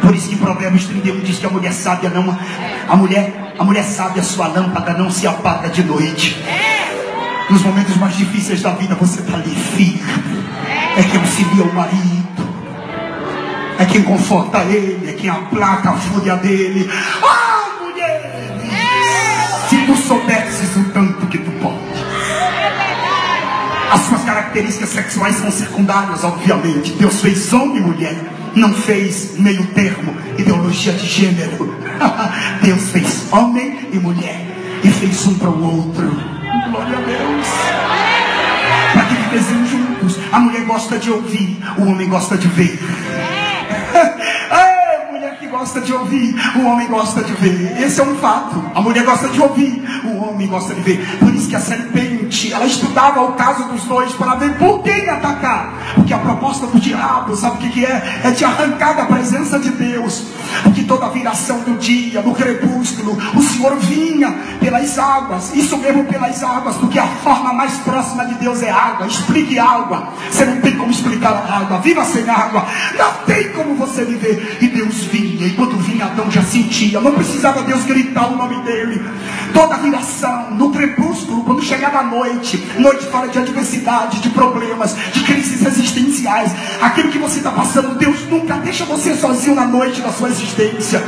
Por 0.00 0.14
isso 0.14 0.28
que 0.28 0.36
Provérbios 0.36 0.86
31 0.86 1.20
diz 1.20 1.38
que 1.38 1.46
a 1.46 1.50
mulher 1.50 1.72
sábia 1.72 2.08
não. 2.08 2.36
A 2.88 2.96
mulher, 2.96 3.54
a 3.58 3.64
mulher 3.64 3.84
sábia, 3.84 4.22
sua 4.22 4.48
lâmpada 4.48 4.94
não 4.94 5.10
se 5.10 5.26
apaga 5.26 5.68
de 5.68 5.84
noite. 5.84 6.42
Nos 7.50 7.62
momentos 7.62 7.96
mais 7.96 8.16
difíceis 8.16 8.62
da 8.62 8.70
vida, 8.70 8.94
você 8.94 9.20
está 9.20 9.34
ali 9.34 9.54
firme. 9.54 10.44
É 10.96 11.02
quem 11.02 11.20
auxilia 11.20 11.64
o 11.64 11.74
marido. 11.74 12.48
É 13.78 13.84
quem 13.84 14.02
conforta 14.02 14.62
ele. 14.64 15.10
É 15.10 15.12
quem 15.12 15.28
aplaca 15.28 15.90
a 15.90 15.94
fúria 15.94 16.36
dele. 16.36 16.90
Ah, 17.22 17.82
mulher! 17.82 18.58
Se 19.68 19.76
tu 19.86 19.96
soubesses 19.96 20.76
o 20.76 20.84
tanto 20.90 21.26
que 21.26 21.38
tu 21.38 21.50
pode. 21.60 21.77
As 23.90 24.00
suas 24.02 24.22
características 24.22 24.90
sexuais 24.90 25.36
são 25.36 25.50
secundárias, 25.50 26.22
obviamente. 26.22 26.92
Deus 26.92 27.20
fez 27.20 27.52
homem 27.52 27.78
e 27.78 27.80
mulher. 27.80 28.16
Não 28.54 28.72
fez 28.74 29.38
meio 29.38 29.64
termo, 29.68 30.14
ideologia 30.36 30.92
de 30.92 31.06
gênero. 31.06 31.74
Deus 32.62 32.90
fez 32.90 33.32
homem 33.32 33.88
e 33.92 33.98
mulher. 33.98 34.46
E 34.82 34.88
fez 34.88 35.26
um 35.26 35.34
para 35.34 35.50
o 35.50 35.62
outro. 35.62 36.10
Glória 36.70 36.98
a 36.98 37.00
Deus. 37.00 37.46
Para 38.92 39.04
que 39.04 39.14
vivessem 39.14 39.66
juntos. 39.66 40.18
A 40.32 40.38
mulher 40.38 40.64
gosta 40.64 40.98
de 40.98 41.10
ouvir, 41.10 41.58
o 41.78 41.84
homem 41.84 42.08
gosta 42.08 42.36
de 42.36 42.48
ver. 42.48 42.78
É, 44.50 45.12
mulher 45.12 45.38
que 45.38 45.46
gosta 45.46 45.80
de 45.80 45.92
ouvir, 45.92 46.34
o 46.56 46.64
homem 46.66 46.86
gosta 46.88 47.22
de 47.22 47.32
ver. 47.32 47.82
Esse 47.82 48.00
é 48.00 48.02
um 48.02 48.16
fato. 48.16 48.64
A 48.74 48.80
mulher 48.80 49.04
gosta 49.04 49.28
de 49.28 49.38
ouvir, 49.40 49.84
o 50.04 50.24
homem 50.24 50.48
gosta 50.48 50.74
de 50.74 50.80
ver. 50.80 51.18
Por 51.18 51.34
isso 51.34 51.48
que 51.48 51.56
a 51.56 51.60
ela 52.52 52.66
estudava 52.66 53.20
o 53.22 53.32
caso 53.32 53.64
dos 53.64 53.82
dois 53.84 54.12
para 54.12 54.36
ver 54.36 54.56
por 54.56 54.82
quem 54.82 55.08
atacar. 55.08 55.74
Porque 55.94 56.14
a 56.14 56.18
proposta 56.18 56.66
do 56.66 56.78
diabo, 56.78 57.34
sabe 57.36 57.56
o 57.56 57.58
que, 57.58 57.70
que 57.70 57.84
é? 57.84 58.20
É 58.24 58.30
te 58.30 58.44
arrancar 58.44 58.94
da 58.94 59.06
presença 59.06 59.58
de 59.58 59.70
Deus. 59.70 60.24
Porque 60.62 60.82
toda 60.84 61.08
viração 61.08 61.60
do 61.60 61.76
dia, 61.78 62.22
no 62.22 62.34
crepúsculo, 62.34 63.18
o 63.34 63.42
Senhor 63.42 63.76
vinha 63.76 64.30
pelas 64.60 64.98
águas. 64.98 65.54
Isso 65.54 65.76
mesmo 65.78 66.04
pelas 66.04 66.42
águas, 66.42 66.76
porque 66.76 66.98
a 66.98 67.06
forma 67.06 67.52
mais 67.52 67.74
próxima 67.78 68.24
de 68.26 68.34
Deus 68.34 68.62
é 68.62 68.70
água. 68.70 69.06
Explique 69.06 69.58
água. 69.58 70.08
Você 70.30 70.44
não 70.44 70.60
tem 70.60 70.76
como 70.76 70.90
explicar 70.90 71.32
a 71.32 71.58
água. 71.58 71.78
Viva 71.78 72.04
sem 72.04 72.28
água. 72.28 72.64
Não 72.96 73.12
tem 73.26 73.52
como 73.52 73.74
você 73.74 74.04
viver. 74.04 74.58
E 74.60 74.68
Deus 74.68 75.04
vinha. 75.04 75.46
E 75.46 75.54
quando 75.54 75.76
vinha, 75.78 76.06
Adão 76.06 76.30
já 76.30 76.42
sentia. 76.42 77.00
Não 77.00 77.12
precisava 77.12 77.62
Deus 77.62 77.84
gritar 77.84 78.28
o 78.28 78.36
nome 78.36 78.62
dele. 78.62 79.02
Toda 79.52 79.76
viração, 79.76 80.50
no 80.52 80.70
crepúsculo, 80.70 81.44
quando 81.44 81.62
chegava 81.62 81.98
a 81.98 82.02
noite, 82.04 82.27
noite 82.34 83.06
fala 83.06 83.28
de 83.28 83.38
adversidade, 83.38 84.20
de 84.20 84.30
problemas, 84.30 84.94
de 85.12 85.22
crises 85.22 85.64
existenciais. 85.64 86.52
Aquilo 86.80 87.10
que 87.10 87.18
você 87.18 87.38
está 87.38 87.50
passando, 87.50 87.96
Deus 87.96 88.26
nunca 88.28 88.54
deixa 88.54 88.84
você 88.84 89.14
sozinho 89.14 89.54
na 89.54 89.66
noite 89.66 90.00
da 90.00 90.12
sua 90.12 90.28
existência. 90.28 91.02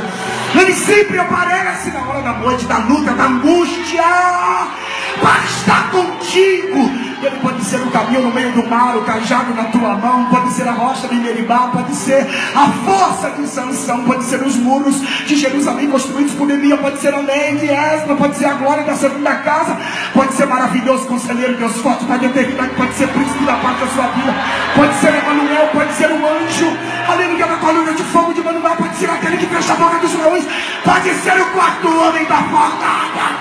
Ele 0.59 0.73
sempre 0.73 1.17
aparece 1.19 1.91
na 1.91 2.01
hora 2.01 2.21
da 2.21 2.33
noite, 2.33 2.65
da 2.65 2.77
luta, 2.79 3.13
da 3.13 3.25
angústia, 3.25 4.03
para 5.21 5.43
estar 5.45 5.91
contigo. 5.91 7.10
Ele 7.23 7.39
pode 7.39 7.63
ser 7.63 7.77
o 7.77 7.91
caminho 7.91 8.23
no 8.23 8.33
meio 8.33 8.51
do 8.51 8.67
mar, 8.67 8.97
o 8.97 9.03
cajado 9.03 9.53
na 9.53 9.65
tua 9.65 9.95
mão, 9.95 10.25
pode 10.25 10.51
ser 10.53 10.67
a 10.67 10.71
rocha 10.71 11.07
de 11.07 11.15
Meribá, 11.15 11.69
pode 11.71 11.95
ser 11.95 12.27
a 12.55 12.67
força 12.83 13.29
de 13.31 13.45
Sansão, 13.45 14.03
pode 14.05 14.23
ser 14.23 14.41
os 14.41 14.55
muros 14.55 14.99
de 15.27 15.35
Jerusalém 15.35 15.87
construídos 15.89 16.33
por 16.33 16.47
Neemias, 16.47 16.79
pode 16.79 16.99
ser 16.99 17.13
a 17.13 17.19
lei 17.19 17.55
de 17.57 17.67
Esdra, 17.67 18.15
pode 18.15 18.35
ser 18.37 18.45
a 18.45 18.53
glória 18.53 18.83
da 18.83 18.95
segunda 18.95 19.35
casa, 19.35 19.77
pode 20.15 20.33
ser 20.33 20.47
maravilhoso 20.47 21.05
conselheiro, 21.05 21.57
Deus 21.57 21.77
forte, 21.77 22.05
Pai 22.05 22.17
de 22.17 22.25
eternidade, 22.25 22.71
pode 22.75 22.93
ser 22.95 23.07
príncipe 23.09 23.45
da 23.45 23.53
parte 23.53 23.81
da 23.81 23.87
sua 23.87 24.07
vida, 24.07 24.35
pode 24.75 24.93
ser 24.95 25.13
Emanuel, 25.13 25.67
pode 25.73 25.93
ser 25.93 26.11
um 26.11 26.25
anjo, 26.25 26.77
aleluia, 27.07 27.45
da 27.45 27.55
coluna 27.57 27.93
de 27.93 28.03
fogo 28.03 28.33
de 28.33 28.41
Manuel, 28.41 28.75
pode 28.75 28.95
ser 28.95 29.09
aquele 29.11 29.37
que 29.37 29.45
fecha 29.45 29.73
a 29.73 29.75
boca 29.75 29.99
dos 29.99 30.13
leões, 30.15 30.45
pode 30.83 31.13
ser 31.13 31.39
o 31.39 31.45
quarto 31.51 31.87
homem 31.87 32.25
da 32.25 32.37
fornalha. 32.37 33.40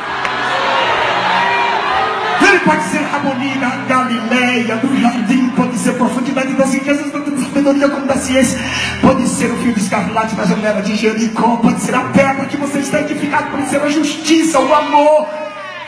Ele 2.42 2.58
pode 2.60 2.82
ser 2.84 2.98
harmonia 2.98 3.56
da 3.56 3.68
Galileia, 3.88 4.76
do 4.76 5.00
jardim, 5.00 5.48
pode 5.50 5.78
ser 5.78 5.92
profundidade 5.92 6.52
das 6.54 6.72
riquezas, 6.72 7.10
tanto 7.12 7.30
da 7.30 7.42
sabedoria 7.42 7.88
como 7.88 8.06
da 8.06 8.16
ciência, 8.16 8.58
pode 9.00 9.26
ser 9.28 9.50
o 9.50 9.56
fio 9.58 9.72
de 9.72 9.80
escarlate 9.80 10.34
da 10.34 10.44
janela 10.44 10.82
de 10.82 10.96
Jericó, 10.96 11.56
pode 11.56 11.80
ser 11.80 11.94
a 11.94 12.00
pedra 12.00 12.46
que 12.46 12.56
você 12.56 12.78
está 12.78 13.00
edificado, 13.00 13.50
pode 13.50 13.68
ser 13.68 13.80
a 13.82 13.88
justiça, 13.88 14.58
o 14.58 14.74
amor. 14.74 15.28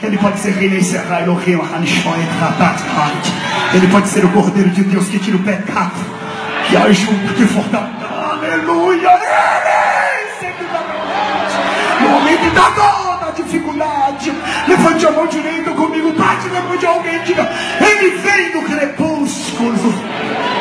Ele 0.03 0.19
pode 0.19 0.41
ser 0.41 0.51
rei 0.55 0.69
Elohim, 0.69 1.61
Hanishoi, 1.75 2.23
Ratat, 2.41 2.83
Ele 3.73 3.87
pode 3.87 4.09
ser 4.09 4.25
o 4.25 4.29
Cordeiro 4.31 4.71
de 4.71 4.83
Deus 4.83 5.07
que 5.07 5.19
tira 5.19 5.37
o 5.37 5.43
pecado, 5.43 5.93
que 6.69 6.77
ajuda, 6.77 7.33
que 7.35 7.47
fortalece. 7.47 8.05
Aleluia! 8.33 9.11
Ele 9.11 10.31
sempre 10.41 10.67
dá 10.67 10.79
da 12.55 12.71
dor, 12.71 13.12
dificuldade, 14.23 14.31
levante 14.69 15.07
a 15.07 15.11
mão 15.11 15.27
direita 15.27 15.71
comigo, 15.73 16.13
bate 16.13 16.49
na 16.49 16.61
mão 16.61 16.77
de 16.77 16.87
alguém. 16.87 17.17
E 17.17 17.19
diga: 17.21 17.49
Ele 17.81 18.11
vem 18.19 18.53
do 18.53 18.63
crepúsculo. 18.63 20.52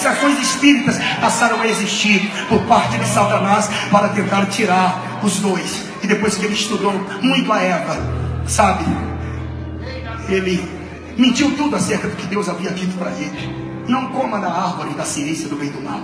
Sessões 0.00 0.40
espíritas 0.40 0.98
passaram 1.20 1.60
a 1.60 1.66
existir 1.66 2.30
por 2.48 2.62
parte 2.62 2.96
de 2.96 3.06
Satanás 3.06 3.68
para 3.90 4.08
tentar 4.08 4.46
tirar 4.46 5.20
os 5.22 5.40
dois. 5.40 5.84
E 6.02 6.06
depois 6.06 6.36
que 6.36 6.46
ele 6.46 6.54
estudou 6.54 6.92
muito 7.20 7.52
a 7.52 7.60
Eva, 7.60 7.98
sabe? 8.48 8.84
Ele 10.26 10.66
mentiu 11.18 11.54
tudo 11.54 11.76
acerca 11.76 12.08
do 12.08 12.16
que 12.16 12.26
Deus 12.26 12.48
havia 12.48 12.70
dito 12.70 12.96
para 12.96 13.10
ele. 13.10 13.84
Não 13.86 14.06
coma 14.06 14.40
da 14.40 14.50
árvore 14.50 14.94
da 14.94 15.04
ciência 15.04 15.48
do 15.48 15.56
bem 15.56 15.68
e 15.68 15.72
do 15.72 15.82
mal. 15.82 16.00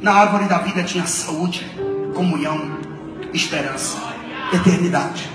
Na 0.00 0.12
árvore 0.12 0.44
da 0.44 0.58
vida 0.58 0.84
tinha 0.84 1.04
saúde, 1.04 1.66
comunhão, 2.14 2.78
esperança, 3.32 3.98
eternidade, 4.52 5.28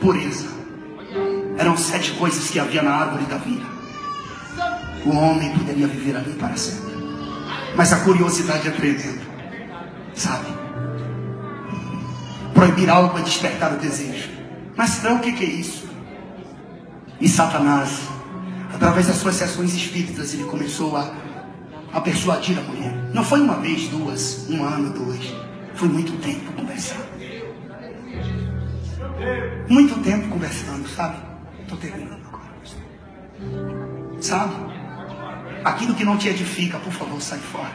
pureza. 0.00 0.46
Eram 1.58 1.76
sete 1.76 2.12
coisas 2.12 2.48
que 2.48 2.58
havia 2.58 2.82
na 2.82 2.94
árvore 2.94 3.24
da 3.26 3.36
vida. 3.36 3.75
O 5.06 5.16
homem 5.16 5.56
poderia 5.56 5.86
viver 5.86 6.16
ali 6.16 6.32
para 6.32 6.56
sempre. 6.56 6.96
Mas 7.76 7.92
a 7.92 8.00
curiosidade 8.00 8.66
é 8.66 8.70
tremenda. 8.72 9.22
Sabe? 10.14 10.46
Proibir 12.52 12.90
algo 12.90 13.16
é 13.16 13.22
despertar 13.22 13.72
o 13.72 13.76
desejo. 13.76 14.30
Mas 14.76 15.02
não, 15.04 15.18
o 15.18 15.20
que, 15.20 15.30
é 15.30 15.48
isso? 15.48 15.88
E 17.20 17.28
Satanás, 17.28 18.00
através 18.74 19.06
das 19.06 19.16
suas 19.16 19.36
sessões 19.36 19.74
espíritas, 19.74 20.34
ele 20.34 20.44
começou 20.44 20.96
a, 20.96 21.14
a 21.92 22.00
persuadir 22.00 22.58
a 22.58 22.62
mulher. 22.62 22.92
Não 23.14 23.22
foi 23.22 23.40
uma 23.40 23.60
vez, 23.60 23.88
duas, 23.88 24.46
um 24.50 24.64
ano, 24.64 24.90
dois. 24.90 25.34
Foi 25.74 25.88
muito 25.88 26.12
tempo 26.20 26.52
conversar. 26.52 26.98
Muito 29.68 30.02
tempo 30.02 30.28
conversando, 30.28 30.88
sabe? 30.88 31.16
Estou 31.62 31.78
terminando 31.78 32.26
agora. 32.26 32.52
Sabe? 34.20 34.75
Aquilo 35.66 35.94
que 35.96 36.04
não 36.04 36.16
te 36.16 36.28
edifica, 36.28 36.78
por 36.78 36.92
favor, 36.92 37.20
sai 37.20 37.40
fora. 37.40 37.72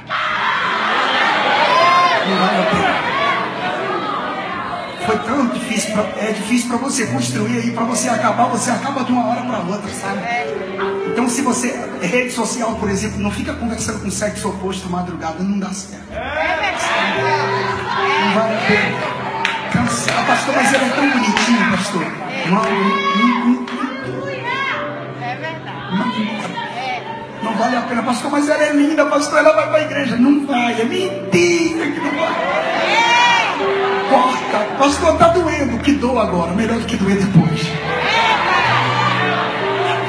Não 2.25 2.37
vale 2.37 2.57
a 2.57 2.63
pena. 2.71 2.95
Foi 5.05 5.19
tão 5.19 5.47
difícil, 5.47 5.91
pra, 5.91 6.03
é 6.23 6.31
difícil 6.31 6.69
para 6.69 6.77
você 6.77 7.07
construir 7.07 7.57
aí, 7.57 7.71
para 7.71 7.83
você 7.83 8.07
acabar, 8.07 8.45
você 8.45 8.71
acaba 8.71 9.03
de 9.03 9.11
uma 9.11 9.27
hora 9.27 9.41
para 9.41 9.59
outra, 9.59 9.91
sabe? 9.91 10.21
Então, 11.11 11.27
se 11.27 11.41
você, 11.41 11.77
rede 12.01 12.31
social, 12.31 12.77
por 12.77 12.89
exemplo, 12.89 13.19
não 13.19 13.29
fica 13.29 13.53
conversando 13.55 13.99
com 13.99 14.09
sexo 14.09 14.47
oposto 14.47 14.89
madrugada, 14.89 15.43
não 15.43 15.59
dá 15.59 15.73
certo. 15.73 16.13
Não 16.13 16.21
vale 18.33 18.55
a 18.55 18.59
pena. 18.67 18.97
Cansado, 19.73 20.27
pastor, 20.27 20.55
mas 20.55 20.73
ele 20.73 20.85
é 20.85 20.89
tão 20.91 21.09
bonitinho, 21.09 21.71
pastor. 21.71 22.05
Não, 22.45 22.63
não, 23.17 23.27
não, 23.51 23.65
é 25.21 25.35
verdade. 25.35 26.40
Não 27.43 27.53
vale 27.55 27.75
a 27.75 27.81
pena, 27.81 28.03
pastor, 28.03 28.31
mas 28.31 28.47
ela 28.47 28.63
é 28.63 28.73
linda, 28.73 29.05
pastor, 29.05 29.39
ela 29.39 29.53
vai 29.53 29.67
para 29.67 29.77
a 29.77 29.81
igreja. 29.81 30.15
Não 30.15 30.45
vai, 30.45 30.79
é 30.79 30.85
mentira 30.85 31.91
que 31.91 31.99
não 31.99 32.11
vai. 32.11 32.51
Corta, 34.09 34.75
pastor, 34.77 35.13
está 35.13 35.27
doendo, 35.29 35.79
que 35.79 35.93
doa 35.93 36.23
agora, 36.23 36.53
melhor 36.53 36.79
do 36.79 36.85
que 36.85 36.97
doer 36.97 37.17
depois 37.17 37.71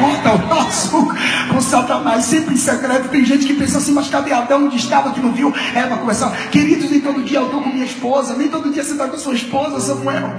corta 0.02 0.32
o 0.32 0.48
laço 0.48 1.08
com 1.48 1.60
Satanás, 1.60 2.24
sempre 2.24 2.54
em 2.54 2.56
secreto. 2.56 3.08
Tem 3.08 3.24
gente 3.24 3.46
que 3.46 3.54
pensa 3.54 3.78
assim, 3.78 3.92
mas 3.92 4.08
cadê 4.08 4.32
Adão? 4.32 4.66
Onde 4.66 4.76
estava 4.76 5.12
que 5.12 5.20
não 5.20 5.32
viu 5.32 5.54
Eva 5.74 5.96
começar? 5.96 6.30
Queridos, 6.50 6.90
nem 6.90 7.00
todo 7.00 7.22
dia 7.22 7.38
eu 7.38 7.46
estou 7.46 7.62
com 7.62 7.68
minha 7.68 7.84
esposa, 7.84 8.34
nem 8.34 8.48
todo 8.48 8.70
dia 8.70 8.82
você 8.82 8.92
está 8.92 9.06
com 9.08 9.16
sua 9.16 9.34
esposa, 9.34 9.80
Samuel. 9.80 10.34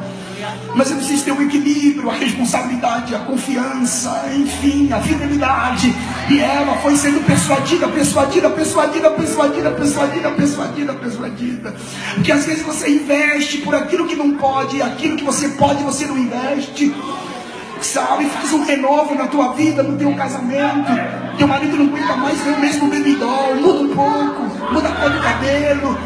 Mas 0.76 0.92
é 0.92 0.96
preciso 0.96 1.24
ter 1.24 1.32
um 1.32 1.42
equilíbrio, 1.42 2.10
a 2.10 2.14
responsabilidade, 2.14 2.93
a 3.12 3.20
confiança, 3.20 4.26
enfim, 4.36 4.92
a 4.92 5.00
fidelidade. 5.00 5.92
E 6.30 6.40
ela 6.40 6.78
foi 6.78 6.96
sendo 6.96 7.26
persuadida, 7.26 7.88
persuadida, 7.88 8.50
persuadida, 8.50 9.10
persuadida, 9.10 9.72
persuadida, 9.72 10.32
persuadida, 10.32 10.94
persuadida. 10.94 11.76
Porque 12.14 12.32
às 12.32 12.46
vezes 12.46 12.62
você 12.62 12.90
investe 12.90 13.58
por 13.60 13.74
aquilo 13.74 14.08
que 14.08 14.16
não 14.16 14.36
pode, 14.36 14.80
aquilo 14.82 15.18
que 15.18 15.24
você 15.24 15.50
pode, 15.50 15.82
você 15.84 16.06
não 16.06 16.18
investe 16.18 16.94
sabe? 17.84 18.26
Faz 18.26 18.54
um 18.54 18.64
renovo 18.64 19.14
na 19.16 19.28
tua 19.28 19.54
vida, 19.54 19.84
no 19.84 19.98
teu 19.98 20.14
casamento. 20.16 20.92
Teu 21.38 21.48
marido 21.48 21.78
não 21.78 21.88
aguenta 21.88 22.16
mais 22.16 22.40
ver 22.42 22.52
o 22.52 22.60
mesmo 22.60 22.88
bebidol. 22.88 23.56
Muda 23.56 23.80
um 23.82 23.96
pouco, 23.96 24.74
muda 24.74 24.90
a 24.90 24.92
cor 24.94 25.10
do 25.10 25.22
cabelo. 25.22 25.98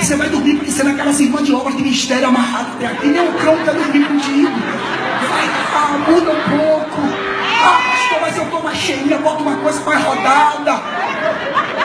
Você 0.00 0.16
vai 0.16 0.28
dormir 0.28 0.56
porque 0.56 0.70
você 0.70 0.82
é 0.82 0.90
aquelas 0.90 1.20
irmãs 1.20 1.46
de 1.46 1.54
obra 1.54 1.72
de 1.72 1.82
mistério 1.82 2.28
amarrado 2.28 2.72
até 2.76 2.86
aqui. 2.86 3.06
Nem 3.06 3.28
o 3.28 3.32
cão 3.32 3.56
quer 3.64 3.74
dormir 3.74 4.06
contigo. 4.06 4.50
Vai 5.28 5.46
lá, 5.72 5.98
muda 5.98 6.30
um 6.30 6.58
pouco. 6.58 7.00
Ah, 7.64 7.80
pastor, 7.90 8.20
mas 8.20 8.36
eu 8.36 8.46
tô 8.46 8.56
uma 8.58 8.74
cheinha, 8.74 9.18
bota 9.18 9.42
uma 9.42 9.56
coisa 9.56 9.80
mais 9.84 10.04
rodada. 10.04 10.80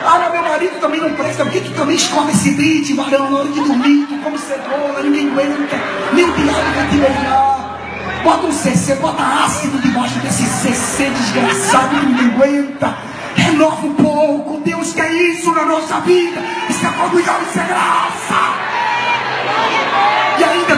Ah, 0.06 0.30
meu 0.32 0.42
marido 0.42 0.80
também 0.80 1.02
não 1.02 1.14
presta, 1.14 1.44
porque 1.44 1.60
tu 1.60 1.72
também 1.72 1.96
escolhe 1.96 2.32
esse 2.32 2.52
dente, 2.52 2.94
varão, 2.94 3.30
na 3.30 3.38
hora 3.40 3.50
de 3.50 3.60
dormir, 3.60 4.08
tu 4.08 4.18
come 4.24 4.38
cebola, 4.38 5.02
ninguém 5.04 5.30
aguenta, 5.32 5.78
nem 6.14 6.26
o 6.26 6.32
diabo 6.32 6.72
vai 6.76 6.88
te 6.88 6.98
beijar. 6.98 7.80
Bota 8.24 8.48
um 8.48 8.52
CC, 8.52 8.96
bota 8.96 9.24
ácido 9.24 9.80
debaixo 9.80 10.20
desse 10.20 10.44
CC 10.44 11.10
desgraçado 11.10 11.96
que 12.00 12.06
ninguém 12.06 12.26
aguenta. 12.34 12.98
Renova 13.36 13.86
um 13.86 13.94
pouco. 13.94 14.60
Deus 14.66 14.94
quer 14.94 15.12
isso 15.14 15.52
na 15.54 15.64
nossa 15.64 16.00
vida. 16.02 16.42
Isso 16.70 16.86
é 16.86 16.90
comunhão, 16.90 17.42
isso 17.44 17.60
é 17.60 17.64
graça. 17.64 18.77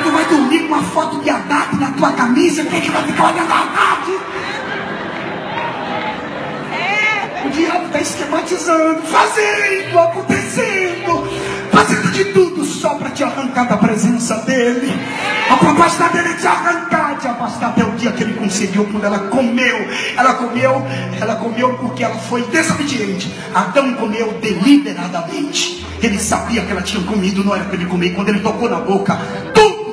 Tu 0.01 0.11
vai 0.11 0.25
dormir 0.25 0.59
com 0.59 0.73
uma 0.73 0.83
foto 0.83 1.19
de 1.19 1.29
Haddad 1.29 1.75
na 1.77 1.91
tua 1.91 2.11
camisa. 2.13 2.63
Quem 2.63 2.79
é 2.79 2.81
que 2.81 2.89
vai 2.89 3.03
ficar 3.03 3.25
olhando 3.25 3.51
a 3.51 3.59
Haddad? 3.59 4.19
O 7.45 7.49
diabo 7.49 7.85
está 7.85 8.01
esquematizando, 8.01 9.01
fazendo, 9.03 9.99
acontecendo, 9.99 11.27
fazendo 11.71 12.11
de 12.11 12.25
tudo 12.25 12.65
só 12.65 12.95
para 12.95 13.09
te 13.09 13.23
arrancar 13.23 13.67
da 13.67 13.77
presença 13.77 14.35
dele. 14.45 14.93
A 15.49 15.57
capacidade 15.57 16.13
dele 16.13 16.29
é 16.29 16.33
te 16.33 16.47
arrancar, 16.47 17.17
te 17.17 17.27
afastar 17.27 17.69
até 17.69 17.83
o 17.83 17.91
dia 17.91 18.11
que 18.11 18.23
ele 18.23 18.33
conseguiu, 18.33 18.85
quando 18.85 19.03
ela 19.03 19.19
comeu. 19.19 19.87
Ela 20.17 20.33
comeu, 20.35 20.85
ela 21.19 21.35
comeu 21.35 21.73
porque 21.77 22.03
ela 22.03 22.15
foi 22.15 22.43
desobediente. 22.43 23.33
Adão 23.53 23.93
comeu 23.95 24.33
deliberadamente. 24.41 25.85
Ele 26.01 26.19
sabia 26.19 26.63
que 26.63 26.71
ela 26.71 26.81
tinha 26.81 27.03
comido, 27.03 27.43
não 27.43 27.53
era 27.55 27.65
para 27.65 27.75
ele 27.75 27.85
comer. 27.85 28.11
Quando 28.11 28.29
ele 28.29 28.39
tocou 28.39 28.69
na 28.69 28.79
boca, 28.79 29.19
tudo. 29.53 29.88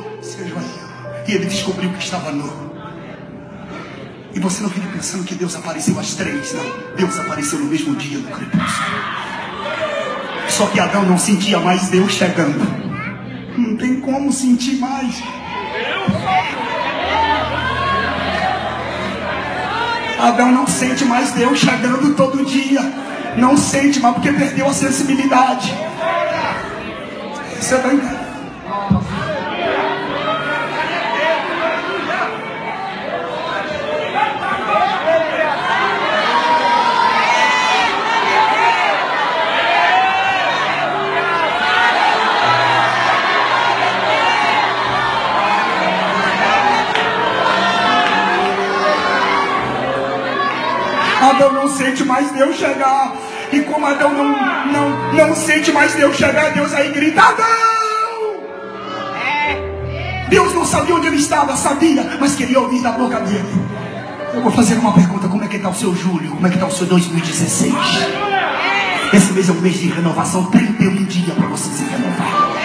E 1.29 1.33
ele 1.33 1.47
descobriu 1.47 1.91
que 1.91 2.03
estava 2.03 2.31
nu. 2.31 2.67
E 4.35 4.39
você 4.39 4.63
não 4.63 4.71
fica 4.71 4.87
pensando 4.89 5.25
que 5.25 5.35
Deus 5.35 5.57
apareceu 5.57 5.99
às 5.99 6.15
três, 6.15 6.53
não. 6.53 6.95
Deus 6.97 7.19
apareceu 7.19 7.59
no 7.59 7.67
mesmo 7.67 7.97
dia 7.97 8.19
do 8.19 8.29
crepúsculo. 8.29 9.27
Só 10.49 10.67
que 10.67 10.79
Adão 10.79 11.05
não 11.05 11.19
sentia 11.19 11.59
mais 11.59 11.89
Deus 11.89 12.13
chegando. 12.13 12.61
Não 13.57 13.77
tem 13.77 14.01
como 14.01 14.31
sentir 14.33 14.77
mais. 14.77 15.23
Adão 20.19 20.53
não 20.53 20.67
sente 20.67 21.05
mais 21.05 21.33
Deus 21.33 21.59
chegando 21.59 22.15
todo 22.15 22.45
dia. 22.45 22.81
Não 23.37 23.57
sente 23.57 24.01
mais 24.01 24.15
porque 24.15 24.33
perdeu 24.33 24.69
a 24.69 24.73
sensibilidade. 24.73 25.75
Você 27.59 27.75
está 27.75 27.93
entendendo? 27.93 28.16
Adão 51.37 51.53
não 51.53 51.69
sente 51.69 52.03
mais 52.05 52.31
Deus 52.33 52.57
chegar. 52.57 53.15
E 53.53 53.61
como 53.61 53.87
Adão 53.87 54.13
não, 54.13 54.29
não, 54.73 55.13
não 55.13 55.37
sente 55.37 55.71
mais 55.71 55.95
Deus 55.95 56.17
chegar, 56.17 56.53
Deus 56.53 56.73
aí 56.73 56.91
grita: 56.91 57.21
Adão! 57.21 57.47
Deus 60.29 60.55
não 60.55 60.65
sabia 60.65 60.95
onde 60.95 61.07
ele 61.07 61.17
estava, 61.17 61.55
sabia, 61.57 62.17
mas 62.19 62.35
queria 62.35 62.59
ouvir 62.59 62.83
da 62.83 62.93
boca 62.93 63.21
dele. 63.21 63.45
Eu 64.35 64.43
vou 64.43 64.51
fazer 64.51 64.75
uma 64.79 64.93
pergunta: 64.93 65.29
como 65.29 65.45
é 65.45 65.49
que 65.49 65.57
está 65.57 65.69
o 65.69 65.75
seu 65.75 65.95
Júlio? 65.95 66.31
Como 66.31 66.47
é 66.47 66.51
que 66.51 66.57
está 66.57 66.67
o 66.67 66.73
seu 66.73 66.87
2016? 66.87 67.75
Esse 69.13 69.33
mês 69.33 69.49
é 69.49 69.53
um 69.53 69.61
mês 69.61 69.79
de 69.79 69.89
renovação, 69.89 70.47
31 70.47 71.05
dia 71.05 71.35
para 71.35 71.47
você 71.49 71.71
se 71.71 71.85
renovar. 71.85 72.57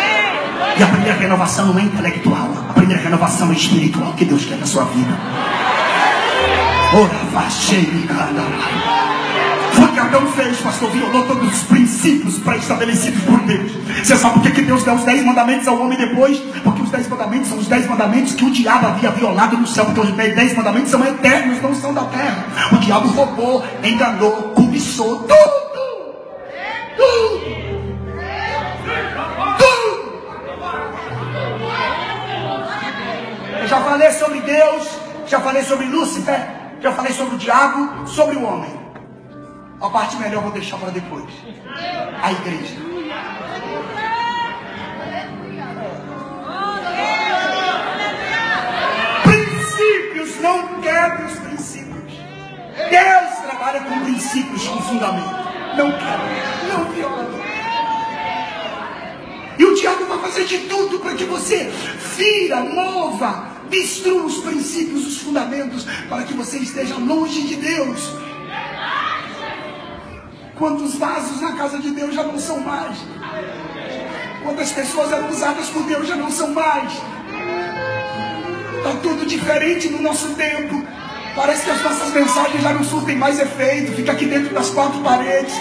E 0.78 0.84
a 0.84 0.88
primeira 0.88 1.18
renovação 1.18 1.68
não 1.68 1.78
é 1.78 1.84
intelectual, 1.84 2.50
a 2.70 2.74
primeira 2.74 3.02
renovação 3.04 3.52
é 3.52 3.54
espiritual 3.54 4.14
que 4.14 4.26
Deus 4.26 4.46
quer 4.46 4.58
na 4.58 4.66
sua 4.66 4.86
vida. 4.86 5.71
Foi 6.92 7.04
o 9.86 9.94
que 9.94 10.00
Adão 10.00 10.28
fez, 10.34 10.60
pastor, 10.60 10.92
violou 10.92 11.26
todos 11.26 11.54
os 11.54 11.64
princípios 11.64 12.38
pré-estabelecidos 12.40 13.24
por 13.24 13.40
Deus. 13.44 13.72
Você 14.04 14.18
sabe 14.18 14.42
por 14.42 14.52
que 14.52 14.62
Deus 14.62 14.84
deu 14.84 14.96
os 14.96 15.06
dez 15.06 15.26
mandamentos 15.26 15.70
ao 15.70 15.80
homem 15.80 15.98
depois? 15.98 16.38
Porque 16.62 16.82
os 16.82 16.90
dez 16.90 17.08
mandamentos 17.08 17.48
são 17.48 17.60
os 17.60 17.68
dez 17.68 17.88
mandamentos 17.88 18.36
que 18.36 18.44
o 18.44 18.52
diabo 18.52 18.88
havia 18.88 19.10
violado 19.12 19.56
no 19.56 19.66
céu. 19.66 19.86
Porque 19.86 20.02
os 20.02 20.12
dez 20.12 20.54
mandamentos 20.54 20.92
são 20.92 21.02
eternos, 21.08 21.62
não 21.62 21.74
são 21.74 21.94
da 21.94 22.04
terra. 22.04 22.46
O 22.74 22.78
diabo 22.80 23.08
roubou, 23.08 23.64
enganou, 23.82 24.52
cobiçou 24.54 25.20
tudo. 25.20 25.34
Tudo. 26.98 27.46
Tudo. 29.58 30.12
Eu 33.62 33.68
já 33.68 33.80
falei 33.80 34.12
sobre 34.12 34.42
Deus, 34.42 34.90
já 35.26 35.40
falei 35.40 35.64
sobre 35.64 35.86
Lúcifer. 35.86 36.61
Já 36.82 36.92
falei 36.94 37.14
sobre 37.14 37.36
o 37.36 37.38
diabo, 37.38 38.08
sobre 38.08 38.36
o 38.38 38.44
homem. 38.44 38.72
A 39.80 39.90
parte 39.90 40.16
melhor 40.16 40.42
vou 40.42 40.52
deixar 40.52 40.78
para 40.78 40.90
depois. 40.90 41.30
A 42.24 42.32
igreja. 42.32 42.76
Princípios, 49.24 50.40
não 50.42 50.82
quebre 50.82 51.26
os 51.26 51.40
princípios. 51.40 52.14
Deus 52.90 53.40
trabalha 53.48 53.82
com 53.82 54.00
princípios, 54.00 54.68
com 54.68 54.82
fundamento. 54.82 55.52
Não 55.78 55.92
quebre, 55.92 56.68
não 56.68 56.86
viola. 56.92 57.42
E 59.60 59.66
o 59.66 59.76
diabo 59.76 60.06
vai 60.06 60.18
fazer 60.18 60.46
de 60.46 60.58
tudo 60.62 61.00
para 61.00 61.14
que 61.14 61.26
você 61.26 61.70
fira, 61.70 62.62
mova, 62.62 63.51
destrua 63.72 64.26
os 64.26 64.38
princípios, 64.40 65.08
os 65.08 65.18
fundamentos, 65.18 65.88
para 66.08 66.24
que 66.24 66.34
você 66.34 66.60
esteja 66.60 66.96
longe 66.96 67.42
de 67.48 67.56
Deus. 67.56 68.14
Quantos 70.56 70.96
vasos 70.96 71.42
na 71.42 71.54
casa 71.54 71.80
de 71.80 71.90
Deus 71.90 72.14
já 72.14 72.24
não 72.24 72.38
são 72.38 72.60
mais? 72.60 72.98
Quantas 74.44 74.72
pessoas 74.72 75.12
eram 75.12 75.30
usadas 75.30 75.70
por 75.70 75.84
Deus 75.84 76.08
já 76.08 76.16
não 76.16 76.30
são 76.30 76.52
mais? 76.52 76.92
Está 78.78 78.92
tudo 79.02 79.26
diferente 79.26 79.90
no 79.90 80.02
nosso 80.02 80.30
tempo. 80.36 80.86
Parece 81.36 81.64
que 81.64 81.72
as 81.72 81.82
nossas 81.82 82.14
mensagens 82.14 82.62
já 82.62 82.74
não 82.74 82.84
surtem 82.84 83.16
mais 83.16 83.40
efeito. 83.40 83.94
Fica 83.94 84.12
aqui 84.12 84.26
dentro 84.26 84.54
das 84.54 84.70
quatro 84.70 85.00
paredes. 85.02 85.54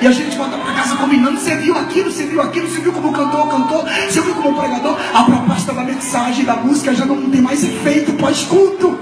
E 0.00 0.06
a 0.06 0.12
gente 0.12 0.36
volta 0.36 0.58
para 0.58 0.74
casa 0.74 0.96
combinando. 0.96 1.38
Você 1.38 1.56
viu 1.56 1.76
aquilo, 1.76 2.10
você 2.10 2.26
viu 2.26 2.40
aquilo, 2.42 2.68
você 2.68 2.80
viu 2.80 2.92
como 2.92 3.12
cantou, 3.12 3.46
cantou, 3.46 3.82
você 3.82 4.20
viu 4.20 4.34
como 4.34 4.58
pregador. 4.58 4.96
A 5.14 5.24
proposta 5.24 5.72
da 5.72 5.82
mensagem, 5.82 6.44
da 6.44 6.56
música 6.56 6.94
já 6.94 7.06
não 7.06 7.30
tem 7.30 7.40
mais 7.40 7.64
efeito 7.64 8.12
pós-culto. 8.14 8.98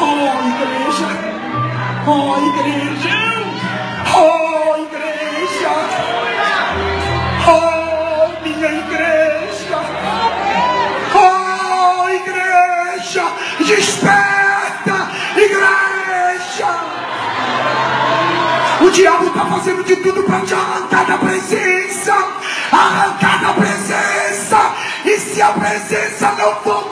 Oh, 0.00 0.48
igreja! 0.48 1.08
Oh, 2.06 2.36
igreja! 2.46 3.16
Oh, 4.16 4.76
igreja! 4.82 5.72
Oh, 7.48 8.44
minha 8.44 8.68
igreja! 8.68 9.78
Oh, 11.14 12.08
igreja! 12.10 13.24
Desperta, 13.66 14.37
O 18.88 18.90
diabo 18.90 19.26
está 19.26 19.44
fazendo 19.44 19.84
de 19.84 19.96
tudo 19.96 20.22
para 20.22 20.40
te 20.46 20.54
arrancar 20.54 21.04
da 21.04 21.18
presença. 21.18 22.14
Arrancar 22.72 23.42
da 23.42 23.52
presença. 23.52 24.74
E 25.04 25.18
se 25.18 25.42
a 25.42 25.48
presença 25.48 26.32
não 26.38 26.56
for 26.62 26.84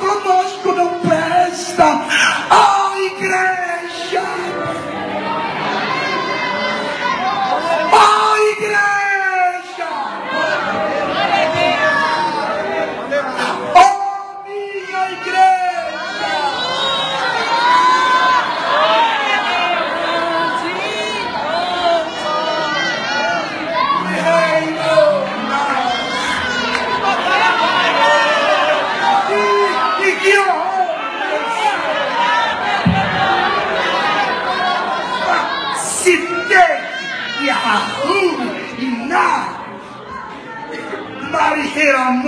Nobody 41.57 41.73
here 41.73 41.93
don't 41.93 42.23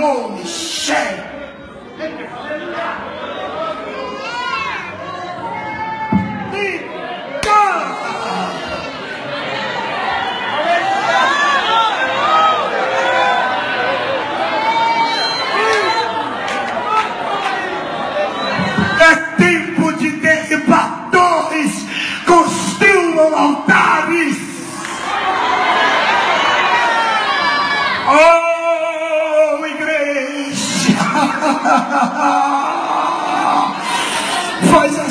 shame. 0.47 1.28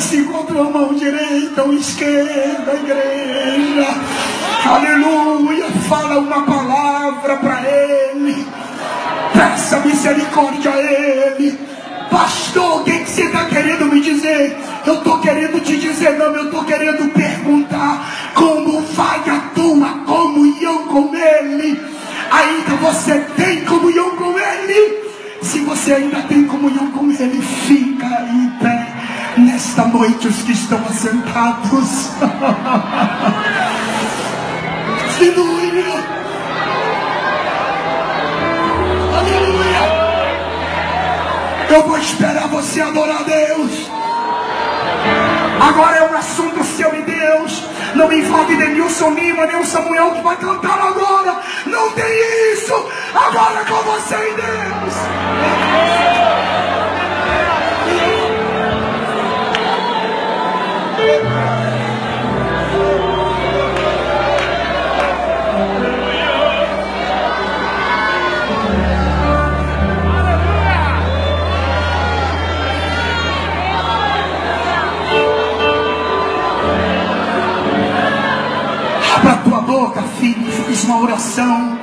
Com 0.09 0.59
a 0.59 0.69
mão 0.71 0.95
direita 0.95 1.63
ou 1.63 1.73
esquerda, 1.73 2.73
igreja. 2.73 3.87
Aleluia! 4.65 5.65
Fala 5.87 6.17
uma 6.17 6.41
palavra 6.41 7.37
para 7.37 7.61
ele. 7.61 8.43
Peça 9.31 9.77
misericórdia 9.81 10.71
a 10.71 10.81
ele. 10.81 11.59
Pastor, 12.09 12.81
o 12.81 12.83
que, 12.83 12.97
que 12.97 13.07
você 13.11 13.25
está 13.25 13.45
querendo 13.45 13.85
me 13.85 14.01
dizer? 14.01 14.57
Eu 14.83 14.95
estou 14.95 15.19
querendo 15.19 15.63
te 15.63 15.77
dizer, 15.77 16.17
não, 16.17 16.35
eu 16.35 16.45
estou 16.45 16.63
querendo 16.63 17.13
perguntar 17.13 18.31
como 18.33 18.81
vai 18.81 19.19
a 19.29 19.39
tua 19.53 19.89
comunhão 20.07 20.87
com 20.87 21.13
Ele. 21.13 21.79
Ainda 22.31 22.75
você 22.81 23.19
tem 23.37 23.63
comunhão 23.63 24.15
com 24.15 24.33
Ele? 24.39 25.03
Se 25.43 25.59
você 25.59 25.93
ainda 25.93 26.23
tem 26.23 26.45
comunhão 26.45 26.89
com 26.93 27.11
Ele, 27.11 27.39
fica 27.67 28.27
em 28.27 28.49
pé. 28.59 28.98
Nesta 29.37 29.85
noite, 29.85 30.27
os 30.27 30.41
que 30.41 30.51
estão 30.51 30.79
assentados. 30.85 32.09
Aleluia. 35.19 35.85
Aleluia. 39.19 39.81
Eu 41.69 41.83
vou 41.83 41.97
esperar 41.97 42.47
você 42.47 42.81
adorar 42.81 43.21
a 43.21 43.23
Deus. 43.23 43.89
Agora 45.61 45.97
é 45.97 46.03
um 46.09 46.17
assunto 46.17 46.63
seu 46.63 46.95
e 46.95 47.01
Deus. 47.01 47.63
Não 47.95 48.11
envolve 48.11 48.55
Denilson 48.55 49.11
Lima, 49.11 49.45
nem 49.45 49.57
o 49.57 49.65
Samuel 49.65 50.11
que 50.11 50.21
vai 50.21 50.37
cantar 50.37 50.79
agora. 50.79 51.41
Não 51.65 51.91
tem 51.91 52.53
isso. 52.53 52.73
Agora 53.13 53.61
é 53.61 53.65
com 53.65 53.83
você 53.83 54.15
e 54.15 54.35
Deus. 54.35 56.18
Fiz 80.69 80.83
uma 80.83 81.01
oração. 81.01 81.79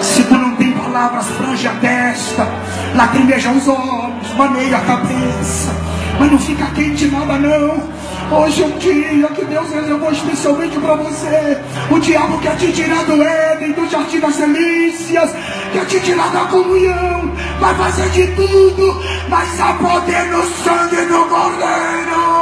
Se 0.00 0.22
tu 0.24 0.34
não 0.34 0.56
tem 0.56 0.72
palavras, 0.72 1.26
frange 1.26 1.68
a 1.68 1.74
testa, 1.74 2.48
lacrimeja 2.94 3.50
os 3.50 3.68
olhos, 3.68 4.34
maneia 4.36 4.78
a 4.78 4.80
cabeça, 4.80 5.70
mas 6.18 6.32
não 6.32 6.38
fica 6.38 6.64
quente 6.74 7.06
nada 7.08 7.38
não. 7.38 7.98
Hoje 8.30 8.62
é 8.62 8.66
um 8.66 8.78
dia 8.78 9.28
que 9.28 9.44
Deus 9.44 9.70
reservou 9.70 10.10
especialmente 10.10 10.78
para 10.78 10.94
você. 10.96 11.58
O 11.90 11.98
diabo 11.98 12.38
quer 12.38 12.56
te 12.56 12.72
tirar 12.72 13.04
do 13.04 13.22
Éden, 13.22 13.72
do 13.72 13.88
jardim 13.88 14.20
das 14.20 14.36
delícias, 14.36 15.30
quer 15.72 15.86
te 15.86 16.00
tirar 16.00 16.30
da 16.30 16.44
comunhão, 16.46 17.32
vai 17.60 17.74
fazer 17.74 18.08
de 18.10 18.26
tudo, 18.28 19.02
mas 19.28 19.60
há 19.60 19.74
poder 19.74 20.24
no 20.26 20.42
sangue 20.42 21.06
do 21.06 21.24
Cordeiro. 21.26 22.37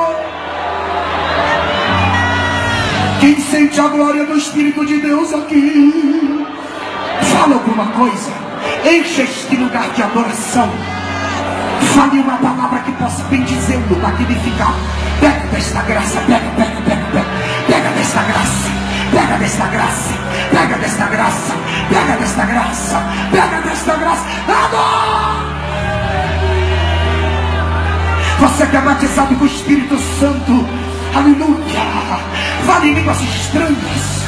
Quem 3.27 3.41
sente 3.41 3.81
a 3.81 3.89
glória 3.89 4.25
do 4.25 4.39
Espírito 4.39 4.87
de 4.87 5.01
Deus 5.01 5.35
aqui? 5.35 6.47
Fala 7.33 7.55
alguma 7.55 7.87
coisa. 7.87 8.31
Enche 8.89 9.23
este 9.23 9.57
lugar 9.57 9.91
de 9.91 10.01
adoração. 10.01 10.71
Fale 11.93 12.21
uma 12.21 12.37
palavra 12.37 12.79
que 12.83 12.93
possa 12.93 13.25
bendizê-lo, 13.25 14.01
magnificar. 14.01 14.73
Pega 15.19 15.45
desta 15.49 15.83
graça, 15.83 16.21
pega, 16.21 16.39
pega, 16.57 16.81
pega, 16.83 17.05
pega. 17.11 17.27
Pega 17.67 17.91
desta 17.97 18.23
graça, 18.23 18.71
pega 19.11 19.39
desta 19.39 19.67
graça, 19.67 20.15
pega 20.53 20.77
desta 20.77 21.07
graça, 21.07 21.55
pega 21.89 22.17
desta 22.19 22.45
graça, 22.47 23.03
pega 23.33 23.61
desta 23.61 23.95
graça. 23.97 24.25
Adora! 24.47 25.47
Você 28.39 28.67
que 28.67 28.77
é 28.77 28.81
batizado 28.81 29.35
com 29.35 29.43
o 29.43 29.49
Espírito 29.49 29.99
Santo, 30.21 30.86
aleluia. 31.17 32.21
Fale 32.67 32.89
em 32.89 32.95
línguas 32.95 33.21
estranhas, 33.21 34.25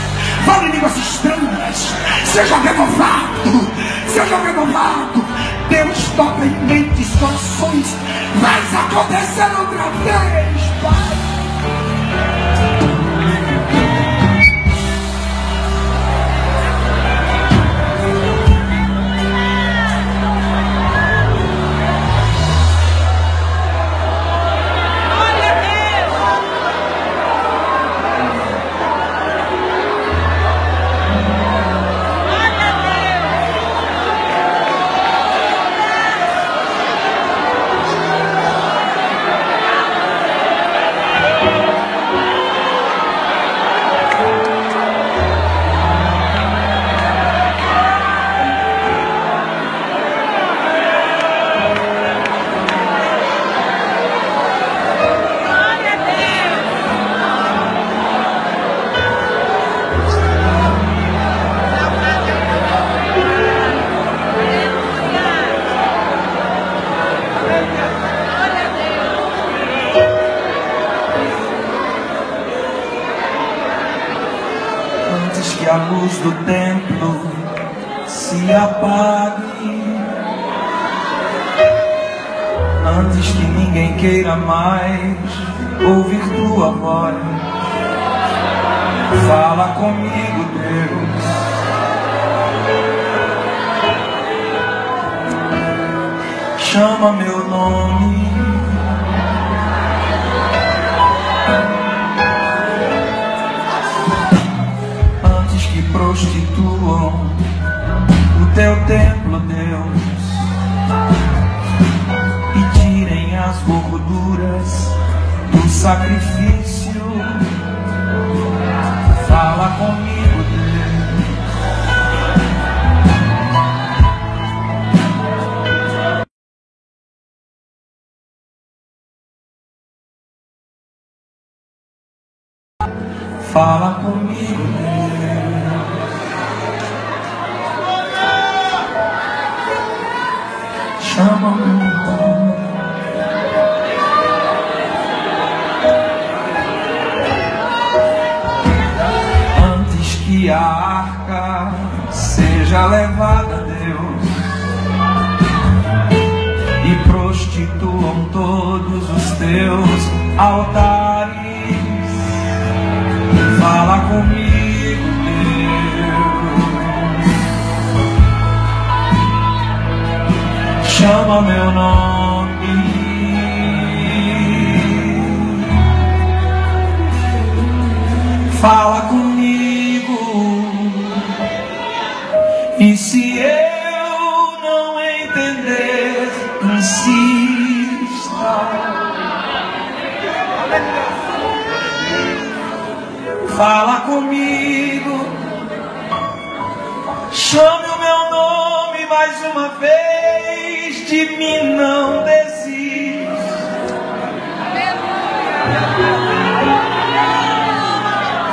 fale 0.47 0.69
em 0.69 0.73
línguas 0.73 0.97
estranhas. 0.97 1.95
Seja 2.25 2.57
renovado, 2.59 3.71
seja 4.07 4.37
renovado. 4.39 5.25
Deus 5.69 5.99
toca 6.17 6.45
em 6.45 6.51
mentes, 6.67 7.09
corações. 7.17 7.97
Vai 8.41 8.61
acontecer 8.81 9.61
outra 9.61 9.91
vez, 10.05 10.63
Pai. 10.83 11.28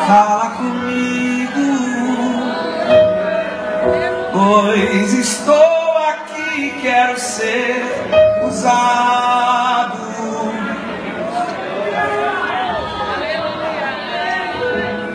Fala 0.08 0.51
comigo, 0.51 1.49
pois 4.32 5.14
estou 5.14 5.97
aqui, 5.97 6.76
quero 6.80 7.20
ser 7.20 7.82
usado. 8.47 9.97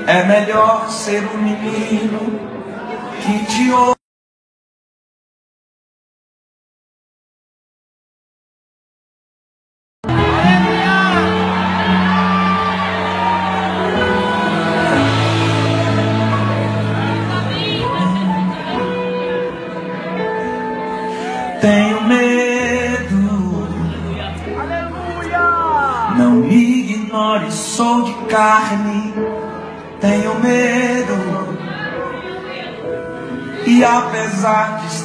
É 0.09 0.24
melhor 0.24 0.91
ser 0.91 1.22
um 1.34 1.38
menino 1.38 2.41
que 3.22 3.47
te 3.47 3.70
ouve. 3.70 3.99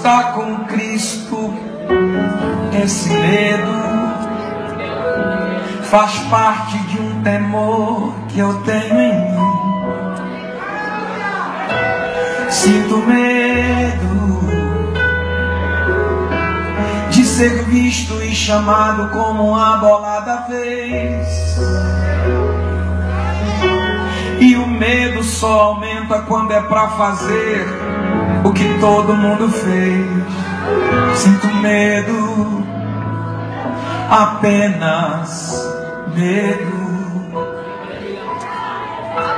Estar 0.06 0.34
com 0.34 0.58
Cristo, 0.66 1.52
esse 2.84 3.10
medo 3.10 3.74
faz 5.86 6.16
parte 6.30 6.78
de 6.78 7.02
um 7.02 7.24
temor 7.24 8.14
que 8.28 8.38
eu 8.38 8.54
tenho 8.62 9.02
em 9.02 9.32
mim. 9.32 9.36
Sinto 12.52 12.98
medo 12.98 14.42
de 17.10 17.26
ser 17.26 17.64
visto 17.64 18.22
e 18.22 18.36
chamado 18.36 19.10
como 19.10 19.54
uma 19.54 19.78
bolada 19.78 20.46
vez. 20.48 21.58
E 24.40 24.56
o 24.56 24.68
medo 24.68 25.24
só 25.24 25.62
aumenta 25.62 26.20
quando 26.20 26.52
é 26.52 26.62
pra 26.62 26.90
fazer 26.90 27.85
que 28.56 28.80
todo 28.80 29.16
mundo 29.16 29.50
fez. 29.50 31.18
Sinto 31.18 31.48
medo, 31.62 32.66
apenas 34.10 35.64
medo. 36.16 36.86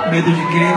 Medo 0.10 0.32
de 0.32 0.48
quê? 0.48 0.74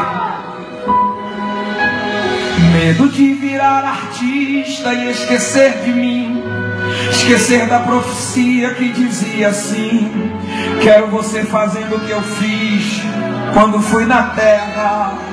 Medo 2.73 3.09
de 3.09 3.35
virar 3.35 3.85
artista 3.85 4.93
e 4.93 5.11
esquecer 5.11 5.83
de 5.85 5.93
mim. 5.93 6.43
Esquecer 7.11 7.67
da 7.69 7.81
profecia 7.81 8.75
que 8.75 8.89
dizia 8.89 9.49
assim: 9.49 10.33
Quero 10.83 11.09
você 11.09 11.45
fazendo 11.45 11.97
o 11.97 12.01
que 12.01 12.11
eu 12.11 12.23
fiz 12.23 13.03
quando 13.55 13.81
fui 13.81 14.05
na 14.05 14.25
terra. 14.31 15.30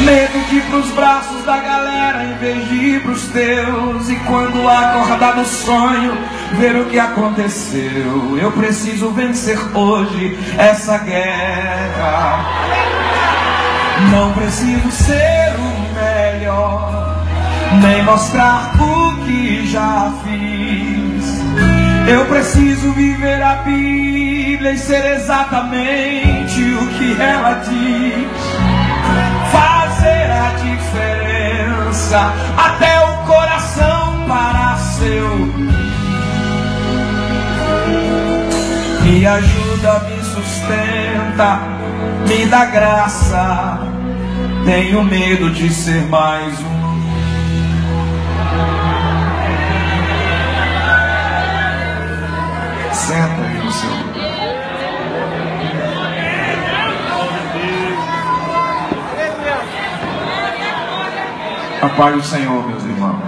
Medo 0.00 0.48
de 0.48 0.56
ir 0.56 0.62
pros 0.70 0.90
braços 0.90 1.44
da 1.44 1.58
galera 1.58 2.24
em 2.24 2.34
vez 2.34 2.68
de 2.68 2.74
ir 2.74 3.02
pros 3.02 3.28
teus. 3.28 4.08
E 4.08 4.16
quando 4.26 4.68
acordar 4.68 5.36
no 5.36 5.44
sonho, 5.44 6.16
ver 6.58 6.76
o 6.76 6.84
que 6.86 6.98
aconteceu. 6.98 8.38
Eu 8.40 8.52
preciso 8.52 9.10
vencer 9.10 9.58
hoje 9.74 10.38
essa 10.58 10.98
guerra. 10.98 12.44
Não 14.10 14.32
preciso 14.34 14.90
ser 14.90 15.54
o 15.58 15.94
melhor, 15.94 17.24
nem 17.80 18.02
mostrar 18.04 18.72
o 18.78 19.24
que 19.24 19.66
já 19.66 20.12
fiz. 20.22 21.06
Eu 22.06 22.26
preciso 22.26 22.92
viver 22.92 23.42
a 23.42 23.54
Bíblia 23.56 24.72
e 24.72 24.78
ser 24.78 25.16
exatamente 25.16 26.62
o 26.62 26.86
que 26.98 27.20
ela 27.20 27.54
diz. 27.64 28.25
Até 32.56 33.00
o 33.00 33.26
coração 33.26 34.24
para 34.28 34.76
seu. 34.76 35.36
Me 39.02 39.26
ajuda, 39.26 40.00
me 40.00 40.22
sustenta, 40.22 41.60
me 42.28 42.46
dá 42.46 42.64
graça. 42.66 43.80
Tenho 44.64 45.04
medo 45.04 45.50
de 45.50 45.68
ser 45.72 46.02
mais 46.06 46.58
um. 46.60 46.75
A 61.86 61.88
paz 61.90 62.16
do 62.16 62.22
Senhor, 62.24 62.66
meus 62.66 62.82
irmãos. 62.82 63.22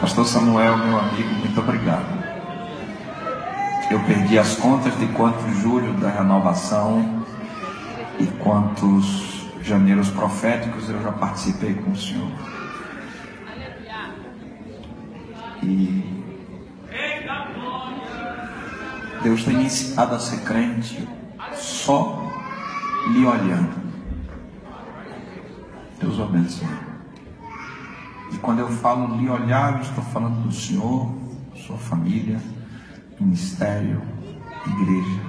Pastor 0.00 0.26
Samuel, 0.26 0.78
meu 0.78 0.98
amigo, 0.98 1.28
muito 1.28 1.60
obrigado. 1.60 2.06
Eu 3.90 4.00
perdi 4.04 4.38
as 4.38 4.54
contas 4.54 4.98
de 4.98 5.06
quantos 5.08 5.54
julho 5.58 5.92
da 6.00 6.08
renovação 6.08 7.22
e 8.18 8.24
quantos 8.42 9.46
janeiros 9.60 10.08
proféticos 10.08 10.88
eu 10.88 11.02
já 11.02 11.12
participei 11.12 11.74
com 11.74 11.90
o 11.90 11.96
Senhor. 11.96 12.32
E 15.62 16.24
Deus 19.22 19.44
tem 19.44 19.58
me 19.58 19.64
ensinado 19.66 20.14
a 20.14 20.18
ser 20.18 20.40
crente 20.44 21.06
só 21.52 22.22
lhe 23.12 23.26
olhando. 23.26 23.85
Abençoe. 26.26 26.66
E 28.32 28.38
quando 28.38 28.58
eu 28.58 28.68
falo 28.68 29.16
lhe 29.16 29.28
olhar, 29.28 29.76
eu 29.76 29.82
estou 29.82 30.02
falando 30.02 30.42
do 30.42 30.52
Senhor, 30.52 31.14
sua 31.54 31.78
família, 31.78 32.40
ministério, 33.20 34.02
igreja, 34.66 35.20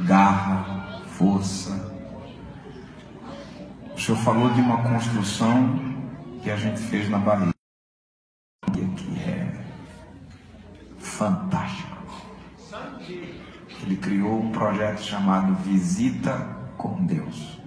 garra, 0.00 1.02
força. 1.06 1.70
O 3.94 4.00
Senhor 4.00 4.18
falou 4.18 4.50
de 4.50 4.60
uma 4.60 4.82
construção 4.82 5.78
que 6.42 6.50
a 6.50 6.56
gente 6.56 6.80
fez 6.80 7.08
na 7.08 7.18
Bahia, 7.18 7.54
que 8.72 9.18
é 9.20 9.64
fantástico. 10.98 11.96
Ele 13.82 13.96
criou 13.96 14.42
um 14.42 14.50
projeto 14.50 15.00
chamado 15.00 15.54
Visita 15.62 16.34
com 16.76 17.06
Deus. 17.06 17.57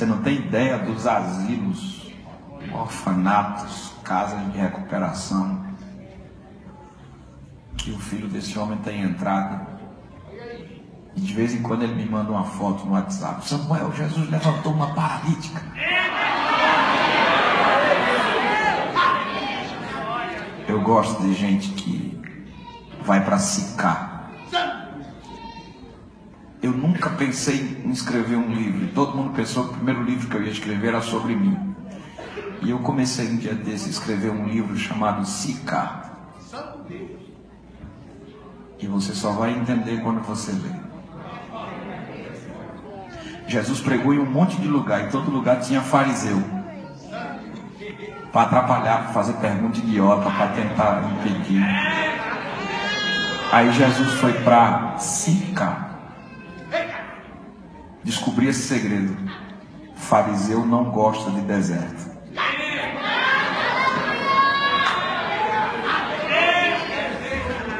Você 0.00 0.06
não 0.06 0.22
tem 0.22 0.36
ideia 0.36 0.78
dos 0.78 1.06
asilos, 1.06 2.10
orfanatos, 2.72 3.92
casas 4.02 4.50
de 4.50 4.56
recuperação 4.56 5.62
que 7.76 7.90
o 7.90 7.98
filho 7.98 8.26
desse 8.26 8.58
homem 8.58 8.78
tem 8.78 9.02
entrado. 9.02 9.60
E 11.14 11.20
de 11.20 11.34
vez 11.34 11.52
em 11.52 11.60
quando 11.60 11.82
ele 11.82 11.94
me 11.96 12.06
manda 12.06 12.32
uma 12.32 12.44
foto 12.44 12.86
no 12.86 12.92
WhatsApp. 12.92 13.46
Samuel, 13.46 13.92
Jesus 13.92 14.30
levantou 14.30 14.72
uma 14.72 14.94
paralítica. 14.94 15.62
Eu 20.66 20.80
gosto 20.80 21.20
de 21.24 21.34
gente 21.34 21.72
que 21.72 22.18
vai 23.02 23.22
para 23.22 23.38
Sicar. 23.38 24.09
Eu 26.62 26.72
nunca 26.72 27.08
pensei 27.10 27.80
em 27.84 27.90
escrever 27.90 28.36
um 28.36 28.52
livro. 28.52 28.88
Todo 28.88 29.16
mundo 29.16 29.32
pensou 29.34 29.64
que 29.64 29.70
o 29.70 29.76
primeiro 29.76 30.02
livro 30.02 30.28
que 30.28 30.36
eu 30.36 30.42
ia 30.42 30.52
escrever 30.52 30.88
era 30.88 31.00
sobre 31.00 31.34
mim. 31.34 31.74
E 32.62 32.70
eu 32.70 32.78
comecei 32.80 33.28
um 33.30 33.36
dia 33.36 33.54
desse 33.54 33.86
a 33.86 33.90
escrever 33.90 34.30
um 34.30 34.46
livro 34.46 34.76
chamado 34.76 35.24
Sicar. 35.24 36.10
E 38.78 38.86
você 38.86 39.14
só 39.14 39.32
vai 39.32 39.52
entender 39.52 40.02
quando 40.02 40.20
você 40.20 40.52
ler. 40.52 40.80
Jesus 43.46 43.80
pregou 43.80 44.12
em 44.12 44.18
um 44.18 44.30
monte 44.30 44.56
de 44.60 44.68
lugar, 44.68 45.06
em 45.06 45.10
todo 45.10 45.30
lugar 45.30 45.60
tinha 45.60 45.80
fariseu. 45.80 46.42
Para 48.30 48.42
atrapalhar, 48.42 49.04
para 49.04 49.12
fazer 49.12 49.32
pergunta 49.34 49.78
idiota, 49.78 50.30
para 50.30 50.48
tentar 50.48 51.02
impedir. 51.10 51.64
Aí 53.50 53.72
Jesus 53.72 54.12
foi 54.20 54.32
para 54.44 54.98
Sica. 54.98 55.89
Descobri 58.02 58.48
esse 58.48 58.66
segredo. 58.66 59.16
Fariseu 59.94 60.64
não 60.64 60.84
gosta 60.84 61.30
de 61.30 61.40
deserto. 61.42 62.10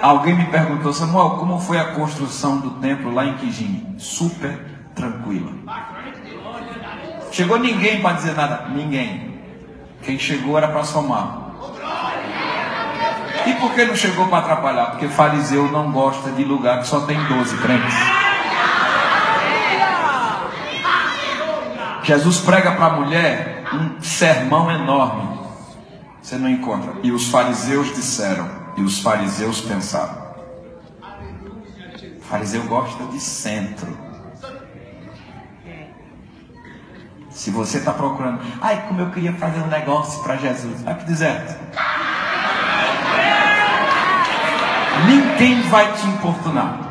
Alguém 0.03 0.35
me 0.35 0.47
perguntou, 0.47 0.93
Samuel, 0.93 1.31
como 1.31 1.61
foi 1.61 1.79
a 1.79 1.93
construção 1.93 2.59
do 2.59 2.71
templo 2.73 3.13
lá 3.13 3.27
em 3.27 3.35
Quijim? 3.35 3.95
Super 3.99 4.59
tranquila. 4.95 5.53
Chegou 7.31 7.59
ninguém 7.59 8.01
para 8.01 8.17
dizer 8.17 8.35
nada? 8.35 8.69
Ninguém. 8.69 9.41
Quem 10.03 10.19
chegou 10.19 10.57
era 10.57 10.69
para 10.69 10.85
somar. 10.85 11.51
E 13.47 13.53
por 13.55 13.75
que 13.75 13.85
não 13.85 13.97
chegou 13.97 14.27
para 14.29 14.39
atrapalhar? 14.39 14.87
Porque 14.93 15.09
fariseu 15.09 15.71
não 15.71 15.93
gosta 15.93 16.31
de 16.31 16.45
lugar 16.45 16.81
que 16.81 16.87
só 16.87 17.01
tem 17.01 17.23
12 17.25 17.57
crentes. 17.59 18.20
Jesus 22.02 22.39
prega 22.39 22.72
para 22.72 22.86
a 22.86 22.90
mulher 23.01 23.64
um 23.72 24.01
sermão 24.02 24.70
enorme. 24.70 25.40
Você 26.22 26.36
não 26.36 26.48
encontra. 26.48 26.93
E 27.02 27.12
os 27.12 27.28
fariseus 27.28 27.94
disseram, 27.94 28.48
e 28.77 28.82
os 28.82 29.01
fariseus 29.01 29.60
pensaram. 29.60 30.31
O 32.18 32.20
fariseu 32.22 32.62
gosta 32.64 33.05
de 33.06 33.20
centro. 33.20 33.98
Se 37.31 37.51
você 37.51 37.78
está 37.78 37.93
procurando, 37.93 38.40
ai, 38.60 38.85
como 38.86 39.01
eu 39.01 39.10
queria 39.10 39.32
fazer 39.32 39.60
um 39.60 39.68
negócio 39.68 40.22
para 40.22 40.36
Jesus, 40.36 40.82
vai 40.82 40.94
para 40.94 41.05
o 41.05 41.06
deserto. 41.06 41.59
Ninguém 45.06 45.62
vai 45.62 45.90
te 45.94 46.06
importunar. 46.06 46.90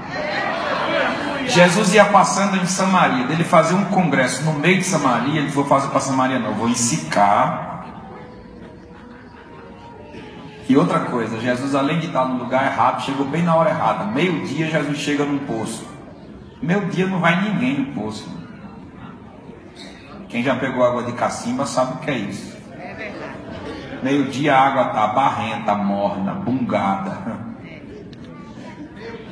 Jesus 1.49 1.93
ia 1.93 2.05
passando 2.05 2.57
em 2.57 2.65
Samaria, 2.65 3.25
ele 3.29 3.43
fazia 3.43 3.75
um 3.75 3.85
congresso 3.85 4.43
no 4.43 4.53
meio 4.53 4.77
de 4.77 4.83
Samaria, 4.83 5.41
ele 5.41 5.51
foi 5.51 5.65
fazer 5.65 5.87
para 5.89 5.99
Samaria 5.99 6.39
não, 6.39 6.53
vou 6.53 6.69
em 6.69 6.75
Sicar. 6.75 7.69
E 10.67 10.77
outra 10.77 10.99
coisa, 10.99 11.39
Jesus 11.39 11.73
além 11.73 11.99
de 11.99 12.07
estar 12.07 12.25
no 12.25 12.37
lugar 12.43 12.71
errado, 12.71 13.01
chegou 13.03 13.25
bem 13.25 13.41
na 13.41 13.55
hora 13.55 13.71
errada. 13.71 14.05
Meio 14.05 14.45
dia 14.45 14.67
Jesus 14.69 14.99
chega 14.99 15.25
num 15.25 15.39
poço. 15.39 15.83
Meio 16.61 16.85
dia 16.85 17.07
não 17.07 17.19
vai 17.19 17.41
ninguém 17.41 17.79
no 17.79 17.93
poço. 17.93 18.29
Quem 20.27 20.43
já 20.43 20.55
pegou 20.55 20.85
água 20.85 21.03
de 21.03 21.13
cacimba 21.13 21.65
sabe 21.65 21.93
o 21.93 21.97
que 21.97 22.11
é 22.11 22.17
isso. 22.17 22.55
Meio 24.03 24.25
dia 24.25 24.55
a 24.55 24.67
água 24.67 24.87
está 24.87 25.07
barrenta, 25.07 25.73
morna, 25.73 26.33
bungada. 26.35 27.17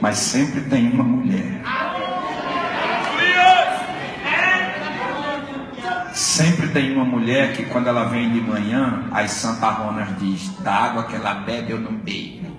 Mas 0.02 0.18
sempre 0.18 0.62
tem 0.62 0.92
uma 0.92 1.04
mulher. 1.04 1.62
Sempre 6.18 6.70
tem 6.70 6.96
uma 6.96 7.06
mulher 7.06 7.54
que 7.54 7.64
quando 7.66 7.86
ela 7.86 8.06
vem 8.06 8.32
de 8.32 8.42
manhã, 8.42 9.04
as 9.12 9.30
Santa 9.30 9.70
Ronas 9.70 10.08
diz, 10.18 10.50
da 10.62 10.74
água 10.74 11.04
que 11.04 11.16
ela 11.16 11.36
bebe 11.36 11.74
eu 11.74 11.80
não 11.80 11.92
bebo. 11.92 12.58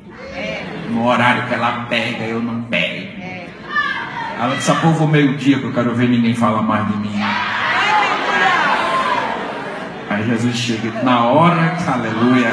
No 0.91 1.05
horário 1.05 1.45
que 1.49 1.55
ela 1.55 1.87
pega 1.89 2.23
eu 2.23 2.41
não 2.41 2.61
bebo. 2.61 3.21
Ela 4.41 4.55
disse, 4.55 4.73
povo 4.77 5.09
meio-dia 5.09 5.59
que 5.59 5.65
eu 5.65 5.73
quero 5.73 5.93
ver 5.93 6.09
ninguém 6.09 6.37
falar 6.37 6.63
mais 6.63 6.87
de 6.87 6.99
mim. 6.99 7.21
Aí 10.09 10.25
Jesus 10.25 10.57
chega 10.57 11.03
na 11.03 11.25
hora, 11.25 11.77
aleluia. 11.85 12.53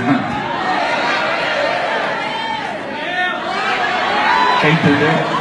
Quer 4.59 4.71
entender? 4.71 5.34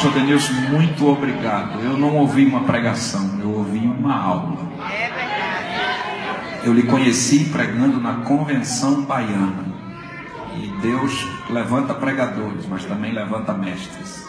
Pastor 0.00 0.14
Denilson, 0.14 0.54
muito 0.70 1.06
obrigado. 1.06 1.78
Eu 1.80 1.98
não 1.98 2.16
ouvi 2.16 2.46
uma 2.46 2.64
pregação, 2.64 3.38
eu 3.38 3.50
ouvi 3.50 3.80
uma 3.80 4.18
aula. 4.18 4.56
Eu 6.64 6.72
lhe 6.72 6.84
conheci 6.84 7.50
pregando 7.52 8.00
na 8.00 8.24
convenção 8.24 9.02
baiana. 9.02 9.62
E 10.56 10.68
Deus 10.80 11.28
levanta 11.50 11.92
pregadores, 11.92 12.64
mas 12.66 12.86
também 12.86 13.12
levanta 13.12 13.52
mestres. 13.52 14.26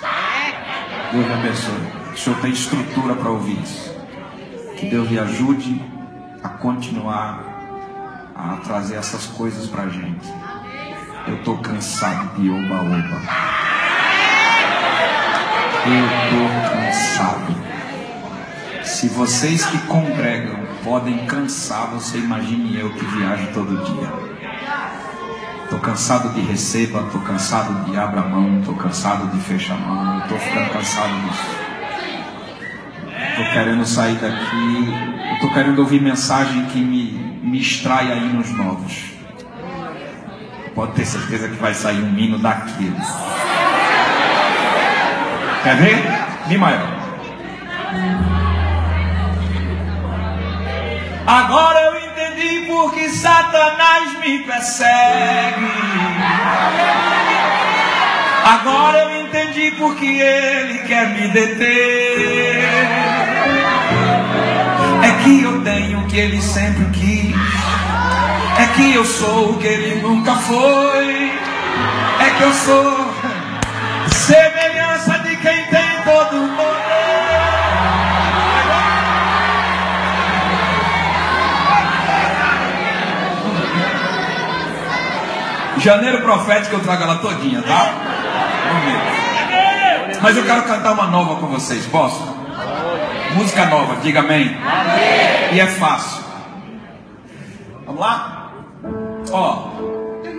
Deus 1.14 1.26
lhe 1.26 1.34
abençoe. 1.34 2.14
O 2.14 2.18
senhor 2.18 2.42
tem 2.42 2.52
estrutura 2.52 3.16
para 3.16 3.30
ouvir 3.30 3.58
isso. 3.64 3.96
Que 4.76 4.88
Deus 4.88 5.10
lhe 5.10 5.20
ajude 5.20 5.82
a 6.44 6.50
continuar 6.50 7.46
a 8.36 8.58
trazer 8.58 8.96
essas 8.96 9.26
coisas 9.26 9.68
para 9.68 9.84
a 9.84 9.88
gente. 9.88 10.28
Eu 11.30 11.38
estou 11.38 11.60
cansado 11.60 12.42
de 12.42 12.50
oba-oba. 12.50 13.22
Eu 15.84 16.06
estou 16.06 16.48
cansado. 16.70 17.56
Se 18.84 19.08
vocês 19.10 19.66
que 19.66 19.80
congregam 19.88 20.60
podem 20.84 21.26
cansar, 21.26 21.88
você 21.88 22.20
imagine 22.20 22.80
eu 22.80 22.94
que 22.94 23.04
viajo 23.04 23.48
todo 23.52 23.84
dia. 23.84 24.14
Estou 25.64 25.80
cansado 25.80 26.34
de 26.36 26.42
receba, 26.42 27.02
estou 27.02 27.22
cansado 27.22 27.86
de 27.86 27.98
abra 27.98 28.22
mão, 28.22 28.60
estou 28.60 28.76
cansado 28.76 29.28
de 29.32 29.40
fecha 29.40 29.74
mão, 29.74 30.20
estou 30.20 30.38
ficando 30.38 30.70
cansado 30.70 31.14
disso. 31.22 31.72
Estou 33.30 33.46
querendo 33.52 33.86
sair 33.86 34.16
daqui, 34.18 35.34
estou 35.34 35.52
querendo 35.52 35.80
ouvir 35.80 36.00
mensagem 36.00 36.66
que 36.66 36.80
me, 36.80 37.40
me 37.42 37.60
extrai 37.60 38.12
aí 38.12 38.32
nos 38.32 38.52
novos. 38.52 39.14
Pode 40.76 40.92
ter 40.94 41.06
certeza 41.06 41.48
que 41.48 41.56
vai 41.56 41.74
sair 41.74 42.04
um 42.04 42.18
hino 42.20 42.38
daqueles. 42.38 43.08
Quer 45.64 45.76
ver? 45.76 46.04
Mi 46.48 46.58
maior. 46.58 46.90
Agora 51.28 51.80
eu 51.82 51.98
entendi 51.98 52.66
por 52.68 52.92
que 52.94 53.10
Satanás 53.10 54.20
me 54.20 54.40
persegue. 54.40 55.72
Agora 58.44 58.98
eu 58.98 59.22
entendi 59.22 59.72
por 59.78 59.96
que 59.96 60.20
ele 60.20 60.80
quer 60.80 61.10
me 61.10 61.28
deter. 61.28 62.58
É 65.04 65.24
que 65.24 65.44
eu 65.44 65.62
tenho 65.62 66.00
o 66.00 66.08
que 66.08 66.18
ele 66.18 66.42
sempre 66.42 66.86
quis. 66.86 67.36
É 68.60 68.66
que 68.76 68.96
eu 68.96 69.06
sou 69.06 69.52
o 69.52 69.58
que 69.60 69.68
ele 69.68 70.02
nunca 70.02 70.34
foi. 70.36 71.32
É 72.20 72.30
que 72.36 72.44
eu 72.44 72.54
sou 72.54 73.14
semelhança 74.10 75.11
todo 76.12 76.44
o 76.44 76.50
poder. 76.50 76.92
Janeiro 85.78 86.22
profético 86.22 86.76
eu 86.76 86.80
trago 86.82 87.04
ela 87.04 87.18
todinha, 87.20 87.62
tá? 87.62 87.94
Mas 90.22 90.38
eu 90.38 90.44
quero 90.44 90.64
cantar 90.64 90.92
uma 90.92 91.08
nova 91.08 91.36
com 91.38 91.48
vocês, 91.48 91.86
posso? 91.88 92.22
Música 93.34 93.66
nova, 93.66 93.96
diga 94.02 94.20
amém. 94.20 94.56
E 95.54 95.60
é 95.60 95.66
fácil. 95.66 96.24
Vamos 97.86 98.02
lá? 98.02 98.52
Ó, 99.32 99.70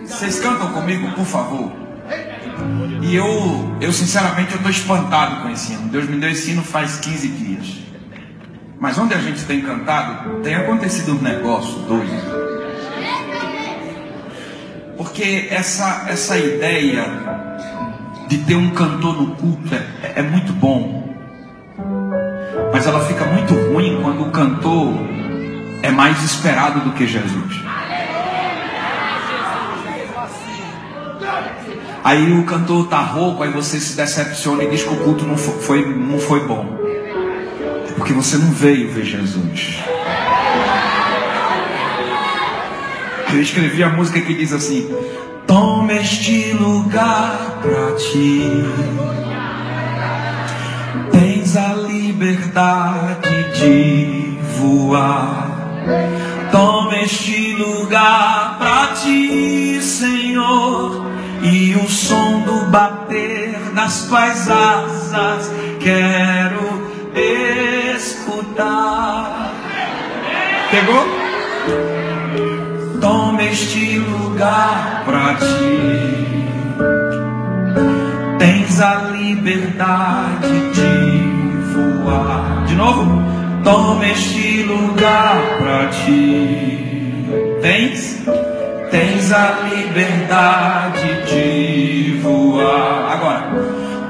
vocês 0.05 0.39
cantam 0.39 0.69
comigo, 0.69 1.11
por 1.13 1.25
favor. 1.25 1.73
E 3.03 3.17
eu, 3.17 3.77
eu 3.81 3.93
sinceramente, 3.93 4.53
eu 4.53 4.57
estou 4.57 4.71
espantado 4.71 5.43
com 5.43 5.51
esse 5.51 5.73
hino. 5.73 5.89
Deus 5.89 6.09
me 6.09 6.19
deu 6.19 6.31
esse 6.31 6.53
hino 6.53 6.63
faz 6.63 6.99
15 7.01 7.29
dias. 7.29 7.83
Mas 8.79 8.97
onde 8.97 9.13
a 9.13 9.19
gente 9.19 9.45
tem 9.45 9.61
cantado, 9.61 10.41
tem 10.41 10.55
acontecido 10.55 11.13
um 11.13 11.21
negócio 11.21 11.81
doido. 11.81 12.43
Porque 14.97 15.49
essa, 15.51 16.05
essa 16.09 16.39
ideia 16.39 17.05
de 18.29 18.39
ter 18.39 18.55
um 18.55 18.71
cantor 18.71 19.21
no 19.21 19.35
culto 19.35 19.75
é, 19.75 20.21
é 20.21 20.23
muito 20.23 20.53
bom. 20.53 21.13
Mas 22.73 22.87
ela 22.87 23.05
fica 23.05 23.25
muito 23.25 23.53
ruim 23.73 24.01
quando 24.01 24.23
o 24.23 24.31
cantor 24.31 24.95
é 25.83 25.91
mais 25.91 26.23
esperado 26.23 26.81
do 26.81 26.93
que 26.93 27.07
Jesus. 27.07 27.72
Aí 32.05 32.33
o 32.33 32.45
cantor 32.45 32.89
tá 32.89 33.01
rouco, 33.01 33.45
aí 33.45 33.51
você 33.51 33.79
se 33.79 33.97
decepciona 33.97 34.65
e 34.65 34.71
diz 34.71 34.83
que 34.83 34.93
o 34.93 34.97
culto 34.97 35.25
não 35.25 35.37
foi, 35.37 35.87
não 35.87 36.19
foi 36.19 36.47
bom. 36.47 36.79
É 37.89 37.93
porque 37.93 38.13
você 38.13 38.37
não 38.37 38.51
veio 38.51 38.91
ver 38.91 39.05
Jesus. 39.05 39.79
Eu 43.33 43.41
escrevi 43.41 43.83
a 43.83 43.89
música 43.89 44.21
que 44.21 44.35
diz 44.35 44.53
assim: 44.53 44.95
Toma 45.47 45.93
este 45.95 46.53
lugar 46.53 47.61
pra 47.63 47.93
ti. 47.97 48.65
Tens 51.13 51.57
a 51.57 51.75
liberdade 51.75 53.53
de 53.55 54.39
voar. 54.59 55.51
Toma 56.51 56.97
este 56.97 57.55
lugar 57.55 58.59
pra 58.59 58.89
ti, 58.95 59.81
Senhor. 59.81 61.02
E 61.43 61.75
o 61.75 61.89
som 61.89 62.43
do 62.43 62.67
bater 62.67 63.59
das 63.75 64.07
tuas 64.07 64.49
asas 64.49 65.51
quero 65.81 66.89
escutar. 67.95 69.53
Pegou? 70.71 71.05
Toma 73.01 73.43
este 73.43 73.99
lugar 73.99 75.03
pra 75.05 75.35
ti. 75.35 76.23
Tens 78.39 78.81
a 78.81 78.95
liberdade 79.11 80.71
de 80.73 82.05
voar. 82.05 82.65
De 82.67 82.75
novo, 82.77 83.21
toma 83.65 84.07
este 84.07 84.63
lugar 84.63 85.43
pra 85.59 85.89
ti. 85.89 87.27
Tens, 87.61 88.23
tens 88.93 89.33
a 89.33 89.59
liberdade 89.71 91.25
de 91.27 92.21
voar. 92.23 93.11
Agora, 93.11 93.43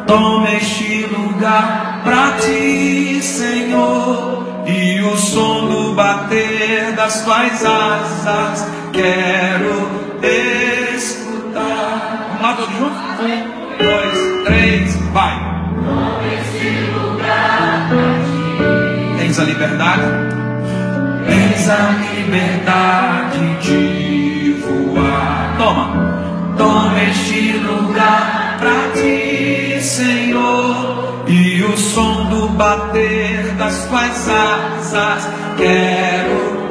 toma 0.06 0.50
este 0.50 1.06
lugar 1.06 2.00
pra 2.04 2.32
ti, 2.40 3.20
Senhor. 3.22 4.42
E 4.66 5.00
o 5.00 5.16
som 5.16 5.66
do 5.66 5.94
bater 5.94 6.92
das 6.94 7.24
tuas 7.24 7.64
asas 7.64 8.68
quero 8.92 9.88
escutar. 10.94 12.28
Vamos 12.28 12.42
lá 12.42 12.54
todos 12.54 12.74
juntos? 12.76 12.98
Um, 13.20 13.84
dois, 13.84 14.44
três, 14.44 14.96
vai. 15.12 15.52
Tens 19.18 19.38
a 19.38 19.44
liberdade? 19.44 20.02
Tens 21.26 21.70
a 21.70 21.90
liberdade 22.14 23.56
de. 23.60 24.11
Toma. 25.72 26.54
Toma 26.58 27.02
este 27.04 27.52
lugar 27.52 28.56
pra 28.58 28.92
ti, 28.94 29.80
Senhor. 29.80 31.24
E 31.26 31.62
o 31.62 31.76
som 31.76 32.26
do 32.26 32.48
bater 32.50 33.54
das 33.54 33.86
tuas 33.86 34.28
asas 34.28 35.28
quero 35.56 36.62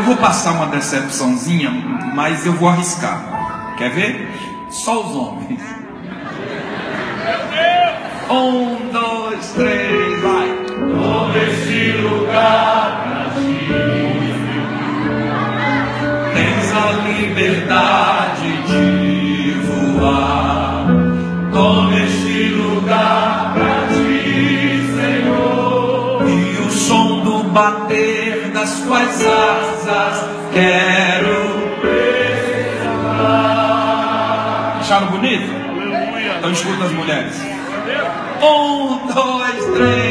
eu 0.00 0.04
vou 0.04 0.16
passar 0.16 0.52
uma 0.52 0.66
decepçãozinha, 0.68 1.70
mas 2.14 2.46
eu 2.46 2.54
vou 2.54 2.70
arriscar. 2.70 3.74
Quer 3.76 3.90
ver? 3.90 4.30
Só 4.70 5.04
os 5.04 5.14
homens. 5.14 5.60
Um, 8.30 8.90
dois, 8.90 9.46
três, 9.52 10.22
vai. 10.22 10.48
Todo 10.78 11.36
esse 11.36 11.92
lugar 11.98 13.02
pra 13.04 13.30
ti. 13.34 13.99
A 16.72 16.92
liberdade 17.08 18.62
de 18.66 19.52
voar. 19.66 20.86
Toma 21.52 22.00
este 22.00 22.48
lugar 22.48 23.54
pra 23.54 23.88
ti, 23.88 24.82
Senhor. 24.94 26.28
E 26.28 26.66
o 26.66 26.70
som 26.70 27.20
do 27.20 27.44
bater 27.44 28.50
das 28.52 28.80
tuas 28.80 29.26
asas 29.26 30.28
quero 30.52 31.50
Acharam 34.90 35.06
bonito? 35.06 35.44
Então 36.38 36.50
escuta 36.50 36.84
as 36.84 36.90
mulheres. 36.90 37.40
Um, 38.42 39.06
dois, 39.06 39.64
três, 39.66 40.09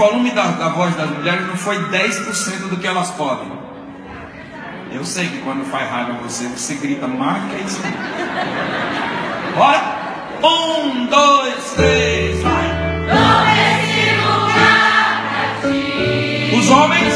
volume 0.00 0.30
da, 0.30 0.46
da 0.52 0.70
voz 0.70 0.96
das 0.96 1.10
mulheres 1.10 1.46
não 1.46 1.58
foi 1.58 1.76
10% 1.90 2.70
do 2.70 2.78
que 2.78 2.86
elas 2.86 3.10
podem. 3.10 3.52
Eu 4.90 5.04
sei 5.04 5.28
que 5.28 5.38
quando 5.42 5.62
faz 5.66 5.90
raiva 5.90 6.14
você, 6.22 6.48
você 6.48 6.74
grita 6.74 7.06
mais. 7.06 7.78
Bora? 9.54 10.00
Um, 10.42 11.04
dois, 11.04 11.72
três, 11.76 12.42
vai. 12.42 12.70
Os 16.58 16.70
homens 16.70 17.14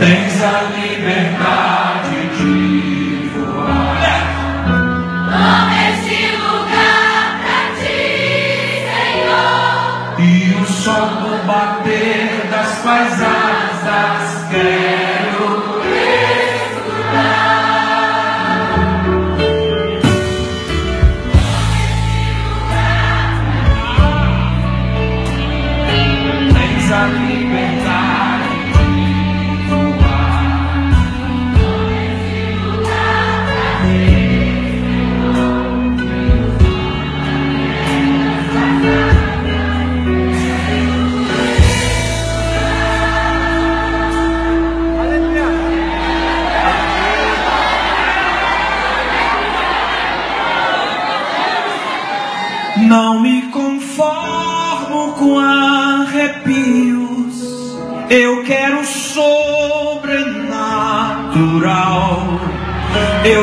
tens 0.00 0.42
a 0.42 0.62
liberdade 0.62 1.75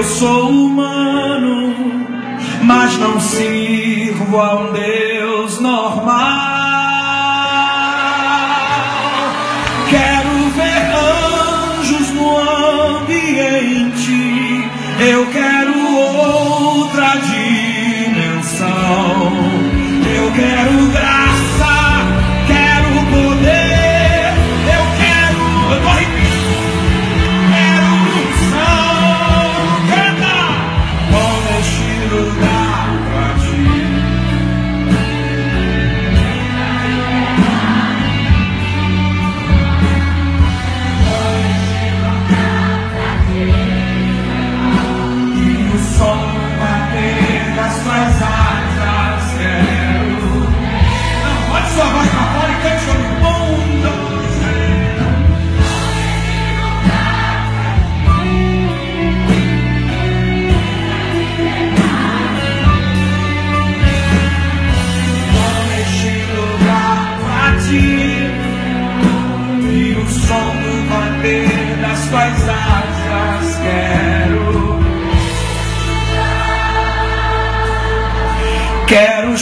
Eu 0.04 0.10
sou 0.10 0.63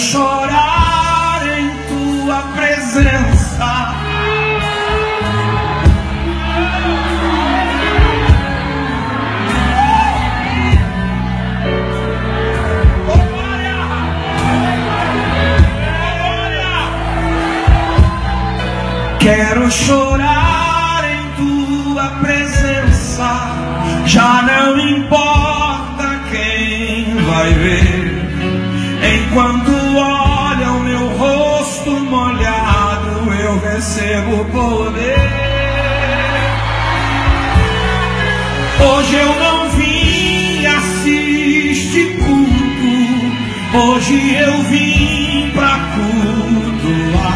chorar 0.01 1.41
em 1.59 1.69
tua 1.87 2.41
presença. 2.55 3.69
Oh! 13.07 13.31
Quero 19.19 19.69
chorar 19.69 20.30
recebo 34.21 34.45
poder. 34.45 35.19
Hoje 38.79 39.15
eu 39.15 39.35
não 39.39 39.69
vim 39.71 40.65
assistir 40.65 42.17
culto, 42.17 43.77
hoje 43.77 44.35
eu 44.35 44.63
vim 44.63 45.51
pra 45.53 45.79
cultuar. 45.95 47.27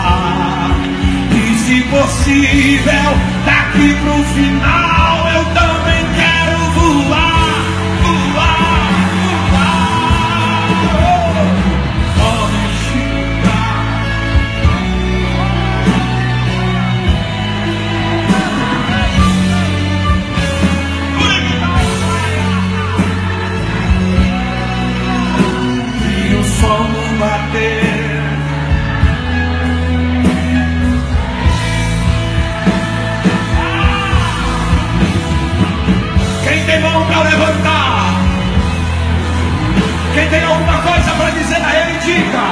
E 1.32 1.58
se 1.60 1.82
possível, 1.84 3.14
daqui 3.46 3.96
pro 4.02 4.24
final 4.34 4.85
tem 40.36 40.44
alguma 40.44 40.82
coisa 40.82 41.12
para 41.12 41.30
dizer 41.30 41.62
a 41.64 41.74
ele, 41.76 41.98
diga. 42.00 42.46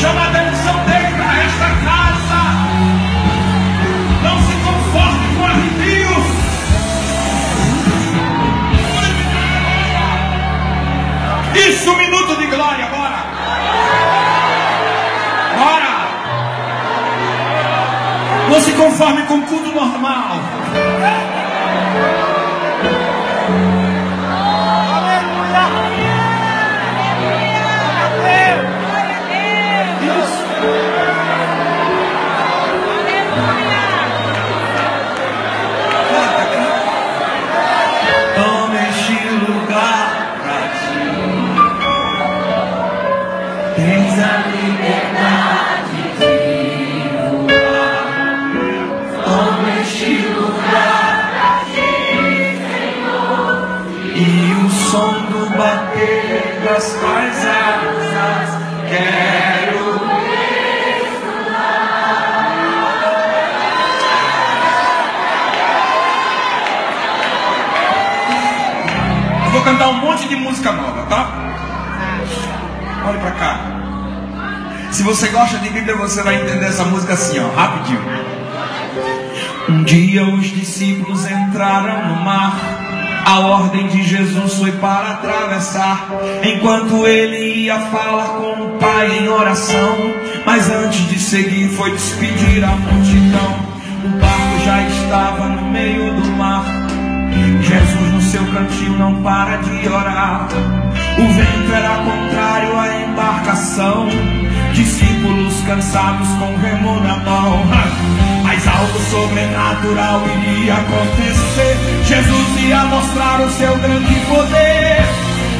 Chama 0.00 0.20
a 0.20 0.26
atenção 0.26 0.74
dele 0.84 1.14
para 1.16 1.44
esta 1.44 1.68
casa. 1.86 2.40
Não 4.24 4.36
se 4.42 4.54
conforme 4.64 5.26
com 5.36 5.44
arrepios. 5.44 6.26
Isso, 11.68 11.90
um 11.90 11.96
minuto 11.96 12.36
de 12.36 12.46
glória, 12.46 12.86
bora! 12.86 13.20
Bora! 15.56 15.94
Não 18.50 18.60
se 18.60 18.72
conforme 18.72 19.22
com 19.22 19.34
o 19.34 19.42
culto 19.42 19.72
normal. 19.72 20.40
Cantar 69.76 69.88
um 69.90 70.00
monte 70.00 70.26
de 70.26 70.36
música 70.36 70.72
nova, 70.72 71.02
tá? 71.02 71.28
Olha 73.06 73.18
pra 73.18 73.30
cá. 73.32 73.60
Se 74.90 75.02
você 75.02 75.28
gosta 75.28 75.58
de 75.58 75.68
Bíblia, 75.68 75.94
você 75.96 76.22
vai 76.22 76.42
entender 76.42 76.64
essa 76.64 76.84
música 76.84 77.12
assim, 77.12 77.38
ó, 77.38 77.54
rapidinho. 77.54 78.00
Um 79.68 79.82
dia 79.84 80.24
os 80.24 80.46
discípulos 80.46 81.30
entraram 81.30 82.08
no 82.08 82.24
mar. 82.24 82.56
A 83.26 83.40
ordem 83.40 83.88
de 83.88 84.02
Jesus 84.02 84.54
foi 84.54 84.72
para 84.72 85.10
atravessar. 85.10 86.08
Enquanto 86.42 87.06
ele 87.06 87.64
ia 87.64 87.78
falar 87.78 88.28
com 88.28 88.62
o 88.62 88.78
Pai 88.78 89.18
em 89.18 89.28
oração. 89.28 89.96
Mas 90.46 90.70
antes 90.70 91.06
de 91.08 91.18
seguir, 91.18 91.68
foi 91.68 91.90
despedir 91.90 92.64
a 92.64 92.68
multidão. 92.68 93.56
O 94.04 94.08
barco 94.20 94.64
já 94.64 94.80
estava 94.82 95.48
no 95.48 95.70
meio 95.70 96.14
do 96.14 96.30
mar. 96.30 96.64
Jesus 97.60 98.15
seu 98.36 98.44
cantinho 98.52 98.98
não 98.98 99.22
para 99.22 99.56
de 99.56 99.88
orar. 99.88 100.46
O 101.18 101.26
vento 101.32 101.72
era 101.72 101.96
contrário 102.04 102.78
à 102.78 103.02
embarcação. 103.02 104.08
Discípulos 104.74 105.54
cansados 105.66 106.28
com 106.38 106.54
remo 106.58 107.00
na 107.00 107.16
mão. 107.16 107.64
Mas 108.44 108.68
algo 108.68 108.98
sobrenatural 109.10 110.20
iria 110.36 110.74
acontecer. 110.74 111.76
Jesus 112.04 112.60
ia 112.60 112.84
mostrar 112.84 113.40
o 113.40 113.50
seu 113.52 113.74
grande 113.78 114.14
poder. 114.28 115.00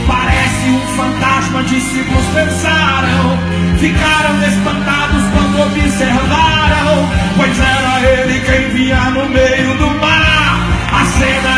Parece 0.07 0.69
um 0.69 0.81
fantasma, 0.99 1.63
discípulos 1.63 2.25
pensaram, 2.35 3.39
ficaram 3.79 4.39
espantados 4.47 5.23
quando 5.33 5.63
observaram, 5.63 7.09
pois 7.39 7.59
era 7.59 8.21
ele 8.21 8.41
quem 8.41 8.69
vinha 8.69 9.11
no 9.11 9.29
meio 9.31 9.79
do 9.79 9.91
mar. 9.99 10.61
A 10.93 11.05
cena 11.07 11.56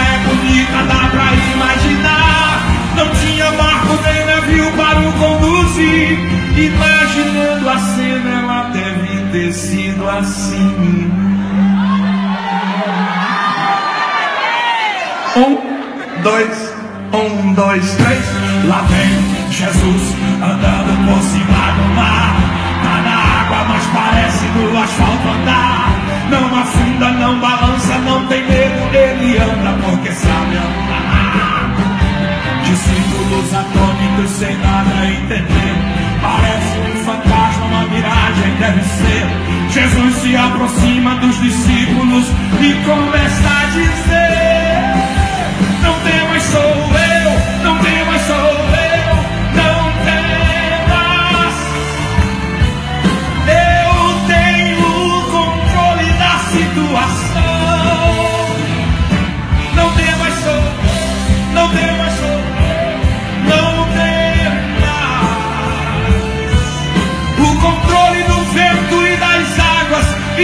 bonita, 0.68 0.82
dá 0.84 1.08
pra 1.08 1.32
imaginar. 1.54 2.60
Não 2.96 3.08
tinha 3.10 3.50
barco 3.52 3.98
nem 4.02 4.26
navio 4.26 4.72
para 4.72 4.98
o 5.00 5.12
conduzir. 5.12 6.18
Imaginando 6.56 7.68
a 7.68 7.78
cena, 7.78 8.30
ela 8.40 8.62
deve 8.70 9.32
ter 9.32 9.52
sido 9.52 10.08
assim. 10.08 11.10
Um, 15.36 16.22
dois, 16.22 16.74
um, 17.12 17.52
dois, 17.54 17.94
três. 17.94 18.24
Lá 18.66 18.82
vem 18.88 19.50
Jesus 19.52 20.14
andando 20.42 21.06
por 21.06 21.22
cima 21.22 21.72
do 21.76 21.94
mar. 21.94 22.34
Tá 22.82 23.02
na 23.02 23.16
água, 23.40 23.64
mas 23.68 23.86
parece 23.86 24.44
no 24.46 24.82
asfalto 24.82 25.28
andar. 25.28 26.08
Não 26.30 26.60
afunda, 26.60 27.10
não 27.12 27.38
balança, 27.38 27.67
não 28.04 28.26
tem 28.26 28.42
medo. 28.42 28.94
Ele 28.94 29.38
anda 29.38 29.72
porque 29.84 30.12
sabe 30.12 30.56
andar. 30.56 31.48
Discípulos 32.64 33.54
atômitos 33.54 34.30
sem 34.30 34.56
nada 34.58 35.06
entender. 35.06 35.74
Parece 36.20 36.78
um 36.78 37.04
fantasma, 37.04 37.66
uma 37.66 37.82
miragem 37.86 38.54
deve 38.58 38.82
ser. 38.82 39.48
Jesus 39.70 40.14
se 40.16 40.36
aproxima 40.36 41.14
dos 41.16 41.40
discípulos 41.40 42.26
e 42.60 42.74
começa 42.84 43.48
a 43.48 43.66
dizer. 43.66 44.48
Não 45.82 45.94
temas, 46.00 46.42
sou 46.42 46.60
eu, 46.60 46.97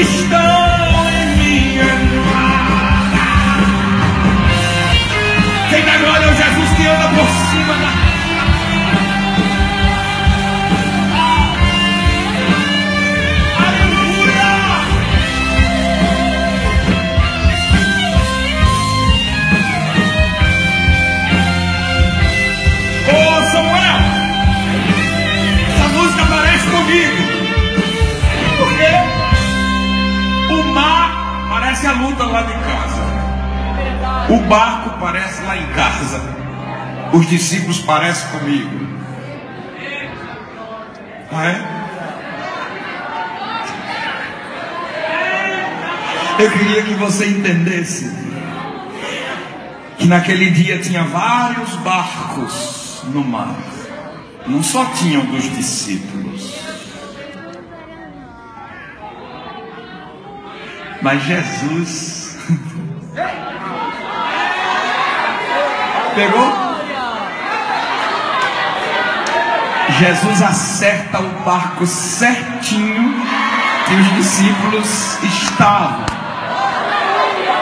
estão 0.01 1.11
em 1.11 1.37
minha 1.37 1.85
mão. 1.85 2.25
Quem 5.71 5.85
dá 5.85 5.97
glória 5.99 6.25
é 6.25 6.35
Jesus 6.35 6.71
que 6.77 6.87
anda 6.87 7.09
por 7.09 7.29
cima 7.51 7.75
da. 7.75 7.95
Ô 23.07 23.53
Samuel! 23.53 24.01
Essa 25.69 25.89
música 25.89 26.27
parece 26.27 26.67
comigo. 26.69 27.24
Luta 31.95 32.25
lá 32.25 32.43
de 32.43 32.53
casa. 32.53 33.15
O 34.29 34.39
barco 34.49 34.99
parece 35.01 35.43
lá 35.43 35.57
em 35.57 35.67
casa. 35.73 36.21
Os 37.13 37.29
discípulos 37.29 37.79
parecem 37.81 38.29
comigo. 38.31 38.95
Ah, 41.33 41.47
é? 41.47 41.75
Eu 46.39 46.51
queria 46.51 46.83
que 46.83 46.95
você 46.95 47.27
entendesse 47.27 48.11
que 49.99 50.07
naquele 50.07 50.51
dia 50.51 50.79
tinha 50.79 51.05
vários 51.05 51.71
barcos 51.77 53.03
no 53.05 53.23
mar. 53.23 53.55
Não 54.47 54.63
só 54.63 54.85
tinham 54.87 55.25
dos 55.27 55.45
discípulos. 55.57 56.64
Mas 61.05 61.23
Jesus 61.23 62.39
Pegou? 66.15 66.53
Jesus 69.99 70.43
acerta 70.43 71.19
o 71.21 71.29
barco 71.45 71.87
certinho 71.87 73.15
que 73.87 73.95
os 73.95 74.15
discípulos 74.15 75.23
estavam. 75.25 76.07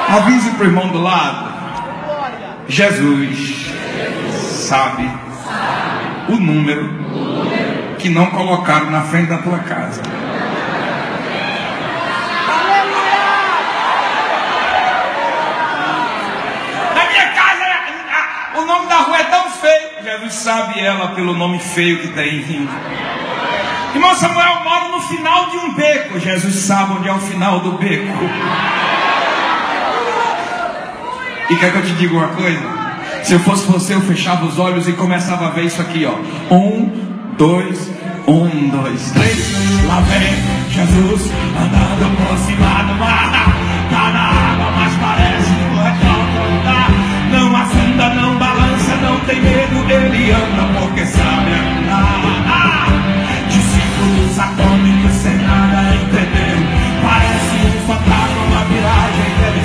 Avise 0.09 0.51
para 0.51 0.65
o 0.65 0.67
irmão 0.67 0.89
do 0.89 1.01
lado. 1.03 1.53
Jesus 2.69 3.73
sabe 4.69 5.11
o 6.29 6.37
número 6.37 7.97
que 7.99 8.09
não 8.11 8.27
colocaram 8.27 8.91
na 8.91 9.01
frente 9.03 9.29
da 9.31 9.39
tua 9.39 9.59
casa. 9.61 10.03
Na 16.95 17.05
minha 17.07 17.27
casa, 17.33 17.65
a- 17.65 18.59
o 18.59 18.65
nome 18.67 18.87
da 18.89 18.97
rua 18.97 19.19
é 19.19 19.25
tão 19.25 19.51
feio. 19.51 19.89
Jesus 20.23 20.35
sabe 20.35 20.79
ela 20.79 21.09
pelo 21.09 21.35
nome 21.35 21.59
feio 21.59 21.99
que 21.99 22.09
tem. 22.09 22.69
Irmão 23.93 24.15
Samuel 24.15 24.63
mora 24.63 24.89
no 24.89 25.01
final 25.01 25.51
de 25.51 25.57
um 25.57 25.75
beco. 25.75 26.21
Jesus 26.21 26.55
sabe 26.55 26.93
onde 26.93 27.09
é 27.09 27.13
o 27.13 27.19
final 27.19 27.59
do 27.59 27.73
beco. 27.73 28.25
E 31.51 31.57
quer 31.57 31.73
que 31.73 31.79
eu 31.79 31.83
te 31.83 31.93
diga 31.95 32.15
uma 32.15 32.29
coisa? 32.29 32.63
Se 33.25 33.33
eu 33.33 33.41
fosse 33.41 33.67
você, 33.67 33.95
eu 33.95 34.01
fechava 34.03 34.47
os 34.47 34.61
olhos 34.61 34.87
e 34.87 34.93
começava 34.93 35.49
a 35.49 35.51
ver 35.51 35.65
isso 35.65 35.83
aqui, 35.83 36.07
ó. 36.07 36.15
Um, 36.55 36.89
dois, 37.37 37.91
um, 38.29 38.69
dois, 38.69 39.11
três. 39.11 39.85
Lá 39.89 40.01
vem 40.03 40.71
Jesus 40.71 41.31
andando 41.59 42.17
por 42.29 42.39
cima 42.39 42.83
do 42.85 42.95
mar. 42.95 43.49
tem 49.33 49.41
medo. 49.41 49.91
Ele 49.91 50.31
anda 50.31 50.79
porque 50.79 51.07
sabe 51.07 51.53
andar. 51.53 52.89
Discípulos 53.49 54.39
atômicos 54.39 55.13
sem 55.13 55.37
nada 55.37 55.95
entender. 55.95 56.57
Parece 57.03 57.57
um 57.67 57.87
fantasma, 57.87 58.43
uma 58.49 58.65
miragem 58.67 59.33
deve. 59.41 59.63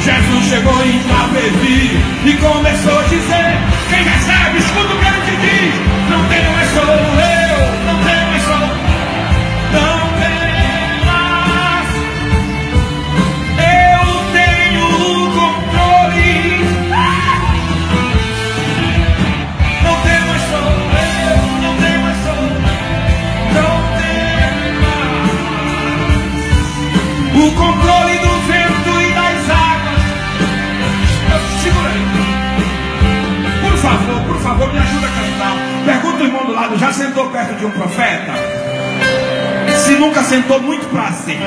Jesus 0.00 0.44
chegou 0.48 0.84
em 0.84 0.96
Itapevi 0.96 2.00
e 2.24 2.32
começou 2.34 2.98
a 2.98 3.02
dizer: 3.04 3.58
Quem 3.88 4.02
recebe, 4.02 4.58
escuta 4.58 4.94
o 4.94 4.98
que 4.98 5.06
ele 5.06 5.20
te 5.24 5.36
diz. 5.36 6.10
Não 6.10 6.24
tem 6.26 6.52
mais 6.52 6.70
sou 6.70 7.31
Pergunta 36.72 36.78
o 36.78 36.78
irmão 36.78 36.78
do 36.78 36.78
lado, 36.78 36.78
já 36.78 36.92
sentou 36.92 37.30
perto 37.30 37.54
de 37.54 37.66
um 37.66 37.70
profeta? 37.70 38.32
Se 39.76 39.92
nunca 39.92 40.22
sentou, 40.22 40.60
muito 40.60 40.86
prazer. 40.90 41.38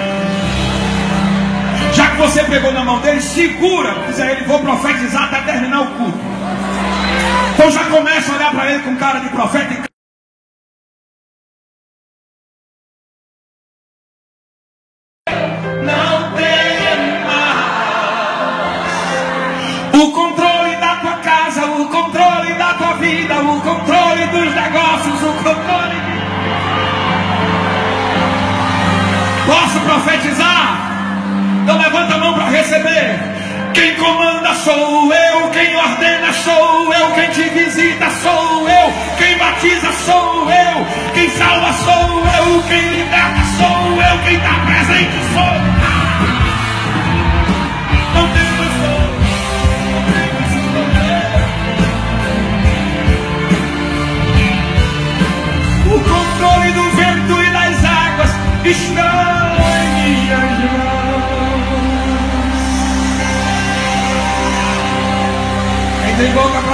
Já 1.93 2.11
que 2.11 2.17
você 2.17 2.43
pegou 2.43 2.71
na 2.71 2.83
mão 2.83 2.99
dele, 2.99 3.21
segura, 3.21 3.95
diz 4.07 4.19
a 4.19 4.31
ele, 4.31 4.45
vou 4.45 4.59
profetizar 4.59 5.23
até 5.25 5.41
terminar 5.41 5.81
o 5.81 5.87
culto. 5.91 6.19
Então 7.53 7.71
já 7.71 7.85
começa 7.85 8.31
a 8.31 8.35
olhar 8.35 8.51
para 8.51 8.71
ele 8.71 8.83
com 8.83 8.95
cara 8.97 9.19
de 9.19 9.29
profeta 9.29 9.73
e 9.73 9.94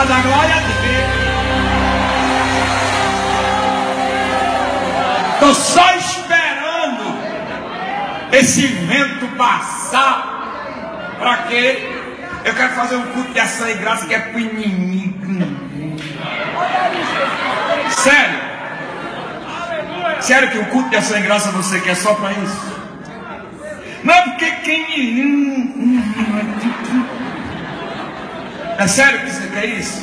para 0.01 0.15
dar 0.15 0.21
glória 0.23 0.55
a 0.55 0.59
Deus. 0.59 0.71
Estou 5.33 5.55
só 5.55 5.95
esperando 5.95 7.19
esse 8.31 8.67
vento 8.67 9.27
passar. 9.37 11.17
Para 11.19 11.37
quê? 11.43 11.87
Eu 12.43 12.55
quero 12.55 12.73
fazer 12.73 12.95
um 12.95 13.05
culto 13.11 13.31
de 13.31 13.39
ação 13.39 13.69
e 13.69 13.75
graça 13.75 14.07
que 14.07 14.15
é 14.15 14.19
para 14.19 14.37
o 14.37 14.39
inimigo. 14.39 15.21
Sério? 17.89 18.39
Sério 20.19 20.51
que 20.51 20.57
o 20.57 20.65
culto 20.67 20.89
de 20.89 20.95
ação 20.95 21.17
e 21.17 21.21
graça 21.21 21.51
você 21.51 21.79
quer 21.79 21.95
só 21.95 22.15
para 22.15 22.31
isso? 22.33 22.81
Não 24.03 24.23
porque 24.23 24.51
quem. 24.63 26.01
É 28.81 28.87
sério 28.87 29.19
que 29.19 29.29
você 29.29 29.47
quer 29.49 29.65
isso? 29.65 30.01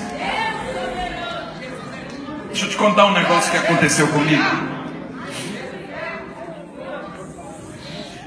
Deixa 2.47 2.65
eu 2.65 2.71
te 2.71 2.77
contar 2.77 3.07
um 3.07 3.13
negócio 3.13 3.51
que 3.51 3.57
aconteceu 3.57 4.07
comigo. 4.07 4.41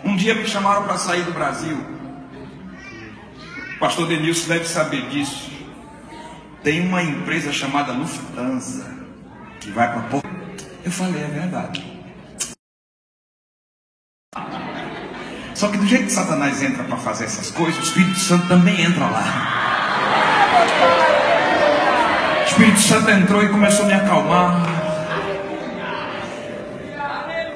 Um 0.03 0.17
dia 0.17 0.35
me 0.35 0.45
chamaram 0.45 0.83
para 0.83 0.97
sair 0.97 1.23
do 1.23 1.31
Brasil. 1.31 1.77
O 3.75 3.79
pastor 3.79 4.09
Denilson 4.09 4.49
deve 4.49 4.65
saber 4.65 5.07
disso. 5.07 5.49
Tem 6.61 6.85
uma 6.85 7.01
empresa 7.01 7.53
chamada 7.53 7.93
Lufthansa 7.93 8.93
que 9.61 9.71
vai 9.71 9.89
para 9.89 10.01
Porto. 10.01 10.65
Eu 10.83 10.91
falei, 10.91 11.23
é 11.23 11.27
verdade. 11.27 11.81
Só 15.55 15.69
que 15.69 15.77
do 15.77 15.87
jeito 15.87 16.07
que 16.07 16.11
Satanás 16.11 16.61
entra 16.61 16.83
para 16.83 16.97
fazer 16.97 17.23
essas 17.23 17.51
coisas, 17.51 17.79
o 17.79 17.83
Espírito 17.83 18.19
Santo 18.19 18.49
também 18.49 18.81
entra 18.81 19.05
lá. 19.05 19.80
O 22.41 22.43
Espírito 22.45 22.79
Santo 22.79 23.09
entrou 23.09 23.43
e 23.43 23.49
começou 23.49 23.85
a 23.85 23.87
me 23.87 23.93
acalmar. 23.93 24.81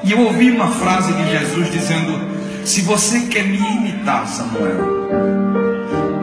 E 0.03 0.11
eu 0.11 0.21
ouvi 0.21 0.51
uma 0.51 0.67
frase 0.67 1.13
de 1.13 1.31
Jesus 1.31 1.71
dizendo: 1.71 2.35
se 2.63 2.81
você 2.81 3.21
quer 3.21 3.43
me 3.43 3.57
imitar, 3.57 4.27
Samuel, 4.27 5.07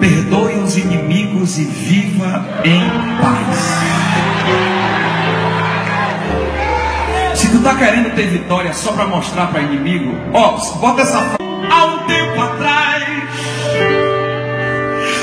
perdoe 0.01 0.55
os 0.55 0.77
inimigos 0.77 1.59
e 1.59 1.65
viva 1.65 2.45
em 2.65 2.81
paz. 3.21 3.59
Se 7.39 7.49
tu 7.51 7.61
tá 7.63 7.75
querendo 7.75 8.15
ter 8.15 8.29
vitória 8.29 8.73
só 8.73 8.93
para 8.93 9.07
mostrar 9.07 9.49
para 9.49 9.63
inimigo, 9.63 10.15
ó, 10.33 10.57
bota 10.79 11.03
essa 11.03 11.19
frase. 11.19 11.37
Há 11.71 11.85
um 11.87 11.99
tempo 12.07 12.41
atrás, 12.41 13.05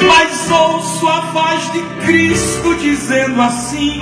mas 0.07 0.28
ouço 0.51 1.07
a 1.07 1.21
voz 1.31 1.71
de 1.71 1.81
Cristo 2.05 2.76
dizendo 2.76 3.41
assim: 3.41 3.99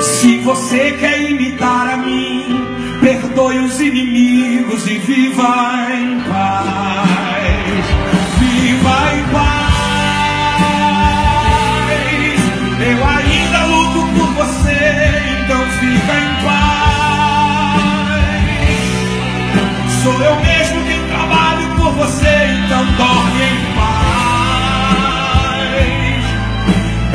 se 0.00 0.38
você 0.38 0.92
quer 0.92 1.30
imitar 1.30 1.94
a 1.94 1.96
mim, 1.96 2.66
perdoe 3.00 3.58
os 3.58 3.80
inimigos 3.80 4.86
e 4.86 4.98
viva 4.98 5.88
em 5.92 6.20
paz. 6.22 7.86
Viva 8.38 9.14
em 9.14 9.24
paz. 9.32 9.66
Eu 12.78 13.04
ainda 13.04 13.64
luto 13.66 14.06
por 14.18 14.28
você, 14.34 14.78
então 15.44 15.62
fica 15.72 16.14
em 16.20 16.30
paz. 16.44 16.66
Sou 20.02 20.16
eu 20.22 20.36
mesmo 20.36 20.84
quem 20.86 21.00
trabalho 21.08 21.66
por 21.76 21.92
você, 21.92 22.34
então 22.64 22.84
dorme 22.96 23.42
em 23.42 23.74
paz. 23.74 23.75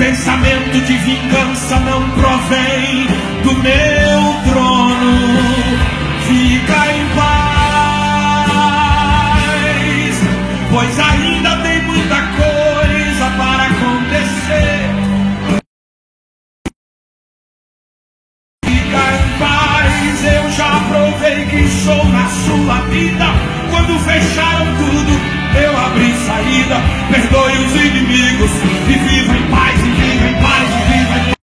Pensamento 0.01 0.81
de 0.81 0.97
vingança 0.97 1.79
não 1.81 2.09
provém 2.09 3.05
do 3.43 3.53
meu 3.53 4.51
trono 4.51 5.31
fica 6.25 6.79
em 6.91 7.05
paz, 7.15 7.31
pois 10.71 10.99
ainda 10.99 11.55
tem 11.57 11.83
muita 11.83 12.15
coisa 12.15 13.29
para 13.37 13.63
acontecer. 13.67 14.89
Fica 18.65 19.03
em 19.13 19.37
paz, 19.37 20.25
eu 20.25 20.49
já 20.49 20.79
provei 20.89 21.45
que 21.45 21.67
sou 21.83 22.05
na 22.05 22.27
sua 22.27 22.81
vida. 22.89 23.25
Quando 23.69 23.99
fecharam 23.99 24.65
tudo, 24.77 25.40
eu 25.57 25.77
abri 25.77 26.13
saída. 26.25 26.77
Perdoe 27.11 27.57
os 27.65 27.75
inimigos 27.75 28.51
e 28.87 28.93
viva 28.93 29.37
em 29.37 29.47
paz. 29.49 29.71